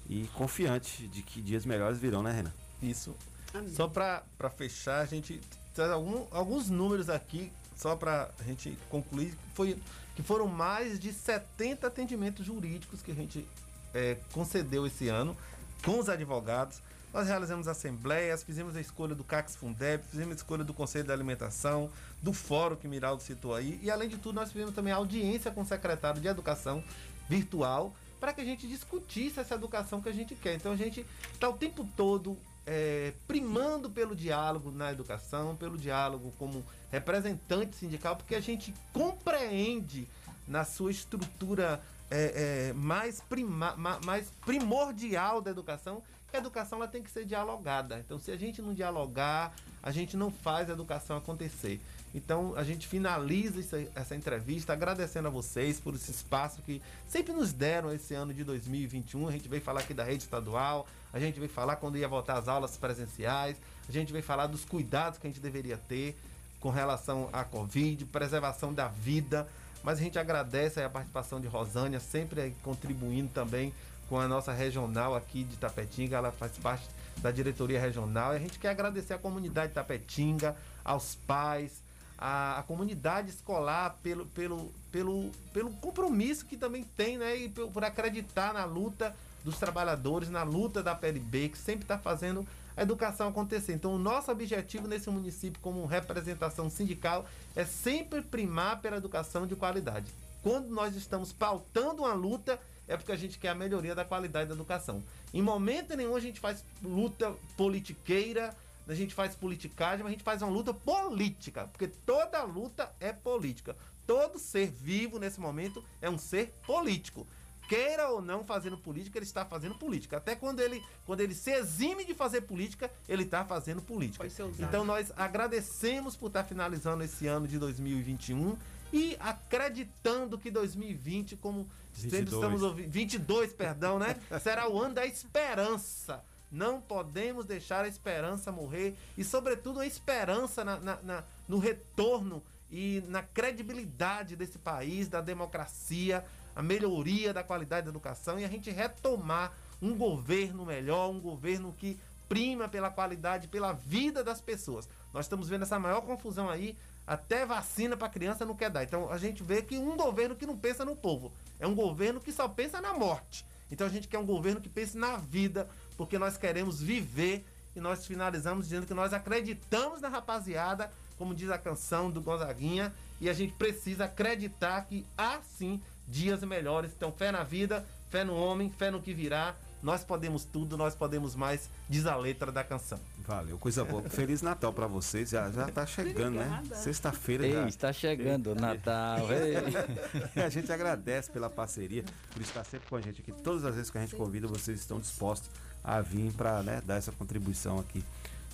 e 0.07 0.29
confiante 0.35 1.09
de 1.09 1.23
que 1.23 1.41
dias 1.41 1.65
melhores 1.65 1.99
virão, 1.99 2.23
né, 2.23 2.31
Renan? 2.31 2.53
Isso. 2.83 3.17
Amém. 3.55 3.75
Só 3.75 3.89
para 3.89 4.51
fechar, 4.57 5.01
a 5.01 5.07
gente 5.07 5.41
traz 5.75 5.91
algum, 5.91 6.27
alguns 6.31 6.69
números 6.69 7.09
aqui, 7.09 7.53
só 7.77 7.95
para 7.95 8.31
a 8.39 8.43
gente 8.43 8.77
concluir, 8.89 9.35
foi, 9.55 9.79
que 10.15 10.23
foram 10.23 10.47
mais 10.47 10.99
de 10.99 11.13
70 11.13 11.87
atendimentos 11.87 12.45
jurídicos 12.45 13.03
que 13.03 13.13
a 13.13 13.15
gente 13.15 13.47
é, 13.95 14.17
concedeu 14.33 14.87
esse 14.87 15.09
ano 15.09 15.37
com 15.85 15.99
os 15.99 16.09
advogados. 16.09 16.81
Nós 17.13 17.29
realizamos 17.29 17.67
assembleias, 17.69 18.43
fizemos 18.43 18.77
a 18.77 18.81
escolha 18.81 19.15
do 19.15 19.25
CAX 19.25 19.57
Fundeb, 19.57 20.03
fizemos 20.11 20.33
a 20.33 20.37
escolha 20.37 20.65
do 20.65 20.75
Conselho 20.75 21.05
da 21.05 21.15
Alimentação, 21.15 21.91
do 22.23 22.33
fórum 22.33 22.77
que 22.77 22.87
Miraldo 22.87 23.23
citou 23.23 23.55
aí, 23.55 23.81
e 23.83 23.91
além 23.91 24.09
de 24.09 24.19
tudo, 24.19 24.35
nós 24.35 24.53
fizemos 24.53 24.75
também 24.75 24.93
audiência 24.93 25.51
com 25.51 25.63
o 25.63 25.67
secretário 25.67 26.21
de 26.21 26.29
Educação 26.29 26.85
virtual 27.29 27.95
para 28.21 28.33
que 28.33 28.41
a 28.41 28.45
gente 28.45 28.67
discutisse 28.67 29.41
essa 29.41 29.55
educação 29.55 30.01
que 30.01 30.09
a 30.09 30.13
gente 30.13 30.35
quer. 30.35 30.55
Então 30.55 30.73
a 30.73 30.77
gente 30.77 31.05
está 31.33 31.49
o 31.49 31.53
tempo 31.53 31.87
todo 31.97 32.37
é, 32.67 33.13
primando 33.29 33.89
pelo 33.89 34.15
diálogo 34.15 34.71
na 34.71 34.91
educação, 34.91 35.55
pelo 35.57 35.79
diálogo 35.79 36.33
como 36.39 36.65
representante 36.91 37.77
sindical, 37.77 38.17
porque 38.17 38.35
a 38.35 38.41
gente 38.41 38.75
compreende 38.93 40.09
na 40.47 40.65
sua 40.65 40.91
estrutura 40.91 41.81
é, 42.11 42.69
é, 42.69 42.73
mais, 42.73 43.21
prima, 43.21 43.75
mais 44.05 44.31
primordial 44.45 45.41
da 45.41 45.51
educação 45.51 46.03
que 46.29 46.37
a 46.37 46.41
educação 46.41 46.79
ela 46.79 46.89
tem 46.89 47.03
que 47.03 47.11
ser 47.11 47.25
dialogada. 47.25 48.01
Então, 48.01 48.19
se 48.19 48.33
a 48.33 48.37
gente 48.37 48.61
não 48.61 48.75
dialogar, 48.75 49.55
a 49.81 49.93
gente 49.93 50.17
não 50.17 50.29
faz 50.29 50.69
a 50.69 50.73
educação 50.73 51.17
acontecer. 51.17 51.81
Então 52.17 52.55
a 52.57 52.65
gente 52.65 52.87
finaliza 52.87 53.61
essa, 53.61 53.89
essa, 53.95 54.17
entrevista 54.17 54.73
agradecendo 54.73 55.29
a 55.29 55.31
vocês 55.31 55.79
por 55.79 55.95
esse 55.95 56.11
espaço 56.11 56.63
que 56.63 56.81
sempre 57.07 57.35
nos 57.35 57.53
deram 57.53 57.93
esse 57.93 58.15
ano 58.15 58.33
de 58.33 58.43
2021. 58.43 59.29
A 59.29 59.33
gente 59.33 59.49
veio 59.49 59.61
falar 59.61 59.81
aqui 59.81 59.93
da 59.93 60.03
rede 60.03 60.23
estadual, 60.23 60.87
a 61.13 61.19
gente 61.19 61.39
veio 61.39 61.51
falar 61.51 61.77
quando 61.77 61.97
ia 61.97 62.09
voltar 62.09 62.39
às 62.39 62.49
aulas 62.49 62.77
presenciais, 62.77 63.57
a 63.89 63.93
gente 63.93 64.13
veio 64.13 64.25
falar 64.25 64.47
dos 64.47 64.65
cuidados 64.65 65.19
que 65.19 65.27
a 65.27 65.31
gente 65.31 65.41
deveria 65.41 65.77
ter 65.77 66.17
com 66.61 66.71
relação 66.71 67.29
à 67.33 67.45
Covid, 67.45 68.05
preservação 68.07 68.73
da 68.73 68.89
vida. 68.89 69.47
Mas 69.83 69.99
a 69.99 70.03
gente 70.03 70.19
agradece 70.19 70.83
a 70.83 70.91
participação 70.91 71.41
de 71.41 71.47
Rosânia, 71.47 72.01
sempre 72.01 72.55
contribuindo 72.63 73.29
também 73.33 73.73
com 74.09 74.19
a 74.19 74.27
nossa 74.27 74.53
regional 74.53 75.15
aqui 75.15 75.45
de 75.45 75.57
Tapetinga. 75.57 76.17
Ela 76.17 76.33
faz 76.33 76.59
parte 76.59 76.89
da 77.19 77.31
diretoria 77.31 77.81
regional. 77.81 78.33
E 78.33 78.37
a 78.37 78.41
gente 78.41 78.59
quer 78.59 78.71
agradecer 78.71 79.15
à 79.15 79.19
comunidade 79.19 79.69
de 79.69 79.75
Tapetinga, 79.75 80.57
aos 80.85 81.15
pais, 81.15 81.83
a, 82.19 82.65
comunidade 82.67 83.31
escolar 83.31 83.97
pelo, 84.03 84.27
pelo, 84.27 84.73
pelo, 84.91 85.31
pelo 85.53 85.71
compromisso 85.75 86.47
que 86.47 86.57
também 86.57 86.83
tem, 86.97 87.19
né? 87.19 87.37
E 87.37 87.49
por, 87.49 87.71
por 87.71 87.85
acreditar 87.85 88.53
na 88.55 88.65
luta 88.65 89.15
dos 89.47 89.59
trabalhadores, 89.59 90.29
na 90.29 90.43
luta 90.43 90.83
da 90.83 90.93
PLB, 90.93 91.51
que 91.51 91.57
sempre 91.57 91.85
está 91.85 91.97
fazendo 91.97 92.45
a 92.77 92.83
educação 92.83 93.29
acontecer. 93.29 93.75
Então, 93.75 93.95
o 93.95 93.99
nosso 93.99 94.29
objetivo 94.33 94.89
nesse 94.89 95.09
município, 95.09 95.61
como 95.63 95.87
representação 95.87 96.69
sindical, 96.69 97.25
é 97.55 97.65
sempre 97.65 98.23
primar 98.23 98.81
pela 98.81 98.97
educação 98.97 99.47
de 99.47 99.55
qualidade. 99.55 100.11
Quando 100.43 100.69
nós 100.69 100.97
estamos 100.97 101.33
pautando 101.33 102.03
uma 102.03 102.13
luta, 102.13 102.59
é 102.89 102.97
porque 102.97 103.13
a 103.13 103.17
gente 103.17 103.39
quer 103.39 103.51
a 103.51 103.55
melhoria 103.55 103.95
da 103.95 104.05
qualidade 104.05 104.49
da 104.49 104.55
educação. 104.57 105.01
Em 105.33 105.41
momento 105.41 105.97
nenhum 105.97 106.17
a 106.17 106.21
gente 106.21 106.41
faz 106.41 106.65
luta 106.83 107.33
politiqueira, 107.57 108.53
a 108.89 108.95
gente 108.95 109.15
faz 109.15 109.37
politicagem, 109.37 110.03
mas 110.03 110.09
a 110.09 110.11
gente 110.13 110.25
faz 110.25 110.43
uma 110.43 110.51
luta 110.51 110.75
política, 110.75 111.69
porque 111.69 111.87
toda 111.87 112.43
luta 112.43 112.93
é 112.99 113.13
política. 113.13 113.77
Todo 114.09 114.41
ser 114.41 114.73
vivo 114.73 115.21
nesse 115.21 115.41
momento 115.41 115.85
é 116.03 116.11
um 116.11 116.19
ser 116.19 116.53
político. 116.67 117.25
Queira 117.69 118.09
ou 118.09 118.21
não 118.23 118.45
fazendo 118.45 118.77
política, 118.79 119.19
ele 119.19 119.27
está 119.27 119.45
fazendo 119.45 119.75
política. 119.75 120.17
Até 120.17 120.35
quando 120.35 120.61
ele, 120.61 120.83
quando 121.05 121.21
ele 121.21 121.35
se 121.35 121.51
exime 121.51 122.05
de 122.05 122.15
fazer 122.15 122.43
política, 122.43 122.91
ele 123.09 123.23
está 123.25 123.45
fazendo 123.45 123.83
política. 123.83 124.25
Pode 124.25 124.33
ser 124.35 124.43
usado. 124.45 124.63
Então 124.69 124.85
nós 124.85 125.13
agradecemos 125.17 126.17
por 126.17 126.29
estar 126.29 126.45
finalizando 126.45 127.03
esse 127.05 127.27
ano 127.27 127.47
de 127.49 127.59
2021 127.59 128.57
e 128.93 129.17
acreditando 129.21 130.39
que 130.39 130.51
2020, 130.51 131.37
como 131.37 131.69
sempre 131.93 132.19
22. 132.21 132.33
estamos 132.43 132.63
ouvindo, 132.63 132.91
22, 132.91 133.53
perdão, 133.53 133.99
né? 133.99 134.17
Será 134.43 134.69
o 134.69 134.81
ano 134.81 134.95
da 134.95 135.07
esperança. 135.07 136.23
Não 136.51 136.81
podemos 136.81 137.45
deixar 137.45 137.85
a 137.85 137.89
esperança 137.89 138.53
morrer 138.53 138.95
e, 139.19 139.25
sobretudo, 139.25 139.81
a 139.81 139.87
esperança 139.87 140.65
na- 140.65 140.79
na- 140.79 141.03
na- 141.03 141.25
no 141.49 141.59
retorno 141.59 142.43
e 142.71 143.03
na 143.09 143.23
credibilidade 143.23 144.37
desse 144.37 144.59
país, 144.59 145.09
da 145.09 145.21
democracia, 145.21 146.25
a 146.57 146.63
melhoria 146.63 147.35
da 147.35 147.45
qualidade 147.45 147.85
da 147.85 147.91
educação 147.91 148.41
e 148.41 148.45
a 148.45 148.49
gente 148.49 148.71
retomar 148.71 149.53
um 149.81 149.95
governo 149.95 150.65
melhor, 150.65 151.11
um 151.11 151.21
governo 151.21 151.75
que 151.77 152.01
prima 152.29 152.67
pela 152.67 152.91
qualidade, 152.91 153.47
pela 153.47 153.73
vida 153.73 154.25
das 154.25 154.41
pessoas. 154.41 154.89
Nós 155.13 155.27
estamos 155.27 155.49
vendo 155.49 155.63
essa 155.63 155.79
maior 155.79 156.01
confusão 156.01 156.49
aí, 156.49 156.75
até 157.07 157.47
vacina 157.47 157.97
para 157.97 158.09
criança 158.09 158.45
não 158.45 158.57
quer 158.57 158.71
dar. 158.71 158.83
Então 158.83 159.13
a 159.13 159.19
gente 159.19 159.43
vê 159.43 159.63
que 159.63 159.79
um 159.79 159.97
governo 159.97 160.35
que 160.35 160.47
não 160.47 160.57
pensa 160.57 160.85
no 160.85 160.97
povo, 160.97 161.31
é 161.61 161.67
um 161.67 161.75
governo 161.75 162.21
que 162.21 162.33
só 162.33 162.49
pensa 162.49 162.81
na 162.81 162.95
morte. 162.95 163.45
Então 163.71 163.87
a 163.87 163.91
gente 163.91 164.09
quer 164.09 164.19
um 164.19 164.27
governo 164.27 164.61
que 164.61 164.69
pense 164.69 164.97
na 164.97 165.17
vida, 165.17 165.69
porque 165.97 166.19
nós 166.19 166.37
queremos 166.37 166.81
viver 166.81 167.45
e 167.75 167.81
nós 167.81 168.07
finalizamos 168.07 168.65
dizendo 168.65 168.87
que 168.87 168.95
nós 168.95 169.13
acreditamos 169.13 170.01
na 170.01 170.09
rapaziada, 170.09 170.91
como 171.19 171.35
diz 171.35 171.51
a 171.51 171.59
canção 171.59 172.11
do 172.11 172.23
Gonzaguinha, 172.23 172.93
e 173.21 173.29
a 173.29 173.33
gente 173.35 173.53
precisa 173.53 174.07
acreditar 174.07 174.87
que 174.87 175.07
há 175.17 175.41
sim 175.43 175.81
dias 176.07 176.43
melhores. 176.43 176.93
Então, 176.97 177.13
fé 177.13 177.31
na 177.33 177.43
vida, 177.43 177.85
fé 178.11 178.25
no 178.25 178.35
homem, 178.35 178.71
fé 178.71 178.91
no 178.91 179.01
que 179.01 179.13
virá. 179.13 179.55
Nós 179.83 180.03
podemos 180.03 180.45
tudo, 180.45 180.77
nós 180.77 180.95
podemos 180.95 181.37
mais, 181.37 181.69
diz 181.89 182.07
a 182.07 182.17
letra 182.17 182.51
da 182.51 182.65
canção. 182.65 182.99
Valeu, 183.19 183.59
coisa 183.59 183.85
boa. 183.85 184.03
Feliz 184.11 184.43
Natal 184.43 184.73
pra 184.73 184.87
vocês. 184.87 185.31
Já, 185.31 185.51
já 185.51 185.69
tá 185.69 185.87
chegando, 185.87 186.37
né? 186.37 186.47
Obrigada. 186.47 186.83
Sexta-feira 186.83 187.47
Ei, 187.47 187.53
já. 187.53 187.69
está 187.69 187.93
chegando 187.93 188.53
o 188.53 188.55
Natal. 188.55 189.19
ei. 189.33 190.43
A 190.43 190.49
gente 190.49 190.73
agradece 190.73 191.31
pela 191.31 191.51
parceria, 191.51 192.05
por 192.33 192.41
estar 192.43 192.65
sempre 192.65 192.89
com 192.89 192.97
a 192.97 193.01
gente 193.01 193.21
aqui. 193.21 193.33
Todas 193.43 193.65
as 193.65 193.75
vezes 193.75 193.91
que 193.91 193.99
a 193.99 194.01
gente 194.01 194.17
convida, 194.17 194.49
vocês 194.49 194.81
estão 194.81 194.99
dispostos 194.99 195.51
a 195.85 196.01
vir 196.01 196.33
para 196.33 196.63
dar 196.81 196.97
essa 196.97 197.13
contribuição 197.13 197.79
aqui 197.79 198.03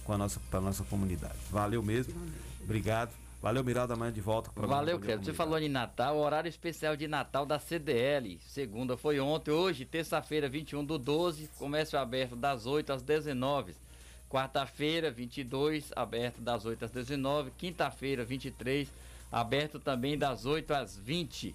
com 0.04 0.12
a 0.12 0.18
nossa, 0.18 0.40
pra 0.50 0.60
nossa 0.60 0.84
comunidade. 0.84 1.38
Valeu 1.50 1.82
mesmo. 1.82 2.14
Obrigado. 2.62 3.21
Valeu, 3.43 3.64
Miralda, 3.64 3.94
amanhã 3.94 4.12
de 4.12 4.20
volta. 4.20 4.51
com 4.51 4.62
o 4.62 4.69
Valeu, 4.69 5.01
Cleber. 5.01 5.24
Você 5.24 5.32
falou 5.32 5.59
em 5.59 5.69
Natal, 5.69 6.16
horário 6.16 6.48
especial 6.48 6.94
de 6.94 7.09
Natal 7.09 7.44
da 7.44 7.59
CDL. 7.59 8.39
Segunda 8.47 8.97
foi 8.97 9.19
ontem, 9.19 9.51
hoje, 9.51 9.85
terça-feira, 9.85 10.48
21 10.48 10.85
do 10.85 10.97
12, 10.97 11.48
comércio 11.59 11.98
aberto 11.98 12.36
das 12.36 12.66
8 12.66 12.93
às 12.93 13.02
19. 13.02 13.74
Quarta-feira, 14.31 15.10
22, 15.10 15.90
aberto 15.97 16.40
das 16.40 16.64
8 16.64 16.85
às 16.85 16.93
19. 16.93 17.51
Quinta-feira, 17.59 18.24
23, 18.24 18.89
aberto 19.31 19.81
também 19.81 20.16
das 20.16 20.47
8 20.47 20.73
às 20.73 20.97
20. 20.97 21.52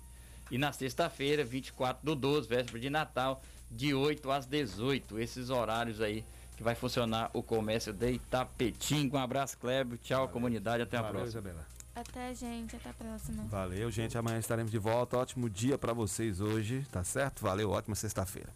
E 0.52 0.58
na 0.58 0.74
sexta-feira, 0.74 1.46
24 1.46 2.06
do 2.06 2.16
12, 2.16 2.50
véspera 2.50 2.80
de 2.80 2.90
Natal, 2.90 3.42
de 3.72 3.94
8 3.94 4.30
às 4.30 4.46
18. 4.46 5.20
Esses 5.20 5.50
horários 5.50 6.02
aí 6.02 6.26
que 6.58 6.64
vai 6.64 6.76
funcionar 6.76 7.30
o 7.34 7.42
comércio 7.42 7.94
de 7.94 8.12
Itapetinga. 8.12 9.16
Um 9.16 9.22
abraço, 9.22 9.58
Kleber. 9.58 9.98
Tchau, 10.00 10.28
comunidade. 10.28 10.84
Até 10.84 10.98
a 10.98 11.02
Valeu, 11.02 11.22
próxima. 11.22 11.40
Isabela. 11.40 11.77
Até, 12.00 12.34
gente. 12.36 12.76
Até 12.76 12.92
a 12.92 12.94
próxima. 12.94 13.44
Valeu, 13.46 13.90
gente. 13.90 14.18
Amanhã 14.18 14.38
estaremos 14.38 14.72
de 14.72 14.78
volta. 14.78 15.18
Ótimo 15.18 15.50
dia 15.50 15.78
para 15.80 15.94
vocês 15.94 16.40
hoje, 16.40 16.86
tá 16.92 17.04
certo? 17.04 17.42
Valeu, 17.42 17.72
ótima 17.72 17.96
sexta-feira. 17.96 18.54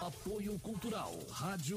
Apoio 0.00 0.56
Cultural. 0.60 1.18
Rádio 1.30 1.76